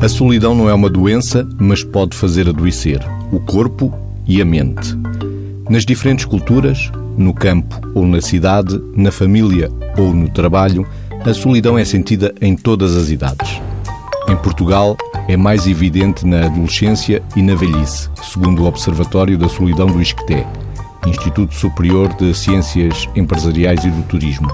A 0.00 0.08
solidão 0.08 0.54
não 0.54 0.66
é 0.66 0.72
uma 0.72 0.88
doença, 0.88 1.46
mas 1.58 1.84
pode 1.84 2.16
fazer 2.16 2.48
adoecer 2.48 3.06
o 3.30 3.38
corpo 3.38 3.92
e 4.26 4.40
a 4.40 4.44
mente. 4.46 4.96
Nas 5.68 5.84
diferentes 5.84 6.24
culturas, 6.24 6.90
no 7.18 7.34
campo 7.34 7.78
ou 7.94 8.06
na 8.06 8.22
cidade, 8.22 8.80
na 8.96 9.12
família 9.12 9.70
ou 9.98 10.14
no 10.14 10.30
trabalho, 10.30 10.86
a 11.22 11.34
solidão 11.34 11.76
é 11.76 11.84
sentida 11.84 12.34
em 12.40 12.56
todas 12.56 12.96
as 12.96 13.10
idades. 13.10 13.60
Em 14.26 14.36
Portugal, 14.36 14.96
é 15.28 15.36
mais 15.36 15.66
evidente 15.66 16.26
na 16.26 16.46
adolescência 16.46 17.22
e 17.36 17.42
na 17.42 17.54
velhice, 17.54 18.08
segundo 18.22 18.62
o 18.62 18.66
Observatório 18.66 19.36
da 19.36 19.50
Solidão 19.50 19.86
do 19.86 20.00
Isqueté, 20.00 20.46
Instituto 21.06 21.54
Superior 21.54 22.08
de 22.14 22.32
Ciências 22.34 23.06
Empresariais 23.14 23.84
e 23.84 23.90
do 23.90 24.02
Turismo. 24.04 24.48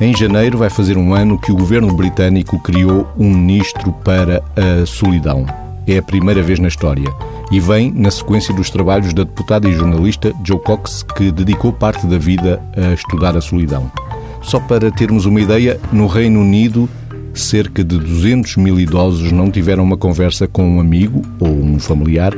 Em 0.00 0.16
janeiro 0.16 0.56
vai 0.56 0.70
fazer 0.70 0.96
um 0.96 1.12
ano 1.12 1.38
que 1.38 1.52
o 1.52 1.56
governo 1.56 1.92
britânico 1.92 2.58
criou 2.58 3.06
um 3.18 3.28
ministro 3.28 3.92
para 3.92 4.42
a 4.56 4.86
solidão. 4.86 5.44
É 5.86 5.98
a 5.98 6.02
primeira 6.02 6.42
vez 6.42 6.58
na 6.58 6.68
história 6.68 7.12
e 7.52 7.60
vem 7.60 7.92
na 7.92 8.10
sequência 8.10 8.54
dos 8.54 8.70
trabalhos 8.70 9.12
da 9.12 9.24
deputada 9.24 9.68
e 9.68 9.74
jornalista 9.74 10.32
Joe 10.42 10.58
Cox, 10.58 11.02
que 11.02 11.30
dedicou 11.30 11.70
parte 11.70 12.06
da 12.06 12.16
vida 12.16 12.62
a 12.74 12.94
estudar 12.94 13.36
a 13.36 13.42
solidão. 13.42 13.92
Só 14.40 14.58
para 14.58 14.90
termos 14.90 15.26
uma 15.26 15.38
ideia, 15.38 15.78
no 15.92 16.06
Reino 16.06 16.40
Unido, 16.40 16.88
cerca 17.34 17.84
de 17.84 17.98
200 17.98 18.56
mil 18.56 18.80
idosos 18.80 19.30
não 19.30 19.50
tiveram 19.50 19.84
uma 19.84 19.98
conversa 19.98 20.48
com 20.48 20.66
um 20.66 20.80
amigo 20.80 21.20
ou 21.38 21.50
um 21.50 21.78
familiar 21.78 22.32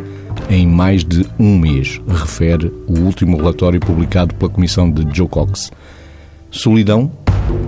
em 0.51 0.67
mais 0.67 1.05
de 1.05 1.25
um 1.39 1.57
mês, 1.57 2.01
refere 2.09 2.73
o 2.89 2.99
último 3.03 3.37
relatório 3.37 3.79
publicado 3.79 4.35
pela 4.35 4.51
Comissão 4.51 4.91
de 4.91 5.07
Joe 5.17 5.29
Cox. 5.29 5.71
Solidão 6.51 7.11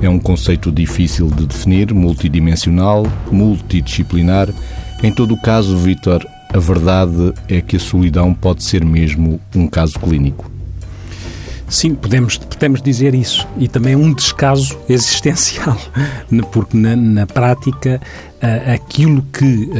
é 0.02 0.08
um 0.08 0.18
conceito 0.18 0.70
difícil 0.70 1.28
de 1.28 1.46
definir, 1.46 1.92
multidimensional, 1.92 3.06
multidisciplinar. 3.30 4.48
Em 5.02 5.12
todo 5.12 5.34
o 5.34 5.40
caso, 5.40 5.76
Vitor, 5.76 6.26
a 6.52 6.58
verdade 6.58 7.32
é 7.48 7.60
que 7.60 7.76
a 7.76 7.80
solidão 7.80 8.32
pode 8.34 8.62
ser 8.62 8.84
mesmo 8.84 9.40
um 9.54 9.66
caso 9.66 9.98
clínico. 9.98 10.50
Sim, 11.68 11.94
podemos, 11.94 12.36
podemos 12.36 12.82
dizer 12.82 13.14
isso. 13.14 13.46
E 13.58 13.66
também 13.66 13.96
um 13.96 14.12
descaso 14.12 14.78
existencial, 14.88 15.76
porque 16.52 16.76
na, 16.76 16.94
na 16.94 17.26
prática 17.26 18.00
aquilo 18.72 19.22
que 19.32 19.70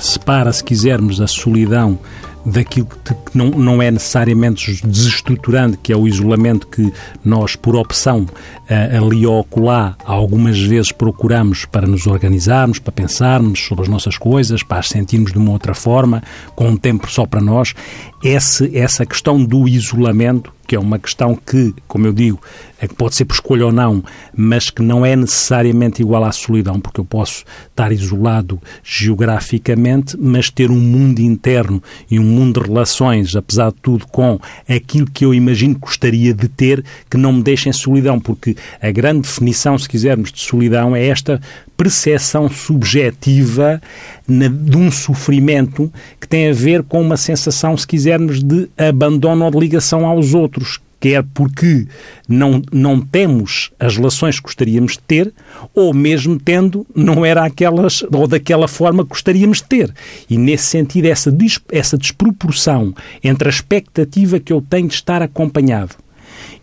separa, 0.00 0.52
se 0.52 0.62
quisermos, 0.62 1.20
a 1.20 1.26
solidão 1.26 1.98
daquilo 2.44 2.86
que 2.86 3.14
não, 3.34 3.50
não 3.50 3.82
é 3.82 3.90
necessariamente 3.90 4.84
desestruturante, 4.86 5.78
que 5.82 5.92
é 5.92 5.96
o 5.96 6.06
isolamento 6.06 6.66
que 6.66 6.92
nós, 7.24 7.56
por 7.56 7.76
opção, 7.76 8.26
ali 8.68 9.26
ou 9.26 9.40
acolá, 9.40 9.96
algumas 10.04 10.60
vezes 10.60 10.92
procuramos 10.92 11.64
para 11.64 11.86
nos 11.86 12.06
organizarmos, 12.06 12.78
para 12.78 12.92
pensarmos 12.92 13.60
sobre 13.66 13.84
as 13.84 13.88
nossas 13.88 14.16
coisas, 14.16 14.62
para 14.62 14.78
as 14.78 14.88
sentirmos 14.88 15.32
de 15.32 15.38
uma 15.38 15.52
outra 15.52 15.74
forma, 15.74 16.22
com 16.54 16.68
um 16.68 16.76
tempo 16.76 17.10
só 17.10 17.26
para 17.26 17.40
nós. 17.40 17.74
Esse, 18.22 18.76
essa 18.76 19.04
questão 19.04 19.42
do 19.42 19.68
isolamento 19.68 20.52
que 20.70 20.76
é 20.76 20.78
uma 20.78 21.00
questão 21.00 21.34
que, 21.34 21.74
como 21.88 22.06
eu 22.06 22.12
digo, 22.12 22.40
é 22.80 22.88
que 22.88 22.94
pode 22.94 23.14
ser 23.14 23.26
por 23.26 23.34
escolha 23.34 23.66
ou 23.66 23.72
não, 23.72 24.02
mas 24.34 24.70
que 24.70 24.82
não 24.82 25.04
é 25.04 25.14
necessariamente 25.14 26.00
igual 26.00 26.24
à 26.24 26.32
solidão, 26.32 26.80
porque 26.80 27.00
eu 27.00 27.04
posso 27.04 27.44
estar 27.68 27.92
isolado 27.92 28.60
geograficamente, 28.82 30.16
mas 30.18 30.48
ter 30.50 30.70
um 30.70 30.80
mundo 30.80 31.20
interno 31.20 31.82
e 32.10 32.18
um 32.18 32.24
mundo 32.24 32.60
de 32.60 32.68
relações, 32.68 33.36
apesar 33.36 33.70
de 33.70 33.78
tudo, 33.82 34.06
com 34.06 34.40
aquilo 34.68 35.10
que 35.10 35.24
eu 35.24 35.34
imagino 35.34 35.74
que 35.74 35.80
gostaria 35.80 36.32
de 36.32 36.48
ter, 36.48 36.84
que 37.10 37.16
não 37.16 37.32
me 37.34 37.42
deixem 37.42 37.72
solidão, 37.72 38.18
porque 38.18 38.56
a 38.80 38.90
grande 38.90 39.20
definição, 39.20 39.78
se 39.78 39.88
quisermos, 39.88 40.32
de 40.32 40.40
solidão 40.40 40.96
é 40.96 41.06
esta 41.06 41.40
percepção 41.76 42.48
subjetiva 42.48 43.80
de 44.28 44.76
um 44.76 44.90
sofrimento 44.90 45.90
que 46.20 46.28
tem 46.28 46.48
a 46.48 46.52
ver 46.52 46.82
com 46.82 47.00
uma 47.00 47.16
sensação, 47.16 47.76
se 47.76 47.86
quisermos, 47.86 48.42
de 48.42 48.68
abandono 48.76 49.44
ou 49.44 49.50
de 49.50 49.58
ligação 49.58 50.06
aos 50.06 50.34
outros, 50.34 50.78
quer 51.00 51.24
porque 51.34 51.86
não, 52.28 52.62
não 52.70 53.00
temos 53.00 53.72
as 53.80 53.96
relações 53.96 54.36
que 54.38 54.44
gostaríamos 54.44 54.92
de 54.92 55.00
ter, 55.00 55.32
ou 55.74 55.92
mesmo 55.94 56.38
tendo, 56.38 56.86
não 56.94 57.24
era 57.24 57.44
aquelas, 57.44 58.02
ou 58.12 58.26
daquela 58.28 58.68
forma 58.68 59.02
que 59.02 59.08
gostaríamos 59.08 59.58
de 59.58 59.64
ter. 59.64 59.94
E 60.28 60.36
nesse 60.36 60.64
sentido, 60.64 61.06
essa, 61.06 61.34
essa 61.72 61.96
desproporção 61.96 62.94
entre 63.24 63.48
a 63.48 63.50
expectativa 63.50 64.38
que 64.38 64.52
eu 64.52 64.60
tenho 64.60 64.88
de 64.88 64.94
estar 64.94 65.22
acompanhado 65.22 65.96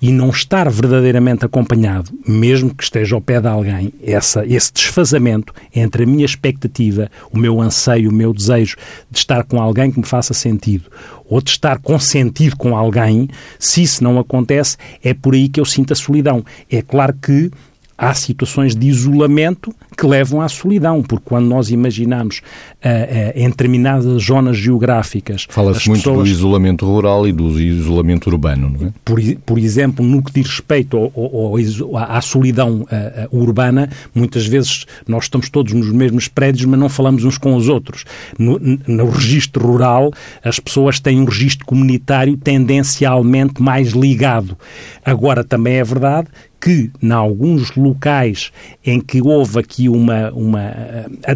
e 0.01 0.11
não 0.11 0.29
estar 0.29 0.69
verdadeiramente 0.69 1.45
acompanhado, 1.45 2.11
mesmo 2.27 2.73
que 2.73 2.83
esteja 2.83 3.15
ao 3.15 3.21
pé 3.21 3.39
de 3.39 3.47
alguém, 3.47 3.93
essa, 4.03 4.45
esse 4.45 4.73
desfazamento 4.73 5.53
entre 5.75 6.03
a 6.03 6.05
minha 6.07 6.25
expectativa, 6.25 7.09
o 7.31 7.37
meu 7.37 7.61
anseio, 7.61 8.09
o 8.09 8.13
meu 8.13 8.33
desejo 8.33 8.77
de 9.09 9.19
estar 9.19 9.43
com 9.43 9.61
alguém 9.61 9.91
que 9.91 9.99
me 9.99 10.05
faça 10.05 10.33
sentido, 10.33 10.89
ou 11.25 11.41
de 11.41 11.51
estar 11.51 11.79
consentido 11.79 12.55
com 12.55 12.75
alguém, 12.75 13.27
se 13.59 13.83
isso 13.83 14.03
não 14.03 14.19
acontece, 14.19 14.77
é 15.03 15.13
por 15.13 15.33
aí 15.33 15.49
que 15.49 15.59
eu 15.59 15.65
sinto 15.65 15.93
a 15.93 15.95
solidão. 15.95 16.43
É 16.69 16.81
claro 16.81 17.13
que 17.13 17.51
há 17.97 18.13
situações 18.13 18.75
de 18.75 18.87
isolamento 18.87 19.73
que 19.97 20.05
levam 20.05 20.39
à 20.39 20.47
solidão, 20.47 21.01
porque 21.01 21.25
quando 21.25 21.47
nós 21.47 21.71
imaginamos 21.71 22.37
uh, 22.37 22.87
uh, 22.87 23.31
em 23.35 23.49
determinadas 23.49 24.23
zonas 24.23 24.55
geográficas. 24.57 25.47
Fala-se 25.49 25.89
muito 25.89 26.03
pessoas, 26.03 26.29
do 26.29 26.31
isolamento 26.31 26.85
rural 26.85 27.27
e 27.27 27.31
do 27.31 27.59
isolamento 27.59 28.29
urbano, 28.29 28.69
não 28.69 28.87
é? 28.87 28.93
Por, 29.03 29.19
por 29.45 29.57
exemplo, 29.57 30.05
no 30.05 30.23
que 30.23 30.31
diz 30.31 30.47
respeito 30.47 30.95
ao, 30.97 31.11
ao, 31.15 31.97
à 31.97 32.21
solidão 32.21 32.81
uh, 32.81 33.35
urbana, 33.35 33.89
muitas 34.13 34.45
vezes 34.45 34.85
nós 35.07 35.23
estamos 35.23 35.49
todos 35.49 35.73
nos 35.73 35.91
mesmos 35.91 36.27
prédios, 36.27 36.65
mas 36.65 36.79
não 36.79 36.89
falamos 36.89 37.23
uns 37.23 37.39
com 37.39 37.55
os 37.55 37.67
outros. 37.67 38.05
No, 38.37 38.59
no 38.59 39.09
registro 39.09 39.65
rural, 39.65 40.11
as 40.43 40.59
pessoas 40.59 40.99
têm 40.99 41.19
um 41.19 41.25
registro 41.25 41.65
comunitário 41.65 42.37
tendencialmente 42.37 43.61
mais 43.61 43.89
ligado. 43.89 44.55
Agora, 45.03 45.43
também 45.43 45.75
é 45.75 45.83
verdade 45.83 46.27
que, 46.59 46.89
em 47.01 47.11
alguns 47.11 47.75
locais 47.75 48.51
em 48.85 48.99
que 48.99 49.21
houve 49.21 49.59
aqui 49.59 49.89
uma. 49.89 50.31
uma 50.31 50.73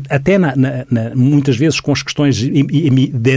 até 0.09 0.37
na, 0.37 0.55
na, 0.55 0.85
na, 0.89 1.15
muitas 1.15 1.57
vezes 1.57 1.79
com 1.79 1.91
as 1.91 2.01
questões 2.01 2.41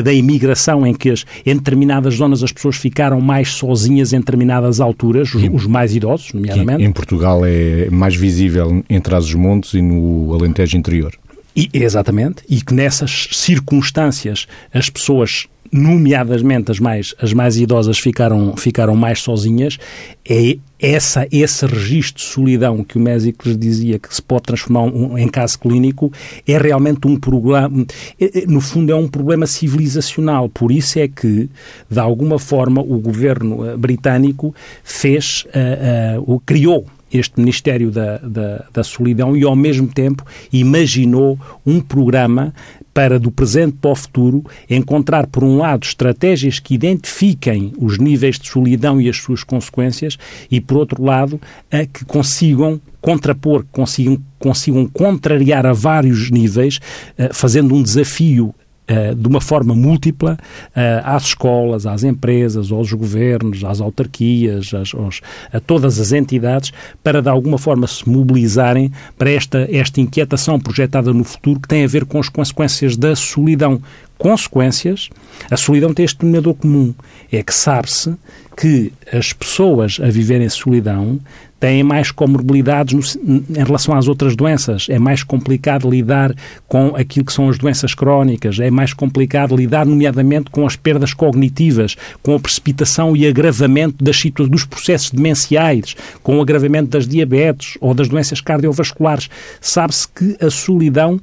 da 0.02 0.12
imigração, 0.12 0.86
em 0.86 0.94
que 0.94 1.10
as, 1.10 1.24
em 1.44 1.54
determinadas 1.54 2.14
zonas 2.14 2.42
as 2.42 2.52
pessoas 2.52 2.76
ficaram 2.76 3.20
mais 3.20 3.50
sozinhas 3.50 4.12
em 4.12 4.18
determinadas 4.18 4.80
alturas, 4.80 5.34
os, 5.34 5.42
os 5.42 5.66
mais 5.66 5.94
idosos, 5.94 6.32
nomeadamente. 6.32 6.82
em 6.82 6.92
Portugal 6.92 7.42
é 7.44 7.88
mais 7.90 8.14
visível 8.16 8.82
entre 8.88 9.14
as 9.14 9.32
montes 9.34 9.74
e 9.74 9.82
no 9.82 10.32
Alentejo 10.34 10.76
interior. 10.76 11.12
E, 11.56 11.70
exatamente, 11.72 12.42
e 12.48 12.60
que 12.60 12.74
nessas 12.74 13.28
circunstâncias 13.30 14.48
as 14.72 14.90
pessoas 14.90 15.46
nomeadamente 15.74 16.70
as 16.70 16.78
mais, 16.78 17.16
as 17.20 17.32
mais 17.32 17.56
idosas, 17.56 17.98
ficaram, 17.98 18.56
ficaram 18.56 18.94
mais 18.94 19.20
sozinhas, 19.20 19.76
é 20.24 20.56
essa, 20.78 21.26
esse 21.32 21.66
registro 21.66 22.22
de 22.22 22.28
solidão 22.28 22.84
que 22.84 22.96
o 22.96 23.00
Mésicles 23.00 23.56
dizia 23.56 23.98
que 23.98 24.14
se 24.14 24.22
pode 24.22 24.44
transformar 24.44 24.82
um, 24.82 25.18
em 25.18 25.26
caso 25.26 25.58
clínico 25.58 26.12
é 26.46 26.56
realmente 26.56 27.08
um 27.08 27.16
problema, 27.16 27.84
é, 28.20 28.42
é, 28.42 28.46
no 28.46 28.60
fundo 28.60 28.92
é 28.92 28.94
um 28.94 29.08
problema 29.08 29.48
civilizacional. 29.48 30.48
Por 30.48 30.70
isso 30.70 30.96
é 31.00 31.08
que, 31.08 31.50
de 31.90 31.98
alguma 31.98 32.38
forma, 32.38 32.80
o 32.80 33.00
governo 33.00 33.68
eh, 33.68 33.76
britânico 33.76 34.54
fez, 34.84 35.44
uh, 35.46 36.32
uh, 36.32 36.40
criou 36.46 36.86
este 37.12 37.40
Ministério 37.40 37.90
da, 37.90 38.18
da, 38.18 38.64
da, 38.72 38.84
Solidão 38.84 39.36
e, 39.36 39.42
ao 39.42 39.56
mesmo 39.56 39.88
tempo, 39.88 40.24
imaginou 40.52 41.38
um 41.64 41.80
programa 41.80 42.52
para, 42.94 43.18
do 43.18 43.30
presente 43.30 43.76
para 43.80 43.90
o 43.90 43.96
futuro, 43.96 44.44
encontrar, 44.70 45.26
por 45.26 45.42
um 45.42 45.58
lado, 45.58 45.84
estratégias 45.84 46.60
que 46.60 46.74
identifiquem 46.74 47.72
os 47.76 47.98
níveis 47.98 48.38
de 48.38 48.48
solidão 48.48 49.00
e 49.00 49.08
as 49.08 49.16
suas 49.16 49.42
consequências 49.42 50.16
e, 50.48 50.60
por 50.60 50.76
outro 50.76 51.02
lado, 51.02 51.40
a 51.70 51.84
que 51.84 52.04
consigam 52.04 52.80
contrapor, 53.00 53.66
consigam, 53.70 54.18
consigam 54.38 54.86
contrariar 54.86 55.66
a 55.66 55.72
vários 55.74 56.30
níveis, 56.30 56.78
eh, 57.18 57.30
fazendo 57.32 57.74
um 57.74 57.82
desafio 57.82 58.54
Uh, 58.86 59.14
de 59.14 59.26
uma 59.26 59.40
forma 59.40 59.74
múltipla 59.74 60.36
uh, 60.36 60.78
às 61.04 61.28
escolas, 61.28 61.86
às 61.86 62.04
empresas, 62.04 62.70
aos 62.70 62.92
governos, 62.92 63.64
às 63.64 63.80
autarquias, 63.80 64.74
às, 64.74 64.94
aos, 64.94 65.22
a 65.50 65.58
todas 65.58 65.98
as 65.98 66.12
entidades, 66.12 66.70
para 67.02 67.22
de 67.22 67.30
alguma 67.30 67.56
forma 67.56 67.86
se 67.86 68.06
mobilizarem 68.06 68.92
para 69.16 69.30
esta, 69.30 69.66
esta 69.72 70.02
inquietação 70.02 70.60
projetada 70.60 71.14
no 71.14 71.24
futuro 71.24 71.60
que 71.60 71.68
tem 71.68 71.82
a 71.82 71.86
ver 71.86 72.04
com 72.04 72.20
as 72.20 72.28
consequências 72.28 72.94
da 72.94 73.16
solidão. 73.16 73.80
Consequências, 74.18 75.08
a 75.50 75.56
solidão 75.56 75.94
tem 75.94 76.04
este 76.04 76.18
denominador 76.18 76.54
comum, 76.54 76.94
é 77.32 77.42
que 77.42 77.54
sabe-se 77.54 78.14
que 78.56 78.92
as 79.12 79.32
pessoas 79.32 79.98
a 80.00 80.08
viverem 80.08 80.46
em 80.46 80.50
solidão 80.50 81.18
têm 81.60 81.82
mais 81.82 82.10
comorbilidades 82.10 83.16
no, 83.22 83.36
em 83.36 83.64
relação 83.64 83.96
às 83.96 84.08
outras 84.08 84.36
doenças. 84.36 84.86
É 84.90 84.98
mais 84.98 85.22
complicado 85.22 85.88
lidar 85.88 86.34
com 86.68 86.94
aquilo 86.96 87.24
que 87.24 87.32
são 87.32 87.48
as 87.48 87.58
doenças 87.58 87.94
crónicas, 87.94 88.58
é 88.58 88.70
mais 88.70 88.92
complicado 88.92 89.56
lidar, 89.56 89.86
nomeadamente, 89.86 90.50
com 90.50 90.66
as 90.66 90.76
perdas 90.76 91.14
cognitivas, 91.14 91.96
com 92.22 92.34
a 92.34 92.40
precipitação 92.40 93.16
e 93.16 93.26
agravamento 93.26 94.02
das 94.02 94.24
dos 94.24 94.64
processos 94.64 95.10
demenciais, 95.10 95.94
com 96.22 96.38
o 96.38 96.40
agravamento 96.40 96.90
das 96.90 97.06
diabetes 97.06 97.76
ou 97.80 97.92
das 97.92 98.08
doenças 98.08 98.40
cardiovasculares. 98.40 99.28
Sabe-se 99.60 100.08
que 100.08 100.36
a 100.44 100.50
solidão 100.50 101.20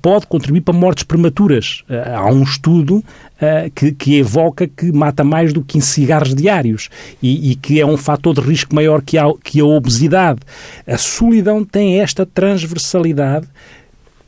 pode 0.00 0.26
contribuir 0.26 0.62
para 0.62 0.74
mortes 0.74 1.04
prematuras. 1.04 1.84
há 2.16 2.26
um 2.32 2.42
estudo 2.42 3.04
que, 3.74 3.92
que, 3.92 4.18
evoca 4.18 4.68
que 4.68 4.92
mata 4.92 5.24
mais 5.24 5.52
do 5.52 5.62
que 5.62 5.74
15 5.74 5.86
cigarros 5.86 6.34
diários 6.34 6.88
e, 7.22 7.50
e, 7.50 7.54
que 7.56 7.80
é 7.80 7.86
um 7.86 7.96
fator 7.96 8.34
de 8.34 8.40
risco 8.40 8.74
maior 8.74 9.02
que 9.02 9.18
a, 9.18 9.24
que 9.42 9.60
a 9.60 9.64
obesidade. 9.64 10.40
A 10.86 10.96
solidão 10.96 11.64
tem 11.64 12.00
esta 12.00 12.24
transversalidade 12.24 13.48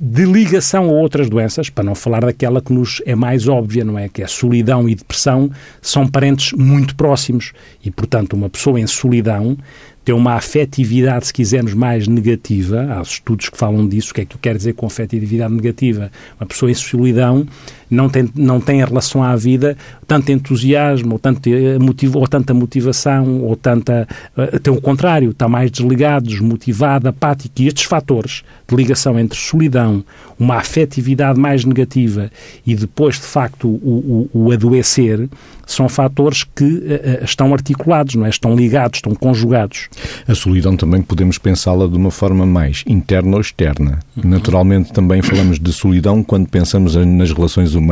de 0.01 0.25
ligação 0.25 0.91
a 0.91 0.93
outras 0.93 1.31
doenças, 1.31 1.71
para 1.71 1.85
não 1.85 1.95
falar 1.95 2.25
daquela 2.25 2.61
que 2.61 2.73
nos 2.73 3.01
é 3.07 3.15
mais 3.15 3.47
óbvia, 3.47 3.85
não 3.85 3.99
é? 3.99 4.09
Que 4.09 4.23
é 4.23 4.27
solidão 4.27 4.89
e 4.89 4.95
depressão 4.95 5.51
são 5.81 6.07
parentes 6.07 6.53
muito 6.53 6.97
próximos 6.97 7.53
e, 7.83 7.91
portanto, 7.91 8.35
uma 8.35 8.51
pessoa 8.51 8.81
em 8.81 8.87
solidão 8.87 9.57
tem 10.05 10.15
uma 10.15 10.35
afetividade, 10.35 11.29
se 11.29 11.33
quisermos, 11.33 11.73
mais 11.73 12.07
negativa. 12.07 12.87
Há 12.91 13.01
estudos 13.01 13.49
que 13.49 13.57
falam 13.57 13.89
disso. 13.89 14.11
O 14.11 14.15
que 14.15 14.21
é 14.21 14.25
que 14.27 14.37
eu 14.37 14.41
quero 14.41 14.59
dizer 14.59 14.75
com 14.75 14.85
afetividade 14.85 15.55
negativa? 15.55 16.13
Uma 16.39 16.47
pessoa 16.47 16.71
em 16.71 16.75
solidão 16.75 17.47
não 17.95 18.09
tem, 18.09 18.29
não 18.35 18.61
tem 18.61 18.81
em 18.81 18.85
relação 18.85 19.23
à 19.23 19.35
vida 19.37 19.77
tanto 20.07 20.31
entusiasmo, 20.31 21.15
ou, 21.15 21.19
tanto 21.19 21.49
eh, 21.49 21.79
motivo, 21.79 22.19
ou 22.19 22.29
tanta 22.29 22.53
motivação, 22.53 23.41
ou 23.43 23.57
tanta. 23.57 24.07
Eh, 24.37 24.59
tem 24.59 24.73
o 24.73 24.81
contrário, 24.81 25.31
está 25.31 25.49
mais 25.49 25.71
desligado, 25.71 26.29
desmotivado, 26.29 27.09
apático. 27.09 27.63
E 27.63 27.67
estes 27.67 27.85
fatores 27.85 28.43
de 28.69 28.77
ligação 28.77 29.19
entre 29.19 29.39
solidão, 29.39 30.05
uma 30.39 30.57
afetividade 30.57 31.39
mais 31.39 31.65
negativa 31.65 32.31
e 32.67 32.75
depois, 32.75 33.17
de 33.17 33.27
facto, 33.27 33.69
o, 33.69 34.29
o, 34.33 34.47
o 34.47 34.53
adoecer, 34.53 35.29
são 35.67 35.89
fatores 35.89 36.45
que 36.45 36.65
uh, 36.65 37.25
estão 37.25 37.53
articulados, 37.53 38.15
não 38.15 38.27
é? 38.27 38.29
estão 38.29 38.55
ligados, 38.55 38.99
estão 38.99 39.15
conjugados. 39.15 39.89
A 40.27 40.35
solidão 40.35 40.77
também 40.77 41.01
podemos 41.01 41.39
pensá-la 41.39 41.87
de 41.87 41.97
uma 41.97 42.11
forma 42.11 42.45
mais 42.45 42.85
interna 42.87 43.37
ou 43.37 43.41
externa. 43.41 44.01
Uhum. 44.17 44.31
Naturalmente 44.31 44.93
também 44.93 45.23
falamos 45.23 45.59
de 45.59 45.73
solidão 45.73 46.23
quando 46.23 46.49
pensamos 46.49 46.95
nas 46.95 47.33
relações 47.33 47.75
humanas, 47.75 47.84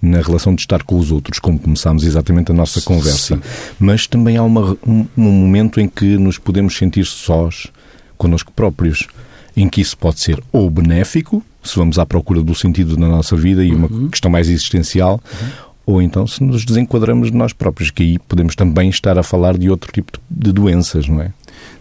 na 0.00 0.20
relação 0.20 0.54
de 0.54 0.62
estar 0.62 0.82
com 0.82 0.98
os 0.98 1.10
outros, 1.10 1.38
como 1.38 1.58
começámos 1.58 2.04
exatamente 2.04 2.50
a 2.50 2.54
nossa 2.54 2.80
conversa. 2.80 3.36
Sim. 3.36 3.42
Mas 3.78 4.06
também 4.06 4.36
há 4.36 4.42
uma, 4.42 4.76
um, 4.86 5.06
um 5.16 5.30
momento 5.30 5.80
em 5.80 5.88
que 5.88 6.16
nos 6.16 6.38
podemos 6.38 6.76
sentir 6.76 7.04
sós 7.04 7.68
connosco 8.16 8.52
próprios, 8.52 9.06
em 9.56 9.68
que 9.68 9.80
isso 9.80 9.96
pode 9.96 10.20
ser 10.20 10.42
ou 10.52 10.68
benéfico, 10.70 11.42
se 11.62 11.76
vamos 11.76 11.98
à 11.98 12.04
procura 12.04 12.42
do 12.42 12.54
sentido 12.54 12.96
da 12.96 13.06
nossa 13.06 13.36
vida 13.36 13.64
e 13.64 13.72
uma 13.72 13.90
uhum. 13.90 14.08
questão 14.08 14.30
mais 14.30 14.48
existencial, 14.48 15.20
uhum. 15.40 15.48
ou 15.86 16.02
então 16.02 16.26
se 16.26 16.42
nos 16.42 16.64
desenquadramos 16.64 17.30
de 17.30 17.36
nós 17.36 17.52
próprios, 17.52 17.90
que 17.90 18.02
aí 18.02 18.18
podemos 18.18 18.54
também 18.54 18.88
estar 18.90 19.18
a 19.18 19.22
falar 19.22 19.56
de 19.56 19.70
outro 19.70 19.90
tipo 19.92 20.18
de 20.30 20.52
doenças, 20.52 21.08
não 21.08 21.20
é? 21.20 21.32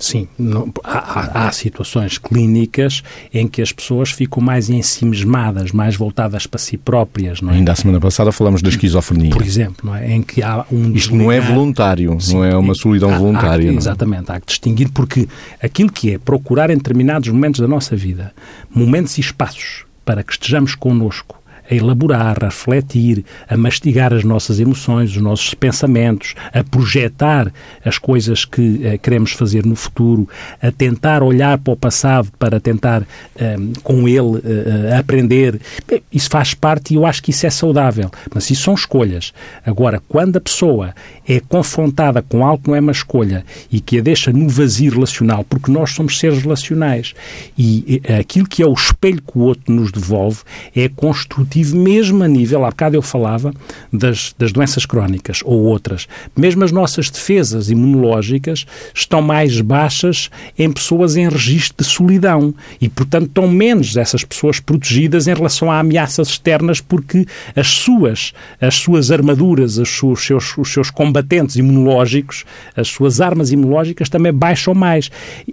Sim, 0.04 0.28
não, 0.38 0.70
há, 0.84 1.48
há, 1.48 1.52
situações 1.54 2.18
clínicas 2.18 3.02
em 3.34 3.48
que 3.48 3.62
as 3.62 3.72
pessoas 3.72 4.12
ficam 4.12 4.44
mais 4.44 4.70
ensimismadas, 4.70 5.72
mais 5.72 5.96
voltadas 5.96 6.46
para 6.46 6.60
si 6.60 6.76
próprias. 6.76 7.42
Não 7.42 7.52
é? 7.52 7.56
Ainda 7.56 7.72
a 7.72 7.76
semana 7.76 8.02
passada 8.02 8.30
falamos 8.34 8.62
da 8.62 8.68
esquizofrenia. 8.68 9.30
Por 9.30 9.42
exemplo, 9.42 9.78
não 9.86 9.96
é? 9.96 10.12
em 10.12 10.22
que 10.22 10.44
há 10.44 10.66
um 10.70 10.92
Isto 10.92 11.16
não 11.16 11.32
é 11.32 11.40
voluntário, 11.40 12.20
Sim, 12.20 12.34
não 12.34 12.44
é 12.44 12.54
uma 12.58 12.76
solidão 12.76 13.14
há, 13.14 13.18
voluntária. 13.18 13.70
Há, 13.70 13.74
é? 13.74 13.78
exatamente, 13.78 14.30
há 14.30 14.42
que 14.42 14.48
distinguir 14.48 14.90
porque 14.92 15.26
aquilo 15.62 15.90
que 15.90 16.12
é 16.12 16.18
procurar 16.18 16.70
em 16.70 16.76
determinados 16.76 17.30
momentos 17.30 17.62
da 17.62 17.68
nossa 17.68 17.96
vida, 17.96 18.34
momentos 18.70 19.18
e 19.18 19.22
espaços 19.22 19.86
para 20.04 20.22
que 20.22 20.34
estejamos 20.34 20.76
connosco, 20.76 21.42
a 21.70 21.74
elaborar, 21.74 22.44
a 22.44 22.48
refletir, 22.48 23.24
a 23.48 23.56
mastigar 23.56 24.14
as 24.14 24.24
nossas 24.24 24.60
emoções, 24.60 25.12
os 25.12 25.22
nossos 25.22 25.54
pensamentos, 25.54 26.36
a 26.54 26.64
projetar 26.64 27.52
as 27.84 27.98
coisas 27.98 28.46
que 28.46 28.62
uh, 28.62 29.00
queremos 29.00 29.32
fazer 29.32 29.66
no 29.66 29.76
futuro, 29.76 30.28
a 30.62 30.72
tentar 30.72 31.24
olhar 31.24 31.58
para 31.58 31.74
o 31.74 31.78
passado 31.78 32.30
para 32.38 32.60
tentar 32.60 33.02
uh, 33.02 33.82
com 33.82 34.08
ele 34.08 34.20
uh, 34.20 35.00
aprender. 35.00 35.60
Bem, 35.88 36.04
isso 36.12 36.30
faz 36.30 36.54
parte 36.54 36.94
e 36.94 36.98
eu 36.98 37.06
acho 37.06 37.24
que 37.24 37.32
isso 37.32 37.46
é 37.46 37.50
saudável, 37.50 38.12
mas 38.34 38.50
isso 38.50 38.64
são 38.64 38.74
escolhas. 38.74 39.34
Agora, 39.66 40.02
quando 40.08 40.38
a 40.38 40.42
pessoa 40.42 40.94
é 41.28 41.40
confrontada 41.40 42.22
com 42.22 42.46
algo 42.46 42.64
que 42.64 42.70
não 42.70 42.76
é 42.76 42.80
uma 42.80 42.92
escolha 42.92 43.46
e 43.72 43.80
que 43.80 44.00
a 44.00 44.02
deixa 44.02 44.32
no 44.32 44.50
vazio 44.50 44.92
relacional, 44.92 45.46
porque 45.46 45.72
nós 45.72 45.92
somos 45.92 46.20
seres 46.20 46.42
relacionais 46.42 47.14
e 47.58 48.02
aquilo 48.20 48.48
que 48.48 48.62
é 48.62 48.66
o 48.66 48.74
espelho 48.74 49.22
que 49.22 49.38
o 49.38 49.42
outro 49.42 49.74
nos 49.74 49.92
devolve 49.92 50.40
é 50.76 50.90
construtivo 50.90 51.53
mesmo 51.74 52.24
a 52.24 52.28
nível, 52.28 52.66
há 52.66 52.70
bocado 52.70 52.96
eu 52.96 53.02
falava 53.02 53.54
das, 53.92 54.34
das 54.38 54.52
doenças 54.52 54.86
crónicas 54.86 55.42
ou 55.44 55.64
outras, 55.64 56.08
mesmo 56.36 56.64
as 56.64 56.72
nossas 56.72 57.10
defesas 57.10 57.70
imunológicas 57.70 58.66
estão 58.94 59.22
mais 59.22 59.60
baixas 59.62 60.30
em 60.58 60.72
pessoas 60.72 61.16
em 61.16 61.30
registro 61.30 61.84
de 61.84 61.90
solidão 61.90 62.54
e, 62.80 62.90
portanto, 62.90 63.28
estão 63.28 63.48
menos 63.48 63.96
essas 63.98 64.24
pessoas 64.24 64.60
protegidas 64.60 65.28
em 65.28 65.34
relação 65.34 65.72
a 65.72 65.80
ameaças 65.80 66.30
externas 66.30 66.82
porque 66.82 67.26
as 67.56 67.68
suas, 67.68 68.34
as 68.60 68.76
suas 68.76 69.12
armaduras, 69.12 69.78
os, 69.78 69.90
seus, 69.90 70.58
os 70.58 70.72
seus 70.72 70.90
combatentes 70.90 71.56
imunológicos, 71.56 72.46
as 72.76 72.88
suas 72.88 73.22
armas 73.22 73.52
imunológicas 73.52 74.10
também 74.10 74.34
baixam 74.34 74.74
mais. 74.74 75.10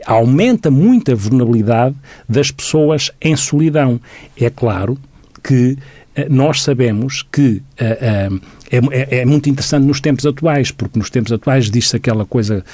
Aumenta 0.07 0.71
muito 0.71 1.13
a 1.13 1.15
vulnerabilidade 1.15 1.95
das 2.29 2.51
pessoas 2.51 3.11
em 3.21 3.37
solidão. 3.37 4.01
É 4.37 4.51
claro 4.51 4.99
que 5.43 5.77
eh, 6.15 6.27
nós 6.29 6.63
sabemos 6.63 7.25
que 7.31 7.63
uh, 7.81 8.35
uh, 8.35 8.41
é, 8.71 9.21
é, 9.21 9.25
muito 9.25 9.49
interessante 9.49 9.85
nos 9.87 10.01
tempos 10.01 10.27
atuais, 10.27 10.71
porque 10.71 10.99
nos 10.99 11.09
tempos 11.09 11.33
atuais 11.33 11.71
diz-se 11.71 11.97
aquela 11.97 12.25
coisa 12.25 12.65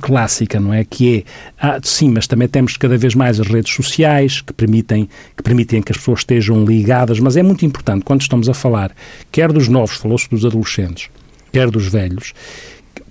clássica, 0.00 0.60
não 0.60 0.72
é? 0.72 0.84
Que 0.84 1.18
é, 1.18 1.24
ah, 1.58 1.80
sim, 1.82 2.10
mas 2.10 2.26
também 2.26 2.48
temos 2.48 2.76
cada 2.76 2.96
vez 2.96 3.14
mais 3.14 3.40
as 3.40 3.46
redes 3.46 3.72
sociais 3.74 4.40
que 4.40 4.52
permitem, 4.52 5.08
que 5.36 5.42
permitem 5.42 5.82
que 5.82 5.92
as 5.92 5.98
pessoas 5.98 6.20
estejam 6.20 6.64
ligadas, 6.64 7.18
mas 7.18 7.36
é 7.36 7.42
muito 7.42 7.64
importante 7.64 8.04
quando 8.04 8.22
estamos 8.22 8.48
a 8.48 8.54
falar, 8.54 8.92
quer 9.32 9.52
dos 9.52 9.68
novos, 9.68 9.96
falou-se 9.96 10.28
dos 10.28 10.44
adolescentes, 10.44 11.08
quer 11.52 11.70
dos 11.70 11.86
velhos, 11.86 12.32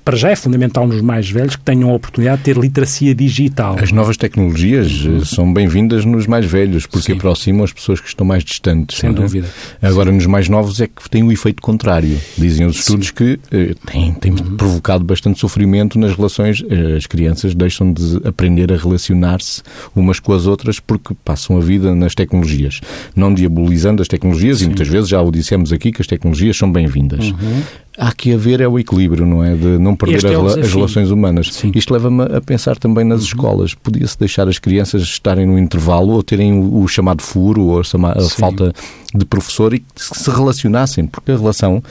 para 0.05 0.15
já 0.15 0.29
é 0.29 0.35
fundamental 0.35 0.87
nos 0.87 1.01
mais 1.01 1.27
velhos 1.27 1.55
que 1.55 1.63
tenham 1.63 1.89
a 1.89 1.93
oportunidade 1.95 2.37
de 2.37 2.43
ter 2.43 2.57
literacia 2.57 3.15
digital. 3.15 3.75
As 3.81 3.91
novas 3.91 4.15
tecnologias 4.15 5.03
uhum. 5.03 5.25
são 5.25 5.51
bem-vindas 5.51 6.05
nos 6.05 6.27
mais 6.27 6.45
velhos, 6.45 6.85
porque 6.85 7.07
Sim. 7.07 7.13
aproximam 7.13 7.63
as 7.63 7.73
pessoas 7.73 7.99
que 7.99 8.07
estão 8.07 8.23
mais 8.23 8.43
distantes. 8.43 8.99
Sem 8.99 9.09
é? 9.09 9.13
dúvida. 9.13 9.47
Agora, 9.81 10.11
Sim. 10.11 10.17
nos 10.17 10.27
mais 10.27 10.47
novos 10.47 10.79
é 10.79 10.85
que 10.85 11.09
tem 11.09 11.23
o 11.23 11.31
efeito 11.31 11.59
contrário. 11.59 12.19
Dizem 12.37 12.67
os 12.67 12.77
estudos 12.77 13.07
Sim. 13.07 13.13
que 13.15 13.39
eh, 13.51 13.73
tem, 13.87 14.13
tem 14.13 14.31
uhum. 14.31 14.55
provocado 14.55 15.03
bastante 15.03 15.39
sofrimento 15.39 15.97
nas 15.97 16.15
relações. 16.15 16.63
Eh, 16.69 16.97
as 16.97 17.07
crianças 17.07 17.55
deixam 17.55 17.91
de 17.91 18.21
aprender 18.27 18.71
a 18.71 18.77
relacionar-se 18.77 19.63
umas 19.95 20.19
com 20.19 20.33
as 20.33 20.45
outras 20.45 20.79
porque 20.79 21.15
passam 21.25 21.57
a 21.57 21.61
vida 21.61 21.95
nas 21.95 22.13
tecnologias. 22.13 22.79
Não 23.15 23.33
diabolizando 23.33 24.03
as 24.03 24.07
tecnologias, 24.07 24.61
e 24.61 24.67
muitas 24.67 24.87
vezes 24.87 25.09
já 25.09 25.19
o 25.19 25.31
dissemos 25.31 25.73
aqui 25.73 25.91
que 25.91 26.01
as 26.01 26.07
tecnologias 26.07 26.55
são 26.55 26.71
bem-vindas. 26.71 27.31
Uhum 27.31 27.63
há 27.97 28.11
que 28.11 28.33
haver 28.33 28.61
é 28.61 28.67
o 28.67 28.77
equilíbrio, 28.77 29.25
não 29.25 29.43
é? 29.43 29.55
De 29.55 29.77
não 29.77 29.95
perder 29.95 30.25
é 30.25 30.35
as 30.35 30.73
relações 30.73 31.11
humanas. 31.11 31.53
Sim. 31.53 31.71
Isto 31.75 31.93
leva-me 31.93 32.23
a 32.23 32.41
pensar 32.41 32.77
também 32.77 33.03
nas 33.03 33.21
uhum. 33.21 33.25
escolas. 33.25 33.73
Podia-se 33.73 34.17
deixar 34.17 34.47
as 34.47 34.59
crianças 34.59 35.01
estarem 35.01 35.45
no 35.45 35.57
intervalo 35.57 36.13
ou 36.13 36.23
terem 36.23 36.53
o, 36.53 36.81
o 36.81 36.87
chamado 36.87 37.21
furo 37.21 37.63
ou 37.63 37.79
a, 37.79 37.81
a 37.81 38.29
falta 38.29 38.73
de 39.13 39.25
professor 39.25 39.73
e 39.73 39.83
se 39.95 40.29
relacionassem, 40.29 41.07
porque 41.07 41.31
a 41.31 41.37
relação 41.37 41.81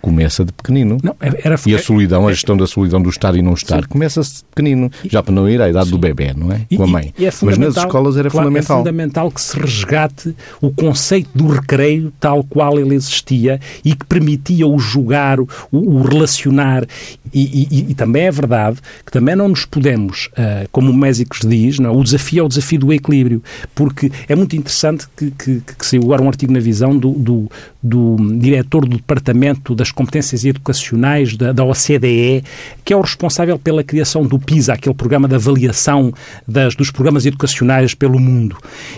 começa 0.00 0.44
de 0.44 0.52
pequenino. 0.52 0.98
Não, 1.02 1.14
era, 1.20 1.58
e 1.66 1.74
a 1.74 1.78
solidão, 1.78 2.26
a 2.26 2.32
gestão 2.32 2.56
da 2.56 2.66
solidão 2.66 3.00
do 3.00 3.10
estar 3.10 3.34
e 3.34 3.42
não 3.42 3.54
estar, 3.54 3.86
começa-se 3.86 4.38
de 4.38 4.44
pequenino, 4.44 4.90
já 5.04 5.22
para 5.22 5.34
não 5.34 5.48
ir 5.48 5.60
à 5.60 5.68
idade 5.68 5.86
sim. 5.86 5.92
do 5.92 5.98
bebê, 5.98 6.32
não 6.34 6.52
é? 6.52 6.66
Com 6.74 6.84
a 6.84 6.86
mãe. 6.86 7.14
E, 7.18 7.22
e 7.22 7.26
é 7.26 7.32
Mas 7.42 7.58
nas 7.58 7.76
escolas 7.76 8.16
era 8.16 8.30
claro, 8.30 8.48
fundamental. 8.48 8.76
É 8.76 8.80
fundamental 8.80 9.30
que 9.30 9.40
se 9.40 9.58
resgate 9.58 10.34
o 10.60 10.70
conceito 10.70 11.30
do 11.34 11.48
recreio 11.48 12.12
tal 12.18 12.42
qual 12.44 12.78
ele 12.78 12.94
existia 12.94 13.60
e 13.84 13.94
que 13.94 14.04
permitia 14.06 14.66
o 14.66 14.78
jogar, 14.78 15.40
o, 15.40 15.48
o 15.72 16.02
relacionar. 16.02 16.86
E, 17.32 17.68
e, 17.70 17.90
e, 17.90 17.94
também 17.94 18.24
é 18.24 18.30
verdade 18.30 18.78
que 19.04 19.12
também 19.12 19.36
não 19.36 19.48
nos 19.48 19.64
podemos, 19.64 20.28
uh, 20.32 20.68
como 20.72 20.90
o 20.90 20.94
Mésicos 20.94 21.40
diz, 21.40 21.78
não, 21.78 21.96
o 21.96 22.02
desafio 22.02 22.40
é 22.40 22.42
o 22.42 22.48
desafio 22.48 22.80
do 22.80 22.92
equilíbrio, 22.92 23.42
porque 23.74 24.10
é 24.28 24.34
muito 24.34 24.56
interessante 24.56 25.06
que, 25.16 25.30
que, 25.30 25.60
que 25.78 25.86
saiu 25.86 26.02
agora 26.02 26.22
um 26.22 26.28
artigo 26.28 26.52
na 26.52 26.58
visão 26.58 26.96
do, 26.96 27.12
do, 27.12 27.50
do 27.80 28.16
diretor 28.38 28.84
do 28.84 28.96
Departamento 28.96 29.74
das 29.74 29.89
Competências 29.92 30.44
Educacionais 30.44 31.36
da, 31.36 31.52
da, 31.52 31.64
OCDE, 31.64 32.44
que 32.84 32.92
é 32.92 32.96
o 32.96 33.00
responsável 33.00 33.58
pela 33.58 33.82
criação 33.82 34.24
do 34.24 34.38
PISA, 34.38 34.74
aquele 34.74 34.94
programa 34.94 35.28
de 35.28 35.34
avaliação 35.34 36.12
das, 36.46 36.74
dos 36.74 36.90
programas 36.90 37.26
educacionais 37.26 37.94
pelo 37.94 38.18
mundo. 38.18 38.56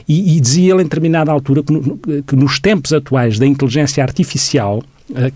E, 0.08 0.36
e 0.36 0.40
dizia 0.40 0.72
ele, 0.72 0.82
em 0.82 0.84
determinada 0.84 1.32
altura, 1.32 1.62
que, 1.62 1.72
no, 1.72 1.98
que 1.98 2.36
nos 2.36 2.58
tempos 2.58 2.92
atuais 2.92 3.38
da 3.38 3.46
inteligência 3.46 4.02
artificial, 4.02 4.82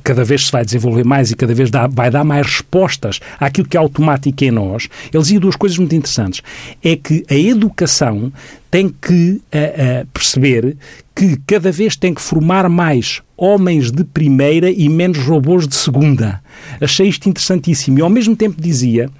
cada 0.02 0.24
vez 0.24 0.46
se 0.46 0.52
vai 0.52 0.64
desenvolver 0.64 1.04
mais 1.04 1.30
e 1.30 1.36
cada 1.36 1.54
vez 1.54 1.70
dá, 1.70 1.86
vai 1.86 2.10
dar 2.10 2.24
mais 2.24 2.46
respostas 2.46 3.20
àquilo 3.38 3.68
que 3.68 3.76
é 3.76 3.80
automático 3.80 4.44
em 4.44 4.50
nós, 4.50 4.88
ele 5.12 5.22
dizia 5.22 5.40
duas 5.40 5.56
coisas 5.56 5.78
muito 5.78 5.94
interessantes. 5.94 6.42
É 6.82 6.96
que 6.96 7.24
a 7.28 7.34
educação 7.34 8.32
tem 8.70 8.88
que 8.88 9.40
uh, 9.52 10.02
uh, 10.02 10.06
perceber 10.12 10.76
que 11.14 11.38
cada 11.46 11.72
vez 11.72 11.96
tem 11.96 12.12
que 12.12 12.20
formar 12.20 12.68
mais 12.68 13.22
homens 13.36 13.90
de 13.90 14.04
primeira 14.04 14.70
e 14.70 14.88
menos 14.88 15.18
robôs 15.18 15.66
de 15.66 15.74
segunda. 15.74 16.42
Achei 16.80 17.08
isto 17.08 17.28
interessantíssimo 17.28 17.98
e 17.98 18.02
ao 18.02 18.10
mesmo 18.10 18.36
tempo 18.36 18.60
dizia 18.60 19.10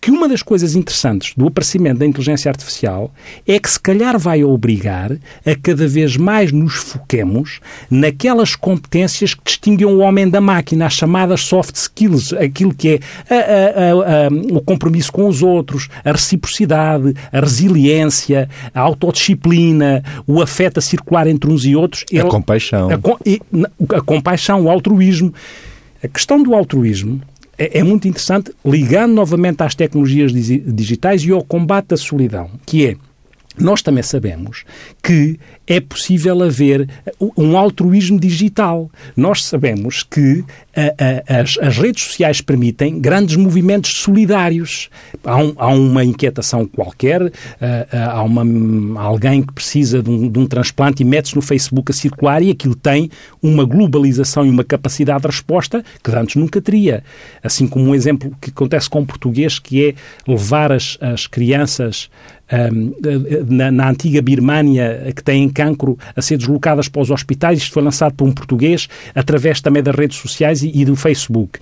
que 0.00 0.10
uma 0.10 0.28
das 0.28 0.42
coisas 0.42 0.74
interessantes 0.74 1.34
do 1.36 1.46
aparecimento 1.46 1.98
da 1.98 2.06
inteligência 2.06 2.50
artificial 2.50 3.12
é 3.46 3.58
que 3.58 3.70
se 3.70 3.80
calhar 3.80 4.18
vai 4.18 4.44
obrigar 4.44 5.12
a 5.12 5.54
cada 5.60 5.86
vez 5.88 6.16
mais 6.16 6.52
nos 6.52 6.74
foquemos 6.74 7.60
naquelas 7.90 8.54
competências 8.54 9.34
que 9.34 9.42
distinguem 9.44 9.86
o 9.86 9.98
homem 9.98 10.28
da 10.28 10.40
máquina, 10.40 10.86
as 10.86 10.94
chamadas 10.94 11.42
soft 11.42 11.74
skills, 11.74 12.32
aquilo 12.32 12.74
que 12.74 13.00
é 13.28 13.34
a, 13.34 13.34
a, 13.34 14.26
a, 14.26 14.56
o 14.56 14.60
compromisso 14.60 15.10
com 15.12 15.26
os 15.28 15.42
outros, 15.42 15.88
a 16.04 16.12
reciprocidade, 16.12 17.14
a 17.32 17.40
resiliência, 17.40 18.48
a 18.74 18.80
autodisciplina, 18.80 20.02
o 20.26 20.40
afeto 20.40 20.78
a 20.78 20.82
circular 20.82 21.26
entre 21.26 21.50
uns 21.50 21.64
e 21.64 21.74
outros. 21.74 22.04
A 22.12 22.16
Ele, 22.16 22.28
compaixão. 22.28 22.88
A, 22.90 23.96
a 23.96 24.00
compaixão, 24.02 24.64
o 24.64 24.70
altruísmo. 24.70 25.32
A 26.02 26.08
questão 26.08 26.42
do 26.42 26.54
altruísmo 26.54 27.20
é, 27.58 27.78
é, 27.78 27.82
muito 27.82 28.06
interessante, 28.06 28.52
ligando 28.64 29.14
novamente 29.14 29.62
às 29.62 29.74
tecnologias 29.74 30.32
digitais 30.32 31.22
e 31.24 31.30
ao 31.30 31.42
combate 31.42 31.88
da 31.88 31.96
solidão, 31.96 32.50
que 32.64 32.86
é 32.86 32.96
nós 33.58 33.80
também 33.80 34.02
sabemos 34.02 34.64
que 35.02 35.40
é 35.66 35.80
possível 35.80 36.42
haver 36.42 36.88
um 37.36 37.56
altruísmo 37.56 38.20
digital. 38.20 38.90
Nós 39.16 39.44
sabemos 39.44 40.02
que 40.02 40.44
as, 41.28 41.58
as, 41.58 41.78
redes 41.78 42.04
sociais 42.04 42.40
permitem 42.40 43.00
grandes 43.00 43.36
movimentos 43.36 43.92
solidários. 43.94 44.88
Há, 45.24 45.36
um, 45.36 45.54
há 45.56 45.68
uma 45.68 46.04
inquietação 46.04 46.66
qualquer, 46.66 47.32
há 47.92 48.22
uma, 48.22 49.00
alguém 49.00 49.42
que 49.42 49.52
precisa 49.52 50.02
de 50.02 50.10
um, 50.10 50.28
de 50.28 50.38
um 50.38 50.46
transplante 50.46 51.02
e 51.02 51.06
mete-se 51.06 51.34
no 51.34 51.42
Facebook 51.42 51.90
a 51.90 51.94
circular 51.94 52.42
e 52.42 52.50
aquilo 52.50 52.74
tem 52.74 53.10
uma 53.42 53.64
globalização 53.64 54.44
e 54.44 54.50
uma 54.50 54.64
capacidade 54.64 55.22
de 55.22 55.28
resposta 55.28 55.84
que 56.02 56.10
antes 56.10 56.36
nunca 56.36 56.60
teria. 56.60 57.02
Assim 57.42 57.66
como 57.66 57.86
um 57.86 57.94
exemplo 57.94 58.34
que 58.40 58.50
acontece 58.50 58.88
com 58.88 59.00
o 59.00 59.06
português, 59.06 59.58
que 59.58 59.88
é 59.88 59.94
levar 60.26 60.72
as, 60.72 60.98
as 61.00 61.26
crianças 61.26 62.10
um, 62.52 62.92
na, 63.48 63.70
na, 63.70 63.90
antiga 63.90 64.22
Birmânia 64.22 65.12
que 65.14 65.22
têm 65.22 65.48
cancro 65.48 65.98
a 66.14 66.22
ser 66.22 66.36
deslocadas 66.36 66.88
para 66.88 67.02
os 67.02 67.10
hospitais. 67.10 67.58
Isto 67.58 67.72
foi 67.72 67.82
lançado 67.82 68.14
por 68.14 68.26
um 68.26 68.32
português 68.32 68.88
através 69.14 69.60
também 69.60 69.82
das 69.82 69.94
redes 69.94 70.18
sociais 70.18 70.62
e, 70.74 70.84
do 70.84 70.96
Facebook. 70.96 71.58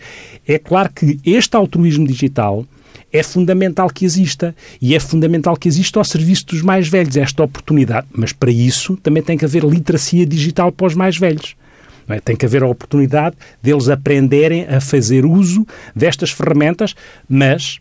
É 0.47 0.59
claro 0.59 0.91
que 0.93 1.19
este 1.25 1.57
altruísmo 1.57 2.07
digital 2.07 2.67
é 3.13 3.23
fundamental 3.23 3.89
que 3.89 4.05
exista 4.05 4.55
e 4.83 4.95
é 4.95 5.01
fundamental 5.01 5.57
que 5.57 5.69
exista 5.69 6.01
ao 6.01 6.05
serviço 6.05 6.47
dos 6.47 6.63
mais 6.63 6.89
velhos 6.89 7.17
esta 7.17 7.45
oportunidade. 7.45 8.07
Mas 8.13 8.33
para 8.33 8.51
isso 8.51 8.97
também 8.97 9.23
tem 9.23 9.39
que 9.39 9.45
haver 9.45 9.65
literacia 9.65 10.27
digital 10.27 10.73
para 10.73 10.87
os 10.89 10.95
mais 10.95 11.17
velhos. 11.17 11.55
É? 12.09 12.21
Tem 12.21 12.37
que 12.37 12.45
haver 12.45 12.63
a 12.63 12.67
oportunidade 12.67 13.37
deles 13.63 13.89
aprenderem 13.89 14.67
a 14.67 14.81
fazer 14.81 15.25
uso 15.25 15.67
destas 15.95 16.31
ferramentas, 16.31 16.95
mas 17.29 17.81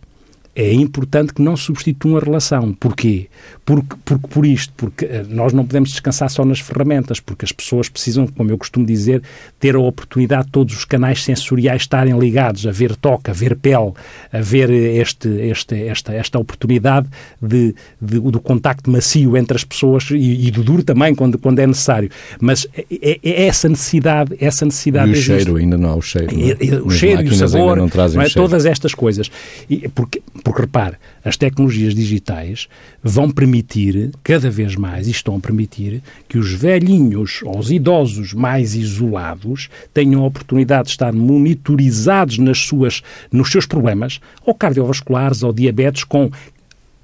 é 0.56 0.72
importante 0.74 1.34
que 1.34 1.42
não 1.42 1.58
substituam 1.58 2.18
a 2.18 2.20
relação. 2.20 2.74
Porquê? 2.74 3.28
Porque, 3.66 3.96
porque, 4.06 4.28
por 4.28 4.46
isto, 4.46 4.74
porque 4.78 5.06
eh, 5.06 5.26
nós 5.28 5.52
não 5.52 5.66
podemos 5.66 5.90
descansar 5.90 6.30
só 6.30 6.46
nas 6.46 6.60
ferramentas, 6.60 7.20
porque 7.20 7.46
as 7.46 7.52
pessoas 7.52 7.90
precisam, 7.90 8.28
como 8.28 8.52
eu 8.52 8.58
costumo 8.58 8.86
dizer, 8.86 9.24
ter 9.60 9.76
a 9.76 9.80
oportunidade 9.80 10.46
de 10.46 10.52
todos 10.52 10.76
os 10.76 10.86
canais 10.86 11.24
sensoriais 11.24 11.84
estarem 11.84 12.18
ligados, 12.20 12.68
a 12.68 12.72
ver 12.72 12.96
toque, 12.96 13.32
a 13.32 13.34
ver 13.34 13.56
pele, 13.56 13.94
a 14.32 14.42
ver 14.42 14.70
este, 14.70 15.28
este, 15.28 15.88
esta, 15.88 16.14
esta 16.14 16.38
oportunidade 16.38 17.08
de, 17.42 17.74
de, 18.00 18.20
do 18.20 18.40
contacto 18.40 18.92
macio 18.92 19.36
entre 19.36 19.58
as 19.58 19.64
pessoas 19.64 20.10
e, 20.12 20.48
e, 20.48 20.52
do 20.52 20.64
duro 20.64 20.84
também, 20.84 21.16
quando, 21.16 21.40
quando 21.40 21.60
é 21.60 21.66
necessário. 21.66 22.10
Mas 22.40 22.68
é, 22.78 23.20
é, 23.24 23.46
essa 23.46 23.68
necessidade, 23.68 24.36
essa 24.40 24.66
necessidade 24.66 25.08
E 25.08 25.14
o 25.14 25.14
existe. 25.14 25.28
cheiro, 25.28 25.56
ainda 25.56 25.78
não 25.78 25.90
há 25.90 25.96
o 25.96 26.02
cheiro. 26.02 26.30
É? 26.32 26.82
O 26.84 26.90
cheiro 26.92 27.24
e 27.24 27.30
o 27.30 27.34
sabor, 27.34 27.78
não 27.78 27.88
é? 28.22 28.30
todas 28.30 28.66
estas 28.66 28.94
coisas. 28.94 29.32
E, 29.70 29.88
porque, 29.90 30.22
porque, 30.44 30.62
repare, 30.62 30.98
as 31.24 31.38
tecnologias 31.38 31.96
digitais 31.96 32.68
vão 33.02 33.32
permitir, 33.32 34.12
cada 34.22 34.50
vez 34.50 34.76
mais, 34.76 35.08
e 35.08 35.12
estão 35.12 35.38
a 35.38 35.40
permitir, 35.40 36.02
que 36.28 36.38
os 36.38 36.52
velhinhos 36.52 37.42
ou 37.44 37.58
os 37.58 37.72
idosos 37.72 38.34
mais 38.34 38.76
isolados 38.76 39.70
tenham 39.94 40.22
a 40.22 40.28
oportunidade 40.28 40.88
de 40.88 40.92
estar 40.92 41.14
monitorizados 41.14 42.38
nas 42.38 42.60
suas, 42.60 43.02
nos 43.32 43.50
seus 43.50 43.66
problemas, 43.66 44.20
ou 44.46 44.54
cardiovasculares 44.54 45.44
ou 45.44 45.54
diabetes, 45.54 46.04
com 46.04 46.30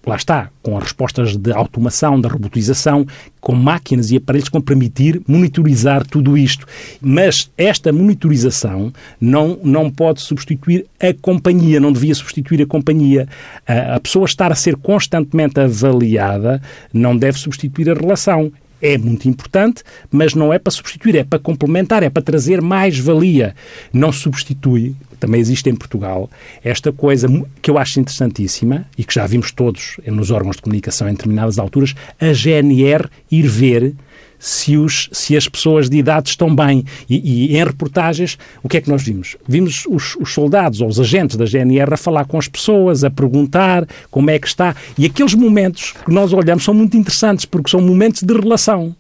lá 0.10 0.16
está, 0.16 0.50
com 0.62 0.76
as 0.76 0.84
respostas 0.84 1.38
de 1.38 1.52
automação, 1.52 2.20
da 2.20 2.28
robotização, 2.28 3.06
com 3.40 3.54
máquinas 3.54 4.12
e 4.12 4.18
aparelhos 4.18 4.50
que 4.50 4.54
vão 4.54 4.62
permitir 4.62 5.22
monitorizar 5.28 6.06
tudo 6.06 6.38
isto. 6.38 6.66
Mas 7.00 7.50
esta 7.58 7.94
monitorização 7.94 8.92
não, 9.22 9.60
não 9.64 9.90
pode 9.90 10.22
substituir 10.22 10.86
a 11.00 11.14
companhia, 11.14 11.80
não 11.80 11.94
devia 11.94 12.16
substituir 12.16 12.62
a 12.62 12.66
companhia. 12.66 13.28
A, 13.68 13.96
a 13.96 14.00
pessoa 14.00 14.26
estar 14.26 14.52
a 14.52 14.56
ser 14.56 14.76
constantemente 14.76 15.60
avaliada 15.60 16.62
não 16.92 17.16
deve 17.16 17.38
substituir 17.38 17.90
a 17.90 17.94
relação 17.94 18.52
é 18.82 18.98
muito 18.98 19.28
importante, 19.28 19.84
mas 20.10 20.34
não 20.34 20.54
é 20.54 20.58
para 20.58 20.72
substituir, 20.72 21.16
é 21.18 21.24
para 21.24 21.38
complementar, 21.38 22.02
é 22.02 22.10
para 22.10 22.24
trazer 22.24 22.62
mais 22.62 22.98
valia. 22.98 23.54
Não 23.92 24.10
substitui, 24.10 24.96
também 25.20 25.40
existe 25.40 25.70
em 25.70 25.76
Portugal, 25.76 26.30
esta 26.64 26.92
coisa 26.92 27.28
que 27.62 27.70
eu 27.70 27.78
acho 27.78 28.00
interessantíssima 28.00 28.86
e 28.98 29.04
que 29.04 29.14
já 29.14 29.26
vimos 29.28 29.52
todos 29.52 29.98
nos 30.06 30.32
órgãos 30.32 30.56
de 30.56 30.62
comunicação 30.62 31.08
em 31.08 31.14
determinadas 31.14 31.60
alturas, 31.60 31.94
a 32.20 32.34
GNR 32.34 33.10
ir 33.32 33.48
ver 33.48 33.94
se, 34.40 34.78
os, 34.78 35.10
se 35.12 35.36
as 35.36 35.48
pessoas 35.48 35.90
de 35.90 35.98
idade 35.98 36.30
estão 36.30 36.56
bem. 36.56 36.86
E, 37.10 37.52
e, 37.52 37.58
em 37.58 37.64
reportagens, 37.64 38.38
o 38.64 38.70
que 38.70 38.78
é 38.78 38.82
que 38.82 38.90
nós 38.90 39.04
vimos? 39.04 39.36
Vimos 39.48 39.86
os, 39.88 40.16
os, 40.16 40.34
soldados 40.34 40.80
ou 40.80 40.88
os 40.88 41.00
agentes 41.00 41.36
da 41.36 41.46
GNR 41.46 41.94
a 41.94 41.98
falar 41.98 42.26
com 42.26 42.38
as 42.38 42.48
pessoas, 42.48 43.04
a 43.04 43.10
perguntar 43.10 43.86
como 44.10 44.30
é 44.30 44.40
que 44.40 44.48
está. 44.48 44.76
E 44.98 45.06
aqueles 45.06 45.34
momentos 45.34 45.94
que 46.06 46.12
nós 46.12 46.32
olhamos 46.32 46.64
são 46.64 46.74
muito 46.74 46.96
interessantes, 46.96 47.46
porque 47.46 47.70
são 47.70 47.82
momentos 47.82 48.24
de 48.24 48.34
relação. 48.34 48.96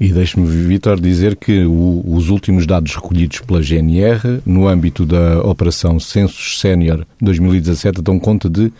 E 0.00 0.12
deixe-me, 0.12 0.46
Vitor, 0.46 1.00
dizer 1.00 1.36
que 1.36 1.64
o, 1.64 2.02
os 2.06 2.28
últimos 2.30 2.66
dados 2.66 2.94
recolhidos 2.94 3.40
pela 3.40 3.62
GNR, 3.62 4.40
no 4.44 4.66
âmbito 4.66 5.04
da 5.04 5.40
Operação 5.42 5.98
Census 5.98 6.60
Sénior 6.60 7.06
2017, 7.20 8.02
dão 8.02 8.18
conta 8.18 8.48
de 8.48 8.72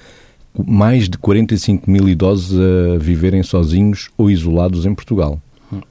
mais 0.66 1.09
de 1.09 1.16
45 1.16 1.90
mil 1.90 2.09
idosos 2.09 2.59
a 2.59 2.99
viverem 2.99 3.42
sozinhos 3.42 4.11
ou 4.19 4.30
isolados 4.30 4.85
em 4.85 4.95
Portugal. 4.95 5.40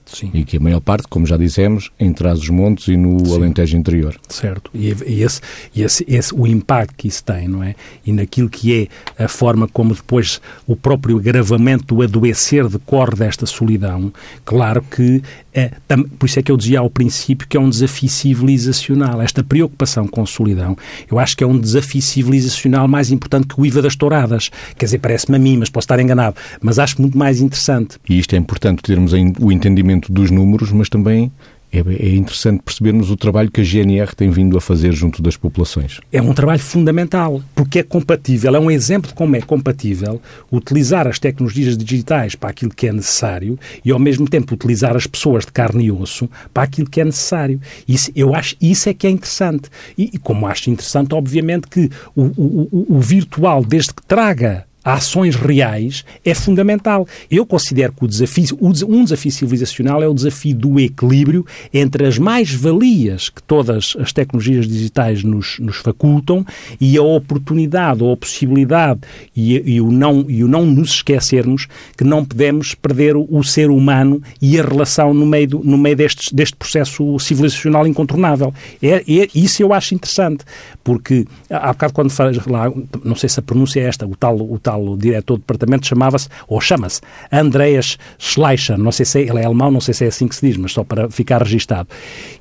Sim. 0.05 0.31
E 0.33 0.43
que 0.43 0.57
a 0.57 0.59
maior 0.59 0.79
parte, 0.79 1.07
como 1.07 1.25
já 1.25 1.37
dissemos, 1.37 1.91
em 1.99 2.11
Trás-os-Montes 2.11 2.87
e 2.87 2.97
no 2.97 3.25
Sim. 3.25 3.35
Alentejo 3.35 3.77
Interior. 3.77 4.15
Certo. 4.27 4.69
E, 4.73 4.93
e, 5.05 5.23
esse, 5.23 5.41
esse, 5.75 6.05
esse, 6.07 6.33
o 6.33 6.45
impacto 6.45 6.95
que 6.95 7.07
isso 7.07 7.23
tem, 7.23 7.47
não 7.47 7.63
é? 7.63 7.75
E 8.05 8.11
naquilo 8.11 8.49
que 8.49 8.89
é 9.17 9.23
a 9.23 9.27
forma 9.27 9.67
como 9.67 9.93
depois 9.93 10.41
o 10.67 10.75
próprio 10.75 11.17
agravamento 11.17 11.95
do 11.95 12.01
adoecer 12.01 12.67
decorre 12.67 13.15
desta 13.15 13.45
solidão, 13.45 14.11
claro 14.43 14.81
que, 14.81 15.21
é, 15.53 15.71
tam, 15.87 16.03
por 16.03 16.25
isso 16.25 16.39
é 16.39 16.43
que 16.43 16.51
eu 16.51 16.57
dizia 16.57 16.79
ao 16.79 16.89
princípio 16.89 17.47
que 17.47 17.55
é 17.55 17.59
um 17.59 17.69
desafio 17.69 18.09
civilizacional. 18.09 19.21
Esta 19.21 19.43
preocupação 19.43 20.07
com 20.07 20.21
a 20.21 20.25
solidão, 20.25 20.75
eu 21.09 21.19
acho 21.19 21.37
que 21.37 21.43
é 21.43 21.47
um 21.47 21.57
desafio 21.57 22.01
civilizacional 22.01 22.87
mais 22.87 23.11
importante 23.11 23.47
que 23.47 23.59
o 23.59 23.65
IVA 23.65 23.81
das 23.81 23.95
touradas. 23.95 24.49
Quer 24.77 24.85
dizer, 24.85 24.99
parece-me 24.99 25.37
a 25.37 25.39
mim, 25.39 25.57
mas 25.57 25.69
posso 25.69 25.85
estar 25.85 25.99
enganado. 25.99 26.35
Mas 26.61 26.79
acho 26.79 27.01
muito 27.01 27.17
mais 27.17 27.41
interessante. 27.41 27.97
E 28.09 28.19
isto 28.19 28.33
é 28.35 28.37
importante 28.37 28.81
termos 28.81 29.13
o 29.13 29.51
entendimento 29.51 29.68
dos 30.09 30.31
números, 30.31 30.71
mas 30.71 30.89
também 30.89 31.31
é, 31.71 31.79
é, 31.79 32.15
interessante 32.15 32.63
percebermos 32.63 33.11
o 33.11 33.15
trabalho 33.15 33.51
que 33.51 33.61
a 33.61 33.63
GNR 33.63 34.15
tem 34.15 34.29
vindo 34.29 34.57
a 34.57 34.61
fazer 34.61 34.91
junto 34.91 35.21
das 35.21 35.37
populações. 35.37 35.99
É 36.11 36.21
um 36.21 36.33
trabalho 36.33 36.59
fundamental, 36.59 37.41
porque 37.53 37.79
é 37.79 37.83
compatível, 37.83 38.55
é 38.55 38.59
um 38.59 38.71
exemplo 38.71 39.09
de 39.09 39.13
como 39.13 39.35
é 39.35 39.41
compatível 39.41 40.19
utilizar 40.51 41.07
as 41.07 41.19
tecnologias 41.19 41.77
digitais 41.77 42.33
para 42.33 42.49
aquilo 42.49 42.73
que 42.73 42.87
é 42.87 42.93
necessário 42.93 43.57
e, 43.85 43.91
ao 43.91 43.99
mesmo 43.99 44.27
tempo, 44.27 44.55
utilizar 44.55 44.95
as 44.95 45.05
pessoas 45.05 45.45
de 45.45 45.51
carne 45.51 45.85
e 45.85 45.91
osso 45.91 46.27
para 46.53 46.63
aquilo 46.63 46.89
que 46.89 47.01
é 47.01 47.05
necessário. 47.05 47.61
Isso, 47.87 48.11
eu 48.15 48.33
acho 48.33 48.55
isso 48.59 48.89
é 48.89 48.93
que 48.93 49.05
é 49.05 49.09
interessante. 49.11 49.69
E 49.97 50.17
como 50.17 50.47
acho 50.47 50.71
interessante, 50.71 51.13
obviamente, 51.13 51.67
que 51.67 51.89
o, 52.15 52.23
o, 52.23 52.85
o 52.97 52.99
virtual, 52.99 53.63
desde 53.63 53.93
que 53.93 54.01
traga 54.07 54.65
ações 54.83 55.35
reais 55.35 56.05
é 56.23 56.33
fundamental. 56.33 57.07
Eu 57.29 57.45
considero 57.45 57.93
que 57.93 58.05
o 58.05 58.07
desafio, 58.07 58.57
um 58.61 59.03
desafio 59.03 59.31
civilizacional 59.31 60.01
é 60.01 60.07
o 60.07 60.13
desafio 60.13 60.55
do 60.55 60.79
equilíbrio 60.79 61.45
entre 61.73 62.05
as 62.05 62.17
mais-valias 62.17 63.29
que 63.29 63.43
todas 63.43 63.95
as 63.99 64.13
tecnologias 64.13 64.67
digitais 64.67 65.23
nos, 65.23 65.59
nos, 65.59 65.77
facultam 65.77 66.45
e 66.79 66.97
a 66.97 67.01
oportunidade 67.01 68.03
ou 68.03 68.13
a 68.13 68.17
possibilidade 68.17 69.01
e, 69.35 69.75
e, 69.75 69.81
o 69.81 69.91
não, 69.91 70.25
e 70.29 70.43
o 70.43 70.47
não 70.47 70.65
nos 70.65 70.91
esquecermos 70.91 71.67
que 71.97 72.03
não 72.03 72.23
podemos 72.23 72.73
perder 72.73 73.15
o, 73.15 73.27
o 73.29 73.43
ser 73.43 73.69
humano 73.69 74.21
e 74.41 74.59
a 74.59 74.63
relação 74.63 75.13
no 75.13 75.25
meio, 75.25 75.47
do, 75.47 75.59
no 75.63 75.77
meio 75.77 75.95
deste, 75.95 76.33
deste 76.33 76.55
processo 76.55 77.17
civilizacional 77.19 77.85
incontornável. 77.85 78.53
É, 78.81 79.03
é, 79.07 79.27
isso 79.33 79.61
eu 79.61 79.73
acho 79.73 79.93
interessante, 79.93 80.43
porque 80.83 81.25
há 81.49 81.71
bocado 81.73 81.93
quando 81.93 82.09
faz 82.11 82.45
lá, 82.45 82.71
não 83.03 83.15
sei 83.15 83.29
se 83.29 83.39
a 83.39 83.43
pronúncia 83.43 83.79
é 83.79 83.83
esta, 83.83 84.05
o 84.05 84.15
tal, 84.15 84.35
o 84.37 84.59
tal 84.59 84.68
o 84.77 84.97
diretor 84.97 85.35
do 85.35 85.41
departamento 85.41 85.87
chamava-se, 85.87 86.27
ou 86.47 86.59
chama-se, 86.59 87.01
Andreas 87.31 87.97
Schleicher, 88.17 88.77
não 88.77 88.91
sei 88.91 89.05
se 89.05 89.19
é, 89.19 89.21
ele 89.23 89.39
é 89.39 89.45
alemão, 89.45 89.71
não 89.71 89.81
sei 89.81 89.93
se 89.93 90.05
é 90.05 90.07
assim 90.07 90.27
que 90.27 90.35
se 90.35 90.47
diz, 90.47 90.57
mas 90.57 90.71
só 90.71 90.83
para 90.83 91.09
ficar 91.09 91.41
registado. 91.41 91.89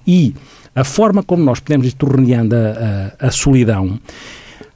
E 0.07 0.35
a 0.75 0.85
forma 0.85 1.23
como 1.23 1.43
nós 1.43 1.61
podemos 1.61 1.87
ir 1.87 1.93
torneando 1.93 2.55
a, 2.55 3.15
a, 3.21 3.27
a 3.29 3.31
solidão, 3.31 3.99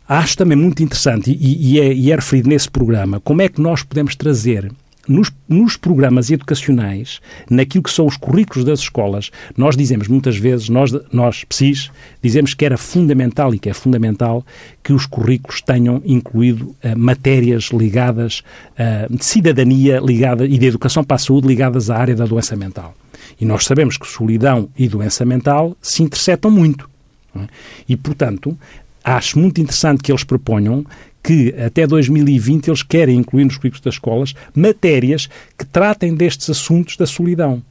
acho 0.09 0.37
também 0.37 0.56
muito 0.56 0.82
interessante, 0.82 1.30
e, 1.30 1.75
e, 1.75 1.80
é, 1.80 1.92
e 1.92 2.12
é 2.12 2.14
referido 2.16 2.49
nesse 2.49 2.71
programa, 2.71 3.21
como 3.21 3.42
é 3.42 3.49
que 3.49 3.61
nós 3.61 3.82
podemos 3.82 4.14
trazer 4.14 4.71
nos, 5.09 5.32
nos, 5.49 5.76
programas 5.76 6.30
educacionais, 6.30 7.21
naquilo 7.50 7.82
que 7.82 7.90
são 7.90 8.06
os 8.06 8.16
currículos 8.16 8.64
das 8.64 8.80
escolas, 8.80 9.30
nós 9.56 9.76
dizemos 9.76 10.09
muitas 10.09 10.37
vezes, 10.37 10.68
nós, 10.68 10.92
nós 11.12 11.44
PSIS, 11.44 11.90
dizemos 12.23 12.54
que 12.54 12.64
era 12.64 12.78
fundamental 12.78 13.54
e 13.54 13.59
que 13.59 13.68
é 13.68 13.75
fundamental 13.75 14.44
que 14.82 14.92
os 14.92 15.06
currículos 15.06 15.61
tenham 15.61 16.00
incluído 16.04 16.66
uh, 16.66 16.97
matérias 16.97 17.71
ligadas 17.73 18.42
uh, 18.73 19.14
de 19.14 19.25
cidadania 19.25 19.99
ligada, 20.00 20.47
e 20.47 20.56
de 20.56 20.66
educação 20.66 21.02
para 21.02 21.16
a 21.16 21.18
saúde 21.18 21.49
ligadas 21.49 21.90
à 21.90 21.97
área 21.97 22.14
da 22.14 22.25
doença 22.25 22.54
mental. 22.54 22.94
E 23.40 23.44
nós 23.44 23.64
sabemos 23.64 23.97
que 23.97 24.06
solidão 24.06 24.68
e 24.76 24.88
doença 24.88 25.25
mental 25.25 25.76
se 25.80 26.02
interceptam 26.02 26.50
muito. 26.50 26.88
É? 27.35 27.47
E, 27.88 27.97
portanto, 27.97 28.56
acho 29.02 29.38
muito 29.38 29.61
interessante 29.61 30.02
que 30.02 30.12
eles 30.12 30.25
proponham 30.25 30.85
que 31.23 31.55
até 31.59 31.87
2020 31.87 32.69
eles 32.69 32.83
querem 32.83 33.17
incluir 33.17 33.45
nos 33.45 33.57
currículos 33.57 33.83
das 33.83 33.95
escolas 33.95 34.35
matérias 34.55 35.29
que 35.57 35.64
tratem 35.64 36.14
destes 36.14 36.50
assuntos 36.50 36.97
da 36.97 37.07
solidão. 37.07 37.62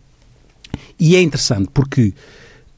E 1.00 1.15
é 1.15 1.22
interessante 1.22 1.70
porque 1.74 2.13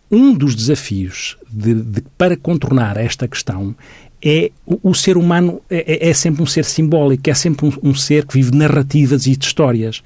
um 0.09 0.33
dos 0.33 0.55
desafios 0.55 1.37
de, 1.49 1.75
de, 1.75 2.01
para 2.17 2.35
contornar 2.35 2.97
esta 2.97 3.27
questão 3.27 3.75
é 4.23 4.51
o, 4.65 4.91
o 4.91 4.95
ser 4.95 5.17
humano 5.17 5.61
é, 5.69 6.07
é, 6.07 6.09
é, 6.09 6.13
sempre 6.13 6.41
um 6.41 6.45
ser 6.45 6.65
simbólico, 6.65 7.29
é 7.29 7.33
sempre 7.33 7.67
um, 7.67 7.89
um 7.89 7.95
ser 7.95 8.25
que 8.25 8.33
vive 8.33 8.55
narrativas 8.55 9.27
e 9.27 9.35
de 9.35 9.45
histórias. 9.45 10.01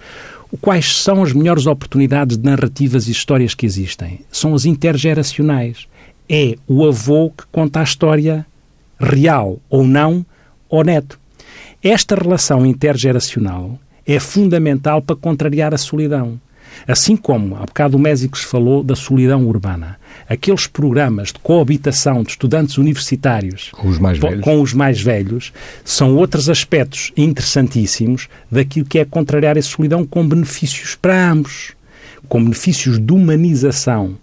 Quais 0.62 1.02
são 1.02 1.22
as 1.22 1.34
melhores 1.34 1.68
oportunidades 1.68 2.38
de 2.38 2.44
narrativas 2.44 3.08
e 3.08 3.12
histórias 3.12 3.54
que 3.54 3.66
existem? 3.66 4.22
São 4.32 4.56
as 4.56 4.66
intergeracionais. 4.66 5.88
É 6.28 6.56
o 6.68 6.86
avô 6.86 7.30
que 7.30 7.46
conta 7.52 7.80
a 7.82 7.84
história 7.84 8.46
real 9.00 9.60
ou 9.70 9.86
não 9.86 10.26
ao 10.70 10.84
neto. 10.84 11.20
Esta 11.84 12.16
relação 12.16 12.66
intergeracional 12.66 13.80
é 14.06 14.20
fundamental 14.20 15.02
para 15.02 15.16
contrariar 15.16 15.74
a 15.74 15.78
solidão. 15.78 16.40
Assim 16.88 17.16
como, 17.16 17.56
há 17.56 17.66
bocado 17.66 17.98
o 17.98 18.00
Mésicos 18.00 18.44
falou 18.44 18.84
da 18.84 18.96
solidão 18.96 19.46
urbana. 19.48 20.00
Aqueles 20.30 20.68
programas 20.68 21.30
de 21.30 21.40
coabitação 21.40 22.24
de 22.24 22.32
estudantes 22.32 22.78
universitários 22.78 23.72
com 23.72 23.88
os 23.88 23.98
mais 23.98 24.20
velhos, 24.20 24.44
com 24.44 24.62
os 24.62 24.74
mais 24.74 25.02
velhos 25.02 25.54
são 25.84 26.16
outros 26.16 26.50
aspectos 26.50 27.12
interessantíssimos 27.16 28.28
daquilo 28.52 28.86
que 28.86 29.00
é 29.00 29.06
contrariar 29.06 29.58
a 29.58 29.62
solidão 29.62 30.06
com 30.06 30.28
benefícios 30.28 30.96
para 30.96 31.32
ambos, 31.32 31.72
com 32.28 32.44
benefícios 32.44 33.00
de 33.00 33.14
humanização 33.14 34.18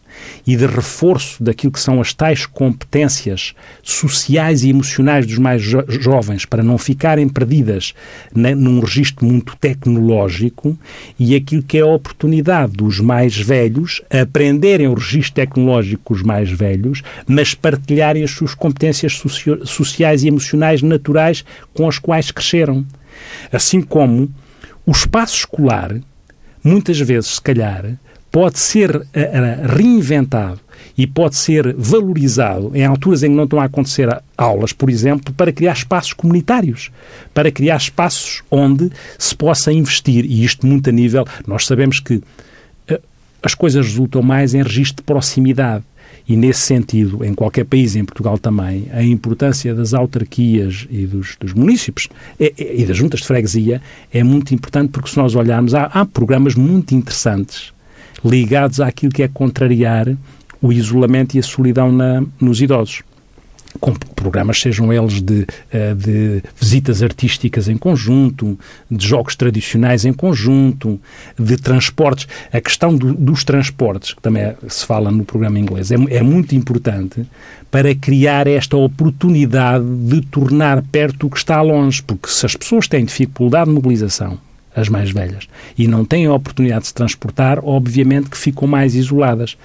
e 0.47 0.57
de 0.57 0.67
reforço 0.67 1.43
daquilo 1.43 1.73
que 1.73 1.81
são 1.81 2.01
as 2.01 2.13
tais 2.13 2.47
competências 2.47 3.55
sociais 3.83 4.63
e 4.63 4.71
emocionais 4.71 5.27
dos 5.27 5.39
mais 5.39 5.63
jo 5.63 5.85
jovens 5.89 6.45
para 6.45 6.63
não 6.63 6.79
ficarem 6.79 7.29
perdidas 7.29 7.95
né, 8.35 8.55
num 8.55 8.81
registro 8.81 9.27
muito 9.27 9.57
tecnológico 9.57 10.79
e 11.19 11.35
aquilo 11.35 11.63
que 11.63 11.79
é 11.79 11.81
a 11.81 11.87
oportunidade 11.87 12.73
dos 12.73 13.01
mais 13.01 13.37
velhos 13.37 14.03
aprenderem 14.11 14.89
o 14.89 14.95
registro 14.95 15.35
tecnológico 15.35 16.15
dos 16.15 16.23
mais 16.23 16.51
velhos, 16.51 17.03
mas 17.27 17.55
partilharem 17.55 18.23
as 18.23 18.31
suas 18.31 18.55
competências 18.55 19.15
socio 19.15 19.67
sociais 19.67 20.23
e 20.23 20.29
emocionais 20.29 20.83
naturais 20.83 21.45
com 21.73 21.89
as 21.89 21.99
quais 21.99 22.31
cresceram. 22.31 22.87
Assim 23.53 23.81
como 23.81 24.33
o 24.87 24.91
espaço 24.91 25.37
escolar, 25.37 25.97
muitas 26.63 26.99
vezes, 27.01 27.31
se 27.31 27.41
calhar, 27.41 27.99
pode 28.35 28.59
ser 28.59 28.97
uh, 28.97 29.05
reinventado 29.77 30.59
e 30.99 31.07
pode 31.07 31.37
ser 31.37 31.73
valorizado 31.79 32.73
em 32.75 32.85
alturas 32.85 33.23
em 33.23 33.29
que 33.29 33.37
não 33.37 33.45
estão 33.45 33.61
a 33.61 33.65
acontecer 33.65 34.09
aulas, 34.37 34.73
por 34.73 34.91
exemplo, 34.91 35.33
para 35.33 35.53
criar 35.53 35.75
espaços 35.75 36.13
comunitários, 36.13 36.91
para 37.33 37.53
criar 37.53 37.77
espaços 37.77 38.43
onde 38.51 38.91
se 39.17 39.37
possa 39.37 39.73
investir, 39.73 40.25
e 40.25 40.45
isto 40.45 40.67
muito 40.67 40.91
a 40.91 40.93
nível. 40.93 41.25
Nós 41.47 41.65
sabemos 41.65 42.01
que 42.01 42.15
uh, 42.17 42.99
as 43.41 43.55
coisas 43.55 43.87
resultam 43.87 44.21
mais 44.21 44.53
em 44.53 44.65
registro 44.65 44.97
de 44.97 45.03
proximidade. 45.05 45.85
E, 46.27 46.37
nesse 46.37 46.61
sentido, 46.61 47.25
em 47.25 47.35
qualquer 47.35 47.65
país, 47.65 47.95
em 47.95 48.05
Portugal 48.05 48.37
também, 48.37 48.89
a 48.93 49.03
importância 49.03 49.75
das 49.75 49.95
autarquias 49.95 50.89
e 50.91 51.07
dos, 51.07 51.37
dos 51.39 51.53
municípios 51.53 52.09
e, 52.41 52.53
e, 52.59 52.85
das 52.85 52.97
juntas 52.97 53.21
de 53.21 53.27
freguesia 53.27 53.81
é 54.13 54.25
muito 54.25 54.55
importante 54.55 54.91
porque, 54.91 55.11
se 55.11 55.19
nós 55.19 55.37
olharmos, 55.37 55.73
há, 55.75 55.85
há 55.85 56.05
programas 56.05 56.55
muito 56.55 56.95
interessantes 56.95 57.75
ligados 58.25 58.81
àquilo 58.81 59.13
que 59.13 59.23
é 59.23 59.29
contrariar 59.29 60.09
o 60.61 60.73
isolamento 60.73 61.35
e 61.35 61.39
a 61.39 61.43
solidão 61.43 61.93
na, 61.93 62.23
nos 62.41 62.61
idosos 62.61 63.03
com 63.81 63.93
programas, 63.93 64.61
sejam 64.61 64.93
eles 64.93 65.21
de, 65.21 65.47
eh, 65.73 65.95
de, 65.95 66.43
visitas 66.59 67.03
artísticas 67.03 67.69
em 67.69 67.77
conjunto, 67.77 68.59
de 68.91 69.07
jogos 69.07 69.35
tradicionais 69.35 70.05
em 70.05 70.13
conjunto, 70.13 71.01
de 71.39 71.57
transportes. 71.57 72.29
A 72.53 72.61
questão 72.61 72.95
do, 72.97 73.13
dos 73.13 73.45
transportes, 73.45 74.15
que 74.15 74.23
também 74.23 74.55
se 74.69 74.87
fala 74.87 75.11
no 75.11 75.25
programa 75.25 75.59
inglês, 75.59 75.91
é, 75.91 75.97
é, 76.09 76.23
muito 76.23 76.55
importante 76.55 77.27
para 77.71 77.95
criar 77.95 78.47
esta 78.47 78.77
oportunidade 78.77 79.85
de 79.85 80.21
tornar 80.23 80.83
perto 80.83 81.27
o 81.27 81.31
que 81.31 81.39
está 81.39 81.61
longe, 81.61 82.03
porque 82.03 82.29
se 82.29 82.47
as 82.47 82.55
pessoas 82.55 82.87
têm 82.87 83.05
dificuldade 83.05 83.67
de 83.67 83.75
mobilização, 83.75 84.39
as 84.75 84.89
mais 84.89 85.11
velhas, 85.11 85.49
e 85.77 85.87
não 85.87 86.05
têm 86.05 86.27
a 86.27 86.33
oportunidade 86.33 86.83
de 86.83 86.87
se 86.89 86.95
transportar, 86.95 87.61
obviamente 87.63 88.29
que 88.29 88.37
ficam 88.37 88.67
mais 88.67 88.95
isoladas. 88.95 89.57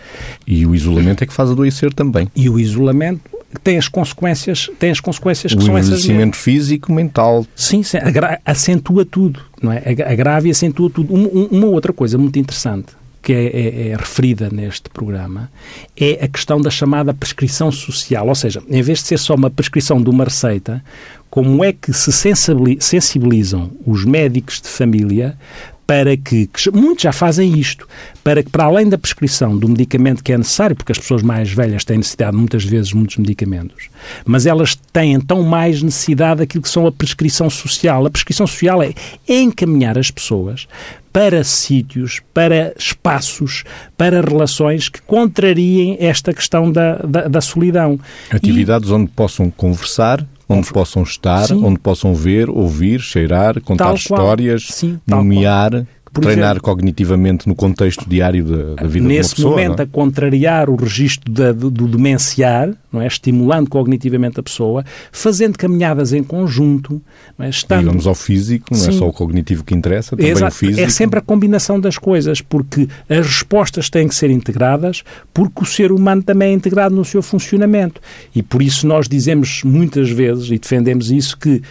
E 0.45 0.65
o 0.65 0.75
isolamento 0.75 1.23
é 1.23 1.27
que 1.27 1.33
faz 1.33 1.49
adoecer 1.49 1.93
também. 1.93 2.27
E 2.35 2.49
o 2.49 2.59
isolamento 2.59 3.21
tem 3.63 3.77
as 3.77 3.87
consequências, 3.87 4.69
tem 4.77 4.91
as 4.91 4.99
consequências 4.99 5.53
que 5.53 5.59
o 5.59 5.65
são 5.65 5.77
essas. 5.77 5.91
O 5.91 5.93
envelhecimento 5.93 6.37
físico, 6.37 6.93
mental. 6.93 7.45
Sim, 7.55 7.81
sim 7.83 7.97
acentua 8.45 9.05
tudo, 9.05 9.41
não 9.61 9.71
é? 9.71 9.81
Agrava 10.07 10.47
e 10.47 10.51
acentua 10.51 10.89
tudo. 10.89 11.13
Uma, 11.13 11.27
uma 11.27 11.67
outra 11.67 11.91
coisa 11.91 12.17
muito 12.17 12.37
interessante 12.37 12.99
que 13.21 13.33
é, 13.33 13.45
é, 13.45 13.87
é, 13.89 13.95
referida 13.95 14.49
neste 14.49 14.89
programa 14.89 15.51
é 15.95 16.23
a 16.23 16.27
questão 16.27 16.61
da 16.61 16.69
chamada 16.69 17.13
prescrição 17.13 17.71
social. 17.71 18.27
Ou 18.27 18.35
seja, 18.35 18.63
em 18.69 18.81
vez 18.81 18.99
de 18.99 19.07
ser 19.07 19.19
só 19.19 19.35
uma 19.35 19.49
prescrição 19.49 20.01
de 20.01 20.09
uma 20.09 20.23
receita, 20.23 20.83
como 21.29 21.63
é 21.63 21.71
que 21.71 21.93
se 21.93 22.11
sensibilizam 22.11 23.71
os 23.85 24.03
médicos 24.03 24.61
de 24.61 24.67
família 24.67 25.37
para 25.89 26.15
que, 26.15 26.45
que, 26.45 26.69
muitos 26.69 27.01
já 27.01 27.11
fazem 27.11 27.57
isto, 27.57 27.87
para 28.23 28.43
que 28.43 28.49
para 28.51 28.65
além 28.65 28.87
da 28.87 28.95
prescrição 28.95 29.57
do 29.57 29.67
medicamento 29.67 30.23
que 30.23 30.31
é 30.31 30.37
necessário, 30.37 30.75
porque 30.75 30.91
as 30.91 30.99
pessoas 30.99 31.23
mais 31.23 31.51
velhas 31.51 31.83
têm 31.83 31.97
necessidade 31.97 32.37
muitas 32.37 32.63
vezes 32.63 32.89
de 32.89 32.95
muitos 32.95 33.17
medicamentos, 33.17 33.89
mas 34.23 34.45
elas 34.45 34.75
têm 34.93 35.13
então 35.13 35.41
mais 35.41 35.81
necessidade 35.81 36.41
daquilo 36.41 36.61
que 36.61 36.69
são 36.69 36.85
a 36.85 36.91
prescrição 36.91 37.49
social. 37.49 38.05
A 38.05 38.09
prescrição 38.11 38.45
social 38.45 38.83
é, 38.83 38.93
é 39.27 39.41
encaminhar 39.41 39.97
as 39.97 40.11
pessoas 40.11 40.67
para 41.11 41.43
sítios, 41.43 42.21
para 42.35 42.71
espaços, 42.77 43.63
para 43.97 44.21
relações 44.21 44.89
que 44.89 45.01
contrariem 45.01 45.97
esta 45.99 46.35
questão 46.35 46.71
da, 46.71 46.97
da, 46.97 47.27
da 47.27 47.41
solidão. 47.41 47.99
Atividades 48.29 48.89
e... 48.89 48.93
onde 48.93 49.09
possam 49.09 49.49
conversar, 49.49 50.23
onde 50.49 50.73
possam 50.73 51.03
estar, 51.03 51.45
Sim. 51.47 51.63
onde 51.63 51.79
possam 51.79 52.15
ver, 52.15 52.49
ouvir, 52.49 52.99
cheirar, 52.99 53.61
contar 53.61 53.93
histórias, 53.93 54.67
Sim, 54.71 54.99
nomear. 55.05 55.85
Por 56.11 56.21
treinar 56.21 56.51
exemplo, 56.51 56.63
cognitivamente 56.63 57.47
no 57.47 57.55
contexto 57.55 58.07
diário 58.07 58.43
da, 58.43 58.81
da 58.81 58.87
vida 58.87 59.07
nesse 59.07 59.35
pessoa. 59.35 59.55
Nesse 59.55 59.67
momento, 59.67 59.79
é? 59.79 59.83
a 59.83 59.87
contrariar 59.87 60.69
o 60.69 60.75
registro 60.75 61.31
da, 61.31 61.51
do, 61.51 61.69
do 61.69 61.87
demenciar, 61.87 62.73
não 62.91 63.01
é? 63.01 63.07
estimulando 63.07 63.69
cognitivamente 63.69 64.39
a 64.39 64.43
pessoa, 64.43 64.83
fazendo 65.11 65.57
caminhadas 65.57 66.13
em 66.13 66.23
conjunto. 66.23 67.01
Não 67.37 67.45
é? 67.45 67.49
Estando... 67.49 67.81
Digamos 67.81 68.07
ao 68.07 68.15
físico, 68.15 68.67
não 68.71 68.79
Sim. 68.79 68.89
é 68.89 68.91
só 68.93 69.07
o 69.07 69.13
cognitivo 69.13 69.63
que 69.63 69.73
interessa, 69.73 70.15
também 70.15 70.31
Exato. 70.31 70.51
o 70.53 70.55
físico. 70.55 70.81
É 70.81 70.89
sempre 70.89 71.19
a 71.19 71.21
combinação 71.21 71.79
das 71.79 71.97
coisas, 71.97 72.41
porque 72.41 72.87
as 73.07 73.25
respostas 73.25 73.89
têm 73.89 74.07
que 74.07 74.15
ser 74.15 74.29
integradas, 74.29 75.03
porque 75.33 75.63
o 75.63 75.65
ser 75.65 75.91
humano 75.91 76.23
também 76.23 76.51
é 76.51 76.53
integrado 76.53 76.95
no 76.95 77.05
seu 77.05 77.21
funcionamento. 77.21 78.01
E 78.35 78.41
por 78.41 78.61
isso 78.61 78.87
nós 78.87 79.07
dizemos 79.07 79.61
muitas 79.63 80.09
vezes, 80.09 80.49
e 80.49 80.57
defendemos 80.57 81.11
isso, 81.11 81.37
que 81.37 81.61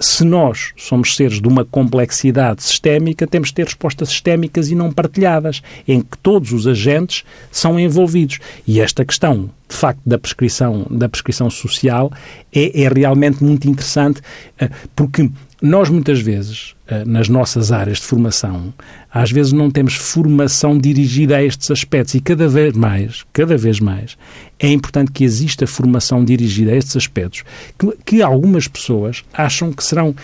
se 0.00 0.24
nós 0.24 0.72
somos 0.76 1.16
seres 1.16 1.40
de 1.40 1.48
uma 1.48 1.64
complexidade 1.64 2.62
sistémica, 2.62 3.26
temos 3.26 3.48
de 3.48 3.54
ter 3.54 3.64
respostas 3.64 4.08
sistémicas 4.08 4.70
e 4.70 4.74
não 4.74 4.92
partilhadas, 4.92 5.62
em 5.86 6.00
que 6.00 6.16
todos 6.18 6.52
os 6.52 6.66
agentes 6.66 7.24
são 7.50 7.78
envolvidos. 7.78 8.38
E 8.66 8.80
esta 8.80 9.04
questão, 9.04 9.50
de 9.68 9.76
facto, 9.76 10.00
da 10.06 10.18
prescrição, 10.18 10.86
da 10.90 11.08
prescrição 11.08 11.50
social 11.50 12.12
é, 12.52 12.82
é 12.82 12.88
realmente 12.88 13.42
muito 13.42 13.68
interessante, 13.68 14.20
eh, 14.58 14.70
porque 14.94 15.30
nós 15.60 15.88
muitas 15.88 16.20
vezes, 16.20 16.74
nas 17.06 17.28
nossas 17.28 17.70
áreas 17.70 17.98
de 17.98 18.04
formação, 18.04 18.72
às 19.12 19.30
vezes 19.30 19.52
não 19.52 19.70
temos 19.70 19.94
formação 19.94 20.78
dirigida 20.78 21.36
a 21.36 21.44
estes 21.44 21.70
aspectos 21.70 22.14
e 22.14 22.20
cada 22.20 22.48
vez 22.48 22.72
mais, 22.74 23.24
cada 23.32 23.56
vez 23.56 23.78
mais, 23.78 24.16
é 24.58 24.68
importante 24.68 25.12
que 25.12 25.24
exista 25.24 25.66
formação 25.66 26.24
dirigida 26.24 26.72
a 26.72 26.76
estes 26.76 26.96
aspectos 26.96 27.44
que, 27.78 27.92
que 28.04 28.22
algumas 28.22 28.66
pessoas 28.66 29.22
acham 29.34 29.72
que 29.72 29.84
serão 29.84 30.14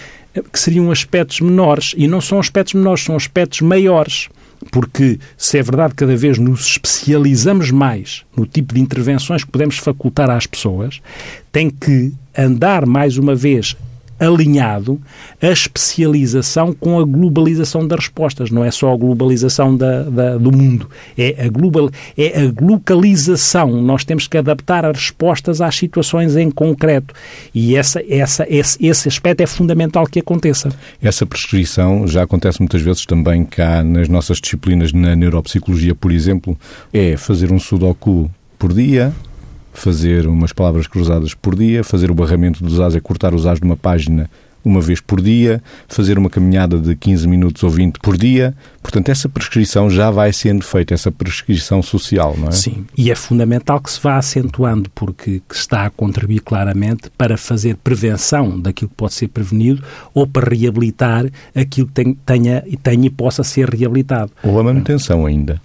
que 0.52 0.58
seriam 0.58 0.90
aspectos 0.90 1.40
menores 1.40 1.94
e 1.96 2.08
não 2.08 2.20
são 2.20 2.40
aspectos 2.40 2.74
menores, 2.74 3.04
são 3.04 3.14
aspectos 3.14 3.60
maiores. 3.60 4.28
Porque, 4.72 5.20
se 5.36 5.58
é 5.58 5.62
verdade, 5.62 5.94
cada 5.94 6.16
vez 6.16 6.38
nos 6.38 6.66
especializamos 6.66 7.70
mais 7.70 8.24
no 8.36 8.46
tipo 8.46 8.74
de 8.74 8.80
intervenções 8.80 9.44
que 9.44 9.50
podemos 9.50 9.76
facultar 9.76 10.30
às 10.30 10.46
pessoas, 10.46 11.00
tem 11.52 11.68
que 11.70 12.12
andar 12.36 12.86
mais 12.86 13.18
uma 13.18 13.34
vez 13.34 13.76
alinhado 14.24 15.00
a 15.40 15.48
especialização 15.48 16.72
com 16.72 16.98
a 16.98 17.04
globalização 17.04 17.86
das 17.86 18.00
respostas. 18.00 18.50
Não 18.50 18.64
é 18.64 18.70
só 18.70 18.92
a 18.92 18.96
globalização 18.96 19.76
da, 19.76 20.02
da, 20.02 20.36
do 20.38 20.50
mundo, 20.50 20.88
é 21.16 21.44
a, 21.44 21.48
global, 21.48 21.90
é 22.16 22.42
a 22.42 22.64
localização. 22.64 23.82
Nós 23.82 24.04
temos 24.04 24.26
que 24.26 24.38
adaptar 24.38 24.84
as 24.84 24.96
respostas 24.96 25.60
às 25.60 25.76
situações 25.76 26.36
em 26.36 26.50
concreto. 26.50 27.14
E 27.54 27.76
essa, 27.76 28.02
essa, 28.08 28.46
esse, 28.48 28.84
esse 28.84 29.08
aspecto 29.08 29.42
é 29.42 29.46
fundamental 29.46 30.06
que 30.06 30.20
aconteça. 30.20 30.70
Essa 31.02 31.26
prescrição 31.26 32.06
já 32.06 32.22
acontece 32.22 32.60
muitas 32.60 32.82
vezes 32.82 33.06
também 33.06 33.44
cá 33.44 33.82
nas 33.82 34.08
nossas 34.08 34.40
disciplinas 34.40 34.92
na 34.92 35.14
neuropsicologia, 35.14 35.94
por 35.94 36.12
exemplo, 36.12 36.56
é 36.92 37.16
fazer 37.16 37.52
um 37.52 37.58
sudoku 37.58 38.30
por 38.58 38.72
dia, 38.72 39.12
fazer 39.74 40.26
umas 40.26 40.52
palavras 40.52 40.86
cruzadas 40.86 41.34
por 41.34 41.54
dia, 41.54 41.84
fazer 41.84 42.10
o 42.10 42.14
barramento 42.14 42.64
dos 42.64 42.80
as, 42.80 42.94
é 42.94 43.00
cortar 43.00 43.34
os 43.34 43.44
as 43.44 43.58
de 43.58 43.64
uma 43.64 43.76
página 43.76 44.30
uma 44.64 44.80
vez 44.80 45.00
por 45.00 45.20
dia, 45.20 45.62
fazer 45.86 46.16
uma 46.16 46.30
caminhada 46.30 46.78
de 46.78 46.96
15 46.96 47.28
minutos 47.28 47.62
ou 47.62 47.68
20 47.68 47.98
por 47.98 48.16
dia. 48.16 48.54
Portanto, 48.82 49.10
essa 49.10 49.28
prescrição 49.28 49.90
já 49.90 50.10
vai 50.10 50.32
sendo 50.32 50.64
feita, 50.64 50.94
essa 50.94 51.12
prescrição 51.12 51.82
social, 51.82 52.34
não 52.38 52.48
é? 52.48 52.52
Sim, 52.52 52.86
e 52.96 53.10
é 53.10 53.14
fundamental 53.14 53.80
que 53.80 53.90
se 53.90 54.00
vá 54.00 54.16
acentuando, 54.16 54.88
porque 54.94 55.42
está 55.52 55.84
a 55.84 55.90
contribuir 55.90 56.40
claramente 56.40 57.10
para 57.10 57.36
fazer 57.36 57.76
prevenção 57.76 58.58
daquilo 58.58 58.88
que 58.88 58.96
pode 58.96 59.12
ser 59.12 59.28
prevenido 59.28 59.82
ou 60.14 60.26
para 60.26 60.48
reabilitar 60.48 61.26
aquilo 61.54 61.86
que 61.86 62.16
tenha, 62.24 62.62
tenha 62.82 63.06
e 63.06 63.10
possa 63.10 63.44
ser 63.44 63.68
reabilitado. 63.68 64.32
Ou 64.42 64.58
a 64.58 64.64
manutenção 64.64 65.26
ainda. 65.26 65.60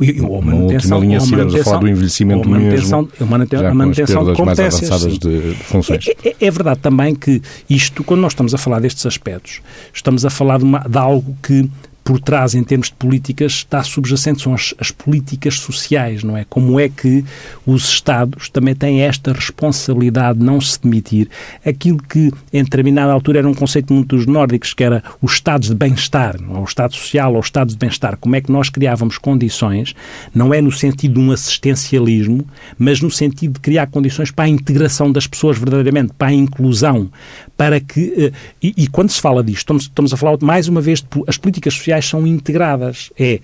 E, 0.00 0.20
ou 0.20 0.38
a 0.38 0.42
manutenção, 0.42 1.00
linha, 1.00 1.18
se 1.18 1.26
estivermos 1.26 1.54
a 1.56 1.64
falar 1.64 1.78
do 1.78 1.88
envelhecimento 1.88 2.48
a 2.48 2.50
manutenção, 2.50 3.02
mesmo, 3.02 3.12
a 3.20 3.24
manutenção, 3.26 3.66
a 3.66 3.74
manutenção 3.74 4.24
de 4.24 4.32
competências. 4.36 4.90
Mais 4.90 5.02
avançadas 5.02 5.18
de, 5.18 5.54
de 5.54 5.64
funções. 5.64 6.06
É, 6.06 6.28
é, 6.28 6.36
é, 6.40 6.50
verdade 6.50 6.78
também 6.80 7.14
que 7.14 7.42
isto, 7.68 8.04
quando 8.04 8.20
nós 8.20 8.32
estamos 8.32 8.54
a 8.54 8.58
falar 8.58 8.78
destes 8.80 9.04
aspectos, 9.06 9.60
estamos 9.92 10.24
a 10.24 10.30
falar 10.30 10.58
de, 10.58 10.64
uma, 10.64 10.78
de 10.78 10.98
algo 10.98 11.36
que 11.42 11.68
por 12.08 12.18
trás, 12.18 12.54
em 12.54 12.64
termos 12.64 12.86
de 12.86 12.94
políticas, 12.94 13.52
está 13.52 13.82
subjacente, 13.82 14.40
são 14.40 14.54
as, 14.54 14.74
as, 14.78 14.90
políticas 14.90 15.56
sociais, 15.56 16.24
não 16.24 16.38
é? 16.38 16.46
Como 16.48 16.80
é 16.80 16.88
que 16.88 17.22
os 17.66 17.86
Estados 17.86 18.48
também 18.48 18.74
têm 18.74 19.02
esta 19.02 19.30
responsabilidade 19.30 20.38
de 20.38 20.44
não 20.46 20.58
se 20.58 20.80
demitir. 20.80 21.28
Aquilo 21.62 22.02
que, 22.02 22.32
em 22.50 22.64
determinada 22.64 23.12
altura, 23.12 23.40
era 23.40 23.48
um 23.48 23.52
conceito 23.52 23.92
muito 23.92 24.16
dos 24.16 24.24
nórdicos, 24.24 24.72
que 24.72 24.82
era 24.82 25.04
os 25.20 25.34
estados 25.34 25.68
de 25.68 25.74
bem-estar, 25.74 26.36
ou 26.48 26.62
o 26.62 26.64
estado 26.64 26.94
social 26.94 27.32
ou 27.32 27.36
o 27.36 27.42
estado 27.42 27.68
de 27.68 27.76
bem-estar. 27.76 28.16
Como 28.16 28.34
é 28.34 28.40
que 28.40 28.50
nós 28.50 28.70
criávamos 28.70 29.18
condições, 29.18 29.94
não 30.34 30.54
é 30.54 30.62
no 30.62 30.72
sentido 30.72 31.12
de 31.12 31.20
um 31.20 31.30
assistencialismo, 31.30 32.46
mas 32.78 33.02
no 33.02 33.10
sentido 33.10 33.52
de 33.52 33.60
criar 33.60 33.86
condições 33.88 34.30
para 34.30 34.46
a 34.46 34.48
integração 34.48 35.12
das 35.12 35.26
pessoas 35.26 35.58
verdadeiramente, 35.58 36.14
para 36.16 36.28
a 36.28 36.32
inclusão, 36.32 37.10
para 37.54 37.78
que... 37.80 38.14
Eh, 38.16 38.32
e, 38.62 38.84
e 38.84 38.86
quando 38.86 39.10
se 39.10 39.20
fala 39.20 39.44
disto, 39.44 39.58
estamos, 39.58 39.82
estamos 39.82 40.14
a 40.14 40.16
falar 40.16 40.38
mais 40.40 40.68
uma 40.68 40.80
vez 40.80 41.00
de 41.00 41.06
as 41.26 41.36
políticas 41.36 41.74
sociais 41.74 41.97
sociais 41.98 42.06
são 42.06 42.26
integradas. 42.26 43.10
É 43.18 43.40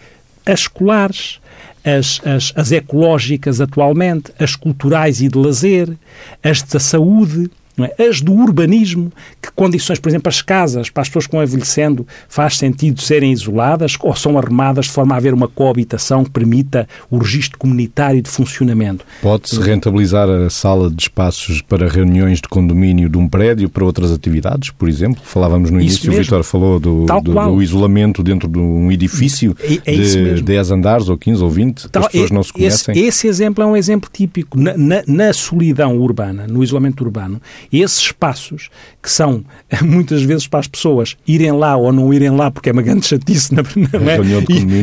as 0.47 0.61
escolares, 0.61 1.41
as, 1.83 2.21
as, 2.25 2.53
as 2.55 2.73
ecológicas 2.73 3.61
atualmente, 3.61 4.31
as 4.39 4.55
culturais 4.55 5.21
e 5.21 5.29
de 5.29 5.39
lazer, 5.39 5.97
as 6.43 6.63
da 6.63 6.79
saúde, 6.79 7.51
é? 7.81 8.05
As 8.05 8.21
do 8.21 8.33
urbanismo, 8.33 9.13
que 9.43 9.51
condições, 9.53 9.99
por 9.99 10.09
exemplo, 10.09 10.29
as 10.29 10.43
casas, 10.43 10.91
para 10.91 11.03
as 11.03 11.09
pessoas 11.09 11.27
que 11.27 11.33
vão 11.33 11.43
envelhecendo, 11.43 12.07
faz 12.29 12.57
sentido 12.57 13.01
serem 13.01 13.33
isoladas 13.33 13.97
ou 14.01 14.15
são 14.15 14.39
arremadas 14.39 14.87
de 14.87 14.93
forma 14.93 15.15
a 15.15 15.19
haver 15.19 15.35
uma 15.35 15.49
coabitação 15.49 16.25
que 16.25 16.31
permita 16.31 16.87
o 17.11 17.19
registro 17.19 17.59
comunitário 17.59 18.23
de 18.23 18.29
funcionamento. 18.29 19.05
Pode-se 19.23 19.59
rentabilizar 19.61 20.29
a 20.29 20.51
sala 20.51 20.91
de 20.91 21.03
espaços 21.03 21.63
para 21.63 21.89
reuniões 21.89 22.41
de 22.41 22.49
condomínio 22.49 23.09
de 23.09 23.19
um 23.19 23.29
prédio 23.29 23.69
para 23.69 23.85
outras 23.85 24.13
atividades, 24.13 24.71
por 24.71 24.89
exemplo? 24.89 25.23
Falávamos 25.25 25.71
no 25.71 25.81
início, 25.81 26.13
o 26.13 26.17
Vitor 26.17 26.43
falou 26.43 26.79
do, 26.79 27.07
do, 27.07 27.21
do, 27.21 27.63
isolamento 27.63 28.23
dentro 28.23 28.49
de 28.49 28.59
um 28.59 28.91
edifício 28.93 29.57
é, 29.61 29.81
é 29.85 30.35
de 30.35 30.43
10 30.43 30.71
andares 30.71 31.09
ou 31.09 31.17
15 31.17 31.43
ou 31.43 31.51
20, 31.51 31.89
Tal, 31.89 32.05
as 32.05 32.13
pessoas 32.13 32.31
é, 32.31 32.35
não 32.35 32.43
se 32.43 32.53
conhecem. 32.53 32.95
Esse, 32.95 33.07
esse, 33.07 33.27
exemplo 33.27 33.63
é 33.65 33.67
um 33.67 33.77
exemplo 33.77 34.11
típico. 34.13 34.59
Na, 34.59 34.77
na, 34.77 35.03
na 35.07 35.33
solidão 35.33 35.97
urbana, 35.99 36.47
no 36.47 36.63
isolamento 36.63 37.03
urbano, 37.03 37.41
esses 37.73 37.99
espaços 37.99 38.71
que 39.03 39.11
são 39.11 39.45
muitas 39.85 40.23
vezes 40.23 40.47
para 40.47 40.61
as 40.61 40.69
pessoas 40.69 41.17
irem 41.27 41.53
lá 41.53 41.77
ou 41.77 41.93
não 41.93 42.13
irem 42.13 42.31
lá 42.31 42.51
porque 42.51 42.71
é 42.71 42.73
uma 42.73 42.83
grande 42.83 43.07
chatice, 43.07 43.55
não 43.55 43.63
é? 43.63 43.65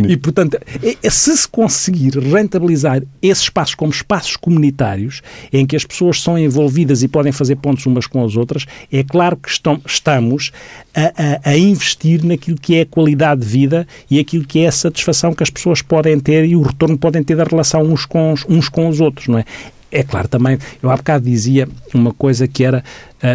E, 0.10 0.14
e, 0.14 0.18
portanto, 0.18 0.58
é, 0.84 0.98
é, 1.02 1.10
se 1.10 1.36
se 1.36 1.48
conseguir 1.48 2.18
rentabilizar 2.18 3.02
esses 3.22 3.44
espaços 3.44 3.76
como 3.76 3.92
espaços 3.92 4.36
comunitários 4.36 5.22
em 5.52 5.66
que 5.66 5.76
as 5.76 5.86
pessoas 5.86 6.22
são 6.22 6.38
envolvidas 6.38 7.04
e 7.04 7.08
podem 7.08 7.32
fazer 7.32 7.56
pontos 7.56 7.86
umas 7.86 8.08
com 8.08 8.24
as 8.24 8.36
outras, 8.36 8.66
é 8.92 9.04
claro 9.04 9.36
que 9.38 9.50
estão, 9.50 9.82
estamos 9.86 10.52
a, 10.94 11.50
a, 11.50 11.52
a 11.52 11.58
investir 11.58 12.24
naquilo 12.24 12.58
que 12.58 12.76
é 12.76 12.82
a 12.82 12.86
qualidade 12.86 13.42
de 13.42 13.48
vida 13.48 13.88
e 14.10 14.20
aquilo 14.20 14.46
que 14.46 14.60
é 14.60 14.68
a 14.68 14.72
satisfação 14.72 15.34
que 15.34 15.44
as 15.44 15.50
pessoas 15.50 15.82
podem 15.82 16.20
ter 16.20 16.46
e 16.46 16.56
o 16.56 16.62
retorno 16.62 16.98
podem 16.98 17.24
ter 17.24 17.36
da 17.36 17.44
relação 17.44 17.82
uns 17.84 18.06
com 18.06 18.34
os, 18.34 18.46
uns 18.48 18.70
com 18.70 18.88
os 18.88 19.00
outros, 19.00 19.28
não 19.28 19.40
é? 19.40 19.46
É 19.92 20.04
claro, 20.04 20.28
também, 20.28 20.58
eu 20.82 20.90
há 20.90 20.96
bocado 20.96 21.26
dizia 21.26 21.68
uma 21.94 22.14
coisa 22.14 22.48
que 22.48 22.64
era 22.64 22.84
a, 23.22 23.28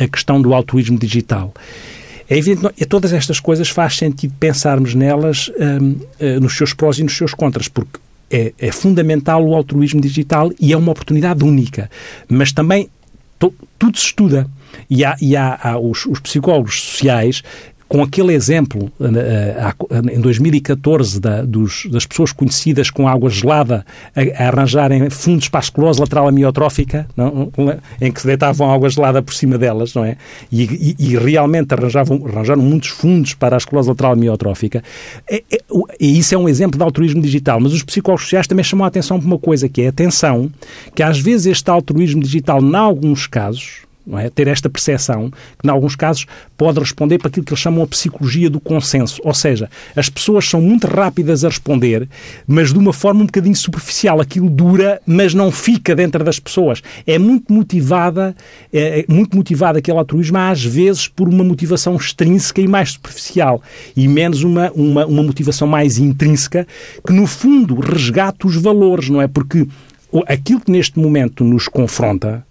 a, 0.00 0.04
a 0.04 0.08
questão 0.08 0.42
do 0.42 0.52
altruísmo 0.52 0.98
digital. 0.98 1.54
É 2.28 2.36
evidente, 2.36 2.74
que 2.74 2.86
todas 2.86 3.12
estas 3.12 3.38
coisas 3.38 3.68
faz 3.68 3.96
sentido 3.96 4.34
pensarmos 4.40 4.94
nelas 4.94 5.50
um, 5.58 5.90
uh, 5.90 6.40
nos 6.40 6.56
seus 6.56 6.72
prós 6.72 6.98
e 6.98 7.02
nos 7.02 7.16
seus 7.16 7.34
contras, 7.34 7.68
porque 7.68 8.00
é, 8.30 8.52
é, 8.58 8.72
fundamental 8.72 9.44
o 9.46 9.54
altruísmo 9.54 10.00
digital 10.00 10.50
e 10.58 10.72
é 10.72 10.76
uma 10.76 10.92
oportunidade 10.92 11.44
única. 11.44 11.90
Mas 12.28 12.50
também 12.50 12.88
to, 13.38 13.54
tudo 13.78 13.98
se 13.98 14.06
estuda. 14.06 14.46
E 14.88 15.04
há, 15.04 15.14
e 15.20 15.36
há, 15.36 15.58
há 15.62 15.78
os, 15.78 16.06
os, 16.06 16.18
psicólogos 16.20 16.80
sociais 16.80 17.42
com 17.92 18.02
aquele 18.02 18.32
exemplo 18.32 18.90
uh, 18.98 20.10
em 20.10 20.18
2014 20.18 21.20
da, 21.20 21.42
dos, 21.42 21.84
das 21.90 22.06
pessoas 22.06 22.32
conhecidas 22.32 22.88
com 22.88 23.06
água 23.06 23.28
gelada 23.28 23.84
a, 24.16 24.42
a, 24.42 24.48
arranjarem 24.48 25.10
fundos 25.10 25.50
para 25.50 25.60
a 25.60 25.64
esclerose 25.64 26.00
lateral 26.00 26.26
amiotrófica, 26.26 27.06
não? 27.14 27.52
em 28.00 28.10
que 28.10 28.22
se 28.22 28.26
deitavam 28.26 28.72
água 28.72 28.88
gelada 28.88 29.20
por 29.20 29.34
cima 29.34 29.58
delas, 29.58 29.92
não 29.92 30.06
é? 30.06 30.16
E, 30.50 30.62
e, 30.62 30.96
e 30.98 31.18
realmente 31.18 31.74
arranjavam, 31.74 32.24
arranjaram 32.26 32.62
muitos 32.62 32.88
fundos 32.88 33.34
para 33.34 33.56
a 33.56 33.58
esclerose 33.58 33.90
lateral 33.90 34.12
amiotrófica. 34.12 34.82
É, 35.30 35.42
é, 35.52 35.58
e 36.00 36.18
isso 36.18 36.34
é 36.34 36.38
um 36.38 36.48
exemplo 36.48 36.78
de 36.78 36.84
altruísmo 36.84 37.20
digital. 37.20 37.60
Mas 37.60 37.74
os 37.74 37.82
psicólogos 37.82 38.22
sociais 38.22 38.46
também 38.46 38.64
chamam 38.64 38.86
a 38.86 38.88
atenção 38.88 39.18
para 39.18 39.26
uma 39.26 39.38
coisa, 39.38 39.68
que 39.68 39.82
é 39.82 39.88
atenção 39.88 40.50
que 40.94 41.02
às 41.02 41.18
vezes 41.18 41.44
este 41.44 41.70
altruísmo 41.70 42.22
digital, 42.22 42.62
em 42.62 42.74
alguns 42.74 43.26
casos, 43.26 43.82
é? 44.16 44.28
ter 44.30 44.48
esta 44.48 44.68
percepção, 44.68 45.30
que, 45.30 45.66
em 45.66 45.70
alguns 45.70 45.96
casos, 45.96 46.26
pode 46.56 46.78
responder 46.78 47.18
para 47.18 47.28
aquilo 47.28 47.44
que 47.44 47.52
eles 47.52 47.60
chamam 47.60 47.82
a 47.82 47.86
psicologia 47.86 48.50
do 48.50 48.60
consenso. 48.60 49.20
Ou 49.24 49.34
seja, 49.34 49.70
as 49.94 50.08
pessoas 50.08 50.48
são 50.48 50.60
muito 50.60 50.86
rápidas 50.86 51.44
a 51.44 51.48
responder, 51.48 52.08
mas 52.46 52.72
de 52.72 52.78
uma 52.78 52.92
forma 52.92 53.22
um 53.22 53.26
bocadinho 53.26 53.56
superficial. 53.56 54.20
Aquilo 54.20 54.50
dura, 54.50 55.00
mas 55.06 55.34
não 55.34 55.50
fica 55.50 55.94
dentro 55.94 56.22
das 56.24 56.38
pessoas. 56.38 56.82
É 57.06 57.18
muito 57.18 57.52
motivada, 57.52 58.34
é, 58.72 59.00
é 59.00 59.04
muito 59.08 59.36
motivado 59.36 59.78
aquele 59.78 59.98
altruísmo, 59.98 60.38
às 60.38 60.64
vezes, 60.64 61.08
por 61.08 61.28
uma 61.28 61.44
motivação 61.44 61.96
extrínseca 61.96 62.60
e 62.60 62.68
mais 62.68 62.92
superficial, 62.92 63.62
e 63.96 64.08
menos 64.08 64.42
uma, 64.42 64.70
uma, 64.72 65.06
uma 65.06 65.22
motivação 65.22 65.66
mais 65.68 65.98
intrínseca, 65.98 66.66
que, 67.06 67.12
no 67.12 67.26
fundo, 67.26 67.78
resgata 67.80 68.46
os 68.46 68.56
valores, 68.56 69.08
não 69.08 69.20
é? 69.20 69.28
Porque 69.28 69.66
aquilo 70.26 70.60
que 70.60 70.70
neste 70.70 70.98
momento 70.98 71.44
nos 71.44 71.68
confronta, 71.68 72.44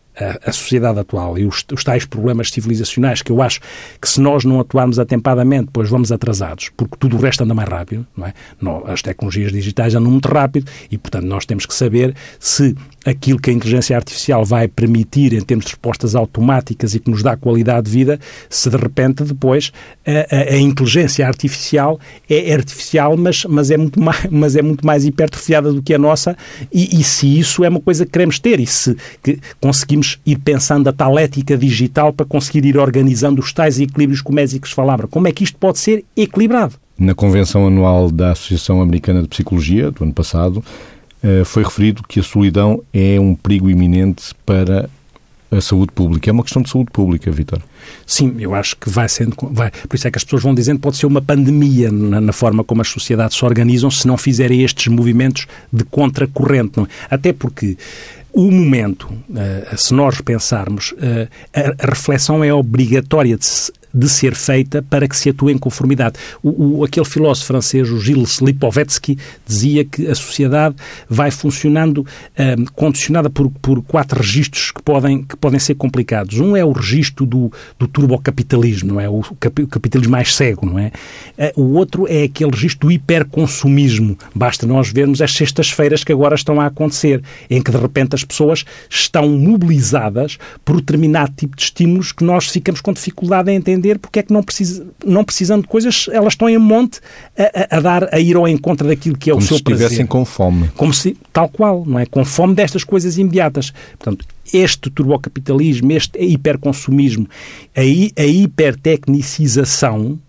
a, 0.46 0.52
sociedade 0.52 1.00
atual 1.00 1.38
e 1.38 1.46
os, 1.46 1.66
os, 1.72 1.84
tais 1.84 2.06
problemas 2.06 2.50
civilizacionais 2.50 3.22
que 3.22 3.32
eu 3.32 3.42
acho 3.42 3.60
que 4.00 4.08
se 4.08 4.22
nós 4.22 4.44
não 4.44 4.60
atuarmos 4.60 5.00
atempadamente, 5.00 5.66
depois 5.66 5.90
vamos 5.90 6.12
atrasados, 6.12 6.70
porque 6.76 6.96
tudo 7.00 7.18
o 7.18 7.20
resto 7.20 7.44
anda 7.44 7.54
mais 7.54 7.70
rápido, 7.70 8.06
não 8.16 8.28
é? 8.28 8.34
Não, 8.60 8.86
as 8.88 9.02
tecnologias 9.02 9.52
digitais 9.52 9.96
andam 9.96 10.12
muito 10.12 10.28
rápido 10.28 10.70
e, 10.90 10.98
portanto, 10.98 11.26
nós 11.26 11.46
temos 11.46 11.66
que 11.66 11.74
saber 11.74 12.16
se 12.40 12.76
aquilo 13.06 13.40
que 13.40 13.50
a 13.50 13.54
inteligência 13.54 13.96
artificial 13.96 14.46
vai 14.46 14.68
permitir 14.68 15.34
em 15.34 15.42
termos 15.42 15.66
de 15.66 15.72
respostas 15.72 16.16
automáticas 16.16 16.94
e 16.94 17.00
que 17.00 17.10
nos 17.10 17.24
dá 17.24 17.36
qualidade 17.36 17.86
de 17.86 17.92
vida, 17.92 18.20
se 18.50 18.70
de 18.70 18.78
repente 18.78 19.24
depois 19.24 19.72
a, 20.06 20.36
a, 20.36 20.54
a 20.54 20.58
inteligência 20.58 21.26
artificial 21.26 22.00
é 22.30 22.54
artificial, 22.54 23.18
mas, 23.18 23.44
mas, 23.46 23.72
é 23.72 23.78
muito 23.78 24.00
mais, 24.00 24.26
mas 24.30 24.56
é 24.56 24.62
muito 24.62 24.86
mais 24.86 25.06
hipertrofiada 25.06 25.74
do 25.74 25.82
que 25.82 25.94
a 25.94 25.98
nossa 25.98 26.38
e, 26.72 27.00
e 27.00 27.04
se 27.04 27.40
isso 27.40 27.64
é 27.64 27.70
uma 27.70 27.80
coisa 27.80 28.06
que 28.06 28.12
queremos 28.12 28.40
ter 28.40 28.60
e 28.60 28.68
se 28.68 28.96
que 29.24 29.40
conseguimos 29.60 30.20
ir 30.26 30.38
pensando 30.40 30.88
a 30.88 30.94
tal 30.94 31.18
ética 31.18 31.58
digital 31.58 32.14
para 32.14 32.26
conseguir 32.26 32.66
ir 32.66 32.78
organizando 32.78 33.42
os 33.42 33.52
tais 33.52 33.80
equilíbrios 33.80 34.22
que 34.22 34.30
o 34.30 34.34
Mésicos 34.34 34.72
falava, 34.72 35.08
como 35.08 35.28
é 35.28 35.32
que 35.32 35.44
isto 35.44 35.58
pode 35.58 35.80
ser 35.80 36.06
equilibrado? 36.16 36.76
Na 36.98 37.16
convenção 37.16 37.66
anual 37.66 38.12
da 38.12 38.32
Associação 38.32 38.80
Americana 38.80 39.24
de 39.24 39.28
Psicologia, 39.28 39.90
do 39.90 40.04
ano 40.04 40.14
passado, 40.14 40.64
foi 41.46 41.64
referido 41.64 42.04
que 42.08 42.20
a 42.20 42.24
solidão 42.24 42.84
é 42.94 43.20
um 43.20 43.36
perigo 43.36 43.70
iminente 43.70 44.34
para 44.46 44.90
a 45.52 45.60
saúde 45.60 45.92
pública. 45.94 46.30
É 46.30 46.34
uma 46.34 46.44
questão 46.44 46.62
de 46.62 46.70
saúde 46.70 46.92
pública, 46.92 47.30
Vitor. 47.30 47.62
Sim, 48.06 48.36
eu 48.40 48.56
acho 48.56 48.78
que 48.78 48.90
vai 48.90 49.10
sendo. 49.10 49.36
Vai, 49.52 49.70
por 49.72 49.96
isso 49.96 50.08
é 50.08 50.12
que 50.12 50.18
as 50.18 50.24
pessoas 50.24 50.44
vão 50.44 50.56
dizendo 50.56 50.78
que 50.78 50.84
pode 50.84 50.98
ser 50.98 51.06
uma 51.06 51.22
pandemia 51.22 51.92
na, 51.92 52.22
na, 52.22 52.32
forma 52.32 52.64
como 52.64 52.82
as 52.82 52.88
sociedades 52.88 53.38
se 53.38 53.44
organizam 53.44 53.92
se 53.92 54.08
não 54.08 54.18
fizerem 54.18 54.64
estes 54.64 54.88
movimentos 54.88 55.46
de 55.72 55.84
contracorrente. 55.84 56.78
Não 56.78 56.86
é? 56.86 56.88
Até 57.10 57.34
porque 57.34 57.78
o 58.32 58.50
momento, 58.50 59.12
uh, 59.12 59.78
se 59.78 59.94
nós 59.94 60.22
pensarmos, 60.22 60.96
a, 61.54 61.84
a, 61.84 61.90
reflexão 61.90 62.44
é 62.44 62.54
obrigatória 62.54 63.38
de 63.38 63.46
se 63.46 63.72
de 63.94 64.10
ser 64.10 64.36
feita 64.36 64.82
para 64.82 65.08
que 65.08 65.16
se 65.16 65.30
atue 65.30 65.52
em 65.52 65.58
conformidade. 65.58 66.16
O, 66.42 66.80
o, 66.80 66.84
aquele 66.84 67.06
filósofo 67.06 67.48
francês, 67.48 67.90
o 67.90 68.00
Gilles 68.00 68.40
Lipovetsky, 68.40 69.18
dizia 69.46 69.86
que 69.86 70.08
a 70.08 70.16
sociedade 70.16 70.76
vai 71.10 71.32
funcionando 71.32 72.06
um, 72.38 72.66
condicionada 72.74 73.30
por, 73.30 73.50
por 73.62 73.82
quatro 73.84 74.20
registros 74.20 74.72
que 74.72 74.82
podem, 74.82 75.24
que 75.24 75.36
podem 75.36 75.60
ser 75.60 75.76
complicados. 75.76 76.40
Um 76.40 76.56
é 76.56 76.64
o 76.64 76.72
registro 76.72 77.26
do, 77.26 77.52
do 77.78 77.88
turbocapitalismo, 77.88 78.94
não 78.94 79.00
é? 79.00 79.10
O, 79.10 79.22
cap, 79.40 79.62
o 79.62 79.68
capitalismo 79.68 80.12
mais 80.12 80.36
cego, 80.36 80.66
não 80.66 80.80
é? 80.80 80.92
Eh, 81.38 81.54
o 81.56 81.74
outro 81.74 82.08
é 82.08 82.24
aquele 82.24 82.52
registro 82.52 82.88
do 82.88 82.92
hiperconsumismo. 82.92 84.18
Basta 84.34 84.66
nós 84.66 84.92
vermos 84.92 85.22
as 85.22 85.32
sextas-feiras 85.34 86.04
que 86.04 86.12
agora 86.12 86.36
estão 86.36 86.60
a 86.60 86.68
acontecer, 86.68 87.22
em 87.50 87.62
que 87.62 87.72
de 87.72 87.78
repente 87.78 88.16
as 88.16 88.24
pessoas 88.24 88.66
estão 88.90 89.30
mobilizadas 89.30 90.38
por 90.64 90.78
determinado 90.78 91.34
tipo 91.36 91.56
de 91.56 91.64
estímulos 91.64 92.12
que 92.12 92.24
nós 92.24 92.48
ficamos 92.48 92.82
com 92.82 92.94
dificuldade 92.94 93.52
em 93.52 93.56
entender 93.56 93.81
entender 93.82 93.98
porque 93.98 94.20
é 94.20 94.24
que 94.24 94.32
não, 94.32 94.44
precisa, 94.44 94.86
não 95.04 95.24
precisando 95.24 95.63
de 95.63 95.67
coisas, 95.67 96.08
elas 96.12 96.34
estão 96.34 96.48
em 96.48 96.58
monte 96.58 97.00
a, 97.38 97.76
a, 97.76 97.78
a 97.78 97.80
dar, 97.82 98.13
a 98.13 98.20
ir 98.20 98.36
ao 98.36 98.48
encontro 98.48 98.88
daquilo 98.88 99.17
que 99.17 99.32
é 99.32 99.34
Como 99.34 99.44
o 99.44 99.48
seu 99.48 99.62
prazer. 99.62 99.63
Como 99.63 99.78
se 99.78 99.84
estivessem 99.84 100.06
com 100.06 100.26
fome. 100.26 100.70
Como 100.78 100.94
se, 100.94 101.17
tal 101.34 101.50
qual, 101.50 101.84
não 101.86 102.00
é? 102.00 102.06
Com 102.06 102.24
fome 102.24 102.54
destas 102.54 102.84
coisas 102.84 103.17
imediatas. 103.17 103.74
Portanto, 103.98 104.26
este 104.54 104.89
turbocapitalismo, 104.89 105.91
este 105.91 106.24
hiperconsumismo, 106.24 107.28
a, 107.76 107.82
a 108.22 108.26
hipertecnicização 108.26 110.20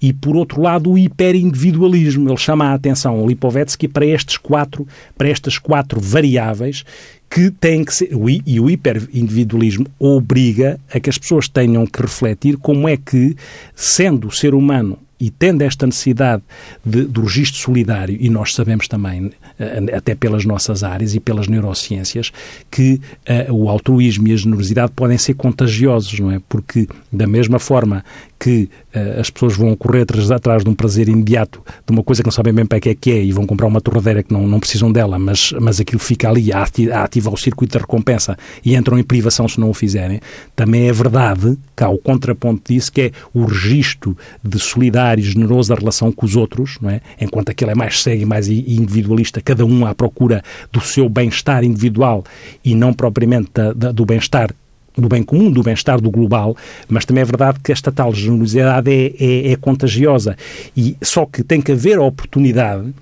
e, 0.00 0.12
por 0.12 0.36
outro 0.36 0.60
lado, 0.60 0.90
o 0.90 0.98
hiperindividualismo. 0.98 2.28
Ele 2.28 2.36
chama 2.36 2.66
a 2.66 2.74
atenção, 2.74 3.22
o 3.22 3.26
Lipovetsky, 3.26 3.88
para, 3.88 4.06
estes 4.06 4.36
quatro, 4.36 4.86
para 5.16 5.28
estas 5.28 5.58
quatro 5.58 6.00
variáveis 6.00 6.84
que 7.30 7.50
têm 7.50 7.84
que 7.84 7.94
ser. 7.94 8.10
E 8.46 8.60
o 8.60 8.70
hiperindividualismo 8.70 9.86
obriga 9.98 10.78
a 10.92 11.00
que 11.00 11.10
as 11.10 11.18
pessoas 11.18 11.48
tenham 11.48 11.86
que 11.86 12.00
refletir 12.00 12.56
como 12.56 12.88
é 12.88 12.96
que, 12.96 13.36
sendo 13.74 14.28
o 14.28 14.32
ser 14.32 14.54
humano 14.54 14.98
e 15.18 15.30
tendo 15.30 15.62
esta 15.62 15.86
necessidade 15.86 16.42
de, 16.84 17.04
do 17.04 17.22
registro 17.22 17.58
solidário, 17.58 18.16
e 18.20 18.28
nós 18.28 18.52
sabemos 18.52 18.88
também, 18.88 19.32
eh, 19.58 19.96
até 19.96 20.14
pelas 20.14 20.44
nossas 20.44 20.82
áreas 20.82 21.14
e 21.14 21.20
pelas 21.20 21.48
neurociências, 21.48 22.32
que 22.70 23.00
uh, 23.48 23.52
o 23.52 23.68
altruísmo 23.68 24.28
e 24.28 24.32
a 24.32 24.36
generosidade 24.36 24.92
podem 24.94 25.16
ser 25.16 25.34
contagiosos, 25.34 26.18
não 26.18 26.30
é? 26.30 26.40
Porque, 26.48 26.88
da 27.12 27.26
mesma 27.26 27.58
forma 27.58 28.04
que 28.44 28.68
uh, 28.94 29.20
as 29.20 29.30
pessoas 29.30 29.56
vão 29.56 29.74
correr 29.74 30.02
atrás, 30.02 30.30
atrás 30.30 30.62
de 30.62 30.68
um 30.68 30.74
prazer 30.74 31.08
imediato, 31.08 31.62
de 31.86 31.90
uma 31.90 32.02
coisa 32.02 32.22
que 32.22 32.26
não 32.26 32.32
sabem 32.32 32.52
bem 32.52 32.66
para 32.66 32.78
que 32.78 32.90
é 32.90 32.94
que 32.94 33.10
é, 33.10 33.24
e 33.24 33.32
vão 33.32 33.46
comprar 33.46 33.66
uma 33.66 33.80
torradeira 33.80 34.22
que 34.22 34.30
não, 34.30 34.46
não 34.46 34.60
precisam 34.60 34.92
dela, 34.92 35.18
mas, 35.18 35.54
mas 35.58 35.80
aquilo 35.80 35.98
fica 35.98 36.28
ali 36.28 36.52
a 36.52 36.62
ativar 36.62 37.32
o 37.32 37.38
circuito 37.38 37.72
da 37.72 37.80
recompensa 37.80 38.36
e 38.62 38.76
entram 38.76 38.98
em 38.98 39.02
privação 39.02 39.48
se 39.48 39.58
não 39.58 39.70
o 39.70 39.72
fizerem, 39.72 40.20
também 40.54 40.88
é 40.88 40.92
verdade, 40.92 41.56
cá 41.74 41.88
o 41.88 41.96
contraponto 41.96 42.70
disso, 42.70 42.92
que 42.92 43.00
é 43.00 43.12
o 43.32 43.46
registro 43.46 44.14
de 44.42 44.58
solidário 44.58 45.22
e 45.22 45.24
generoso 45.24 45.70
da 45.70 45.80
relação 45.80 46.12
com 46.12 46.26
os 46.26 46.36
outros, 46.36 46.76
não 46.82 46.90
é? 46.90 47.00
enquanto 47.18 47.48
aquele 47.48 47.70
é 47.70 47.74
mais 47.74 48.02
cego 48.02 48.24
e 48.24 48.26
mais 48.26 48.46
individualista, 48.46 49.40
cada 49.40 49.64
um 49.64 49.86
à 49.86 49.94
procura 49.94 50.42
do 50.70 50.82
seu 50.82 51.08
bem-estar 51.08 51.64
individual 51.64 52.22
e 52.62 52.74
não 52.74 52.92
propriamente 52.92 53.48
da, 53.54 53.72
da, 53.72 53.90
do 53.90 54.04
bem-estar 54.04 54.50
do 54.96 55.08
bem 55.08 55.22
comum, 55.22 55.50
do 55.50 55.62
bem-estar 55.62 56.00
do 56.00 56.10
global, 56.10 56.56
mas 56.88 57.04
também 57.04 57.22
é 57.22 57.24
verdade 57.24 57.58
que 57.62 57.72
esta 57.72 57.90
tal 57.90 58.12
generosidade 58.14 58.90
é, 58.90 59.12
é, 59.18 59.52
é 59.52 59.56
contagiosa. 59.56 60.36
E 60.76 60.96
só 61.02 61.26
que 61.26 61.42
tem 61.42 61.60
que 61.60 61.72
haver 61.72 61.98
oportunidade 61.98 62.94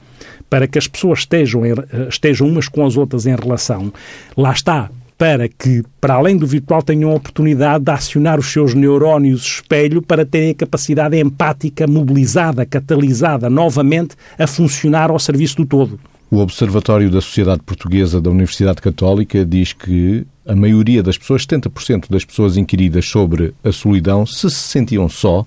para 0.49 0.67
que 0.67 0.79
as 0.79 0.87
pessoas 0.87 1.21
estejam, 1.21 1.63
estejam 2.09 2.47
umas 2.47 2.69
com 2.69 2.85
as 2.85 2.97
outras 2.97 3.27
em 3.27 3.35
relação. 3.35 3.93
Lá 4.37 4.53
está, 4.53 4.91
para 5.17 5.49
que, 5.49 5.83
para 6.01 6.15
além 6.15 6.37
do 6.37 6.47
virtual, 6.47 6.83
tenham 6.83 7.11
a 7.11 7.15
oportunidade 7.15 7.85
de 7.85 7.91
acionar 7.91 8.39
os 8.39 8.53
seus 8.53 8.75
neurónios 8.75 9.43
espelho 9.43 10.03
para 10.03 10.27
terem 10.27 10.51
a 10.51 10.55
capacidade 10.55 11.17
empática 11.19 11.87
mobilizada, 11.87 12.67
catalisada 12.67 13.49
novamente 13.49 14.17
a 14.39 14.47
funcionar 14.47 15.11
ao 15.11 15.19
serviço 15.19 15.57
do 15.57 15.67
todo. 15.67 16.01
O 16.31 16.39
Observatório 16.39 17.11
da 17.11 17.21
Sociedade 17.21 17.63
Portuguesa 17.63 18.21
da 18.21 18.31
Universidade 18.31 18.81
Católica 18.81 19.45
diz 19.45 19.73
que 19.73 20.27
a 20.47 20.57
maioria 20.57 21.03
das 21.03 21.17
pessoas, 21.17 21.47
70% 21.47 22.11
das 22.11 22.25
pessoas 22.25 22.57
inquiridas 22.57 23.07
sobre 23.07 23.55
a 23.63 23.73
solidão, 23.73 24.27
se 24.27 24.51
se 24.51 24.57
sentiam 24.57 25.09
só, 25.09 25.47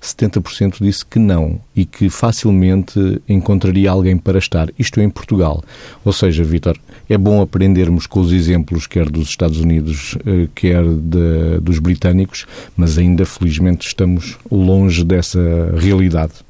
70% 0.00 0.76
disse 0.80 1.04
que 1.04 1.18
não 1.18 1.60
e 1.74 1.84
que 1.84 2.08
facilmente 2.08 3.20
encontraria 3.28 3.90
alguém 3.90 4.16
para 4.16 4.38
estar. 4.38 4.68
Isto 4.78 5.00
é 5.00 5.04
em 5.04 5.10
Portugal. 5.10 5.62
Ou 6.04 6.12
seja, 6.12 6.44
Vitor, 6.44 6.78
é 7.08 7.18
bom 7.18 7.42
aprendermos 7.42 8.06
com 8.06 8.20
os 8.20 8.32
exemplos, 8.32 8.86
quer 8.86 9.08
dos 9.10 9.28
Estados 9.28 9.58
Unidos, 9.58 10.16
eh, 10.24 10.48
quer 10.54 10.84
de, 10.84 11.60
dos 11.60 11.78
britânicos, 11.78 12.46
mas 12.76 12.96
ainda 12.96 13.26
felizmente 13.26 13.86
estamos 13.86 14.38
longe 14.50 15.04
dessa 15.04 15.40
realidade. 15.76 16.47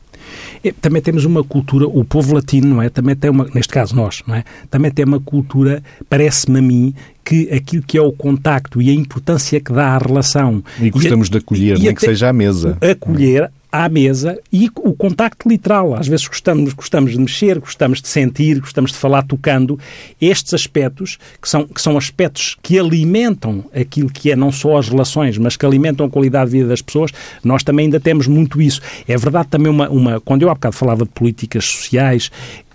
Também 0.80 1.00
temos 1.00 1.24
uma 1.24 1.44
cultura, 1.44 1.86
o 1.86 2.04
povo 2.04 2.34
latino, 2.34 2.74
não 2.74 2.82
é? 2.82 2.88
Também 2.88 3.14
tem 3.14 3.30
uma, 3.30 3.48
neste 3.54 3.72
caso 3.72 3.94
nós, 3.94 4.22
não 4.26 4.34
é? 4.34 4.44
Também 4.70 4.90
tem 4.90 5.04
uma 5.04 5.20
cultura, 5.20 5.82
parece-me 6.08 6.58
a 6.58 6.62
mim, 6.62 6.94
que 7.24 7.50
aquilo 7.52 7.82
que 7.82 7.98
é 7.98 8.02
o 8.02 8.10
contacto 8.10 8.80
e 8.80 8.90
a 8.90 8.92
importância 8.92 9.60
que 9.60 9.72
dá 9.72 9.88
à 9.88 9.98
relação. 9.98 10.62
E 10.80 10.90
gostamos 10.90 11.28
e, 11.28 11.30
de 11.30 11.38
acolher, 11.38 11.78
nem 11.78 11.94
que 11.94 12.00
seja 12.00 12.28
à 12.28 12.32
mesa. 12.32 12.78
Acolher, 12.80 13.50
à 13.70 13.88
mesa 13.88 14.38
e 14.52 14.70
o 14.76 14.94
contacto 14.94 15.48
literal. 15.48 15.94
Às 15.94 16.08
vezes 16.08 16.26
gostamos, 16.26 16.72
gostamos 16.72 17.12
de 17.12 17.18
mexer, 17.18 17.58
gostamos 17.58 18.00
de 18.00 18.08
sentir, 18.08 18.60
gostamos 18.60 18.92
de 18.92 18.98
falar 18.98 19.22
tocando. 19.22 19.78
Estes 20.20 20.54
aspectos, 20.54 21.18
que 21.40 21.48
são, 21.48 21.66
que 21.66 21.80
são 21.80 21.96
aspectos 21.96 22.56
que 22.62 22.78
alimentam 22.78 23.64
aquilo 23.74 24.10
que 24.10 24.30
é 24.30 24.36
não 24.36 24.50
só 24.50 24.78
as 24.78 24.88
relações, 24.88 25.36
mas 25.38 25.56
que 25.56 25.66
alimentam 25.66 26.06
a 26.06 26.10
qualidade 26.10 26.50
de 26.50 26.58
vida 26.58 26.68
das 26.68 26.82
pessoas, 26.82 27.12
nós 27.44 27.62
também 27.62 27.86
ainda 27.86 28.00
temos 28.00 28.26
muito 28.26 28.60
isso. 28.60 28.80
É 29.06 29.16
verdade 29.16 29.48
também 29.48 29.70
uma... 29.70 29.88
uma 29.88 30.20
quando 30.20 30.42
eu 30.42 30.50
há 30.50 30.54
bocado 30.54 30.74
falava 30.74 31.04
de 31.04 31.10
políticas 31.10 31.64
sociais, 31.64 32.30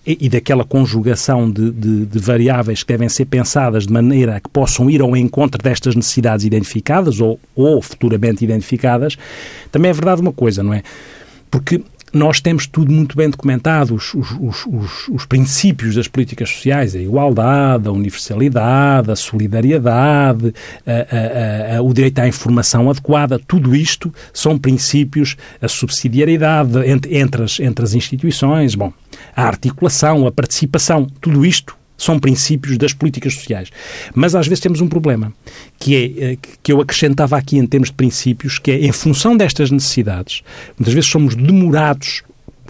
e, 0.06 0.28
daquela 0.30 0.66
conjugação 0.66 1.50
de, 1.50 1.72
de, 1.72 2.06
de, 2.06 2.20
variáveis 2.20 2.84
que 2.84 2.88
devem 2.88 3.08
ser 3.08 3.26
pensadas 3.26 3.88
de 3.88 3.94
maneira 3.94 4.36
a 4.36 4.40
que 4.40 4.50
possam 4.50 4.90
ir 4.90 5.02
ao 5.02 5.16
encontro 5.16 5.62
destas 5.62 5.96
necessidades 5.96 6.46
identificadas 6.46 7.22
ou, 7.22 7.40
ou 7.56 7.82
futuramente 7.82 8.44
identificadas, 8.44 9.18
também 9.72 9.90
é 9.90 9.94
verdade 9.94 10.22
uma 10.22 10.34
coisa, 10.34 10.62
não 10.62 10.74
é? 10.74 10.84
Porque 11.50 11.82
nós 12.14 12.40
temos 12.40 12.68
tudo 12.68 12.92
muito 12.92 13.18
bem 13.18 13.28
documentado, 13.28 13.96
os, 13.96 14.14
os, 14.14 14.32
os, 14.68 15.08
os, 15.10 15.26
princípios 15.26 15.96
das 15.96 16.08
políticas 16.08 16.50
sociais, 16.50 16.96
a 16.96 17.00
igualdade, 17.00 17.88
a 17.88 17.92
universalidade, 17.92 19.10
a 19.10 19.16
solidariedade, 19.16 20.54
a, 20.86 21.74
a, 21.74 21.78
a, 21.78 21.82
o 21.82 21.92
direito 21.92 22.20
à 22.20 22.28
informação 22.28 22.88
adequada, 22.88 23.40
tudo 23.40 23.76
isto 23.76 24.14
são 24.32 24.60
princípios, 24.60 25.36
a 25.60 25.68
subsidiariedade 25.68 26.78
entre, 26.88 27.18
entre, 27.18 27.44
as, 27.44 27.60
entre 27.60 27.84
as 27.84 27.96
instituições, 27.96 28.76
bom, 28.76 28.94
a 29.36 29.44
articulação, 29.44 30.28
a 30.28 30.32
participação, 30.32 31.08
tudo 31.22 31.46
isto 31.46 31.76
são 31.98 32.20
princípios 32.20 32.78
das 32.78 32.94
políticas 32.94 33.36
sociais. 33.36 33.70
Mas 34.14 34.36
às 34.36 34.48
vezes 34.48 34.62
temos 34.62 34.82
um 34.82 34.88
problema, 34.88 35.32
que 35.80 35.96
é 35.96 36.32
eh, 36.32 36.38
que 36.62 36.72
eu 36.72 36.82
acrescentava 36.82 37.38
aqui 37.38 37.58
em 37.58 37.66
termos 37.66 37.90
de 37.90 37.96
princípios, 37.96 38.60
que 38.60 38.72
é 38.72 38.86
em 38.86 38.92
função 38.92 39.38
destas 39.38 39.72
necessidades, 39.72 40.42
muitas 40.78 40.94
vezes 40.94 41.10
somos 41.10 41.36
demorados 41.36 42.24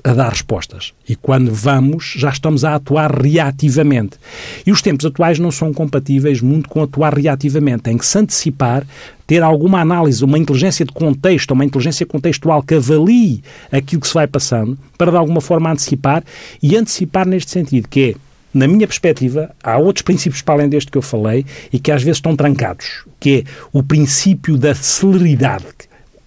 a 0.04 0.14
dar 0.14 0.30
respostas. 0.30 0.94
E 1.08 1.16
quando 1.16 1.54
vamos, 1.54 2.14
já 2.18 2.30
estamos 2.30 2.66
a 2.66 2.76
atuar 2.76 3.10
reativamente. 3.10 4.18
E 4.66 4.72
os 4.72 4.82
tempos 4.82 5.06
atuais 5.06 5.40
não 5.40 5.50
são 5.50 5.74
compatíveis 5.74 6.42
muito 6.42 6.68
com 6.68 6.84
atuar 6.84 7.14
reativamente. 7.14 7.84
Tem 7.84 7.98
que 7.98 8.06
se 8.06 8.18
antecipar, 8.18 8.86
ter 9.34 9.42
alguma 9.42 9.82
análise, 9.82 10.24
uma 10.24 10.38
inteligência 10.38 10.86
de 10.86 10.92
contexto, 10.92 11.56
uma 11.56 11.66
inteligência 11.66 12.06
contextual 12.06 12.62
que 12.62 12.76
avalie 12.76 13.42
aquilo 13.72 14.00
que 14.00 14.08
se 14.08 14.14
vai 14.14 14.28
passando, 14.28 14.78
para 14.96 15.10
de 15.10 15.18
alguma 15.18 15.42
forma 15.42 15.72
antecipar 15.72 16.24
e 16.62 16.78
antecipar 16.78 17.28
neste 17.28 17.50
sentido, 17.50 17.88
que 17.90 18.12
é 18.12 18.16
na 18.54 18.68
minha 18.68 18.86
perspectiva, 18.86 19.50
há 19.64 19.80
outros 19.80 20.04
princípios 20.04 20.44
para 20.44 20.54
além 20.54 20.70
deste 20.70 20.92
que 20.92 21.00
eu 21.00 21.02
falei 21.02 21.44
e 21.72 21.80
que 21.80 21.92
às 21.92 22.04
vezes 22.04 22.18
estão 22.18 22.36
trancados, 22.36 23.06
que 23.20 23.38
é 23.40 23.44
o 23.72 23.82
princípio 23.82 24.56
da 24.56 24.76
celeridade. 24.76 25.66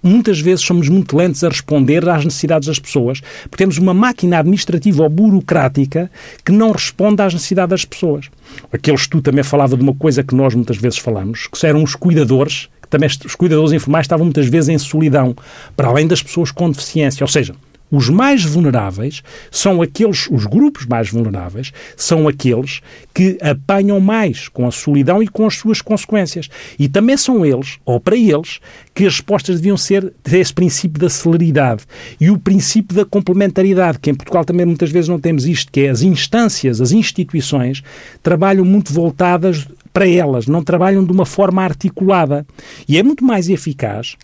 Muitas 0.02 0.40
vezes 0.40 0.64
somos 0.64 0.88
muito 0.88 1.16
lentos 1.16 1.44
a 1.44 1.48
responder 1.48 2.08
às 2.08 2.24
necessidades 2.24 2.66
das 2.66 2.80
pessoas, 2.80 3.20
porque 3.42 3.56
temos 3.56 3.78
uma 3.78 3.94
máquina 3.94 4.40
administrativa 4.40 5.04
ou 5.04 5.08
burocrática 5.08 6.10
que 6.44 6.50
não 6.50 6.72
responde 6.72 7.22
às 7.22 7.32
necessidades 7.32 7.70
das 7.70 7.84
pessoas. 7.84 8.30
Aquele 8.72 8.96
estudo 8.96 9.22
também 9.22 9.44
falava 9.44 9.76
de 9.76 9.82
uma 9.82 9.94
coisa 9.94 10.24
que 10.24 10.34
nós 10.34 10.56
muitas 10.56 10.76
vezes 10.76 10.98
falamos, 10.98 11.46
que 11.46 11.66
eram 11.66 11.84
os 11.84 11.94
cuidadores, 11.94 12.68
também 12.88 13.08
os 13.08 13.34
cuidadores 13.34 13.72
informais 13.72 14.04
estavam 14.04 14.24
muitas 14.24 14.46
vezes 14.46 14.68
em 14.68 14.78
solidão, 14.78 15.34
para 15.76 15.88
além 15.88 16.06
das 16.06 16.22
pessoas 16.22 16.50
com 16.50 16.70
deficiência. 16.70 17.24
Ou 17.24 17.28
seja, 17.28 17.54
os 17.90 18.08
mais 18.08 18.44
vulneráveis 18.44 19.22
são 19.50 19.80
aqueles, 19.80 20.28
os 20.30 20.44
grupos 20.44 20.86
mais 20.86 21.08
vulneráveis, 21.08 21.72
são 21.96 22.26
aqueles 22.26 22.80
que 23.14 23.38
apanham 23.40 24.00
mais 24.00 24.48
com 24.48 24.66
a 24.66 24.72
solidão 24.72 25.22
e 25.22 25.28
com 25.28 25.46
as 25.46 25.54
suas 25.54 25.80
consequências. 25.80 26.48
E 26.78 26.88
também 26.88 27.16
são 27.16 27.46
eles, 27.46 27.78
ou 27.84 28.00
para 28.00 28.16
eles, 28.16 28.58
que 28.92 29.06
as 29.06 29.14
respostas 29.14 29.60
deviam 29.60 29.76
ser 29.76 30.12
esse 30.32 30.52
princípio 30.52 31.00
da 31.00 31.08
celeridade 31.08 31.84
e 32.20 32.28
o 32.28 32.38
princípio 32.38 32.96
da 32.96 33.04
complementaridade, 33.04 34.00
que 34.00 34.10
em 34.10 34.14
Portugal 34.14 34.44
também 34.44 34.66
muitas 34.66 34.90
vezes 34.90 35.08
não 35.08 35.20
temos 35.20 35.46
isto, 35.46 35.70
que 35.70 35.82
é 35.82 35.88
as 35.88 36.02
instâncias, 36.02 36.80
as 36.80 36.90
instituições, 36.90 37.84
trabalham 38.20 38.64
muito 38.64 38.92
voltadas 38.92 39.66
para 39.96 40.06
elas, 40.06 40.46
não 40.46 40.62
trabalham 40.62 41.02
de 41.02 41.10
uma 41.10 41.24
forma 41.24 41.64
articulada. 41.64 42.46
E 42.86 42.98
é 42.98 43.02
muito 43.02 43.24
mais 43.24 43.48
eficaz 43.48 44.14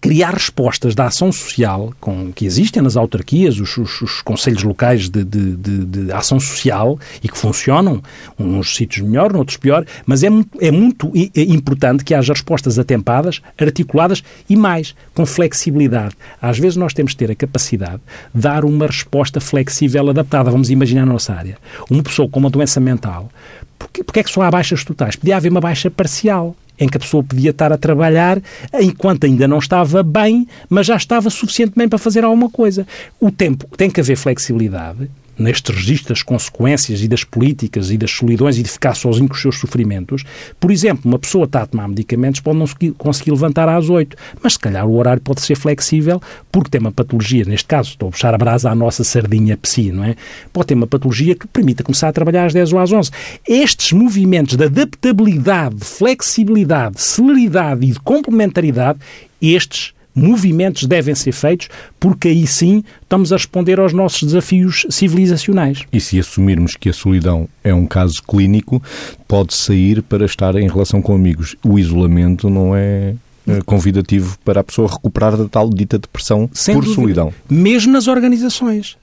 criar 0.00 0.34
respostas 0.34 0.94
da 0.94 1.06
ação 1.06 1.30
social 1.32 1.92
com, 2.00 2.32
que 2.32 2.44
existem 2.44 2.82
nas 2.82 2.96
autarquias, 2.96 3.58
os, 3.58 3.76
os, 3.76 4.00
os 4.00 4.22
conselhos 4.22 4.62
locais 4.62 5.08
de, 5.08 5.24
de, 5.24 5.56
de, 5.56 5.84
de, 5.84 6.12
ação 6.12 6.38
social 6.40 6.98
e 7.22 7.28
que 7.28 7.36
funcionam, 7.36 8.02
uns 8.38 8.74
sítios 8.74 9.06
melhor, 9.06 9.32
noutros 9.32 9.56
pior, 9.56 9.84
mas 10.06 10.22
é 10.22 10.30
muito, 10.30 10.58
é 10.60 10.70
muito 10.70 11.12
importante 11.14 12.04
que 12.04 12.14
haja 12.14 12.32
respostas 12.32 12.78
atempadas, 12.78 13.40
articuladas 13.58 14.22
e 14.48 14.56
mais, 14.56 14.94
com 15.14 15.24
flexibilidade. 15.24 16.14
Às 16.40 16.58
vezes 16.58 16.76
nós 16.76 16.92
temos 16.92 17.12
de 17.12 17.18
ter 17.18 17.30
a 17.30 17.34
capacidade 17.34 18.00
de 18.34 18.40
dar 18.40 18.64
uma 18.64 18.86
resposta 18.86 19.40
flexível, 19.40 20.10
adaptada. 20.10 20.50
Vamos 20.50 20.70
imaginar 20.70 21.02
a 21.02 21.06
nossa 21.06 21.32
área. 21.32 21.58
Uma 21.90 22.02
pessoa 22.02 22.28
com 22.28 22.40
uma 22.40 22.50
doença 22.50 22.80
mental, 22.80 23.30
porquê, 23.78 24.02
porquê 24.04 24.20
é 24.20 24.22
que 24.22 24.30
só 24.30 24.42
há 24.42 24.50
baixas 24.50 24.84
totais? 24.84 25.16
Podia 25.16 25.36
haver 25.36 25.50
uma 25.50 25.60
baixa 25.60 25.90
parcial 25.90 26.56
em 26.80 26.88
que 26.88 26.96
a 26.96 27.00
pessoa 27.00 27.22
podia 27.22 27.50
estar 27.50 27.72
a 27.72 27.78
trabalhar 27.78 28.40
enquanto 28.80 29.24
ainda 29.24 29.46
não 29.46 29.58
estava 29.58 30.02
bem, 30.02 30.48
mas 30.68 30.86
já 30.86 30.96
estava 30.96 31.28
suficientemente 31.28 31.90
para 31.90 31.98
fazer 31.98 32.24
alguma 32.24 32.48
coisa. 32.48 32.86
O 33.20 33.30
tempo 33.30 33.68
tem 33.76 33.90
que 33.90 34.00
haver 34.00 34.16
flexibilidade 34.16 35.10
neste 35.40 35.72
registro 35.72 36.10
das 36.10 36.22
consequências 36.22 37.02
e 37.02 37.08
das 37.08 37.24
políticas 37.24 37.90
e 37.90 37.96
das 37.96 38.10
solidões 38.10 38.58
e 38.58 38.62
de 38.62 38.68
ficar 38.68 38.94
sozinho 38.94 39.28
com 39.28 39.34
os 39.34 39.40
seus 39.40 39.58
sofrimentos. 39.58 40.24
Por 40.58 40.70
exemplo, 40.70 41.02
uma 41.04 41.18
pessoa 41.18 41.44
está 41.44 41.62
a 41.62 41.66
tomar 41.66 41.88
medicamentos, 41.88 42.40
pode 42.40 42.58
não 42.58 42.66
conseguir 42.96 43.30
levantar 43.30 43.68
às 43.68 43.88
8, 43.88 44.16
mas 44.42 44.52
se 44.52 44.58
calhar 44.58 44.86
o 44.86 44.96
horário 44.96 45.22
pode 45.22 45.40
ser 45.40 45.56
flexível 45.56 46.20
porque 46.52 46.70
tem 46.70 46.80
uma 46.80 46.92
patologia, 46.92 47.44
neste 47.44 47.66
caso, 47.66 47.90
estou 47.90 48.08
a 48.08 48.12
puxar 48.12 48.34
a 48.34 48.38
brasa 48.38 48.70
à 48.70 48.74
nossa 48.74 49.02
sardinha 49.02 49.56
psi, 49.56 49.90
não 49.90 50.04
é? 50.04 50.14
Pode 50.52 50.68
ter 50.68 50.74
uma 50.74 50.86
patologia 50.86 51.34
que 51.34 51.46
permita 51.46 51.82
começar 51.82 52.08
a 52.08 52.12
trabalhar 52.12 52.46
às 52.46 52.52
10 52.52 52.72
ou 52.72 52.78
às 52.78 52.92
11. 52.92 53.10
Estes 53.48 53.92
movimentos 53.92 54.56
de 54.56 54.64
adaptabilidade, 54.64 55.76
de 55.76 55.84
flexibilidade, 55.84 57.00
celeridade 57.00 57.86
e 57.86 57.92
de 57.92 58.00
complementaridade, 58.00 58.98
estes 59.40 59.94
movimentos 60.14 60.86
devem 60.86 61.14
ser 61.14 61.32
feitos, 61.32 61.68
porque 61.98 62.28
aí 62.28 62.46
sim 62.46 62.82
estamos 63.02 63.32
a 63.32 63.36
responder 63.36 63.78
aos 63.78 63.92
nossos 63.92 64.22
desafios 64.22 64.86
civilizacionais. 64.90 65.84
E 65.92 66.00
se 66.00 66.18
assumirmos 66.18 66.76
que 66.76 66.88
a 66.88 66.92
solidão 66.92 67.48
é 67.62 67.74
um 67.74 67.86
caso 67.86 68.22
clínico, 68.22 68.82
pode 69.26 69.54
sair 69.54 70.02
para 70.02 70.24
estar 70.24 70.54
em 70.56 70.68
relação 70.68 71.00
com 71.00 71.14
amigos. 71.14 71.56
O 71.64 71.78
isolamento 71.78 72.50
não 72.50 72.74
é 72.74 73.14
eh, 73.46 73.60
convidativo 73.64 74.38
para 74.44 74.60
a 74.60 74.64
pessoa 74.64 74.88
recuperar 74.88 75.36
da 75.36 75.48
tal 75.48 75.68
dita 75.70 75.98
depressão 75.98 76.48
Sem 76.52 76.74
por 76.74 76.84
dúvida. 76.84 77.00
solidão. 77.00 77.34
Mesmo 77.48 77.92
nas 77.92 78.06
organizações. 78.06 78.96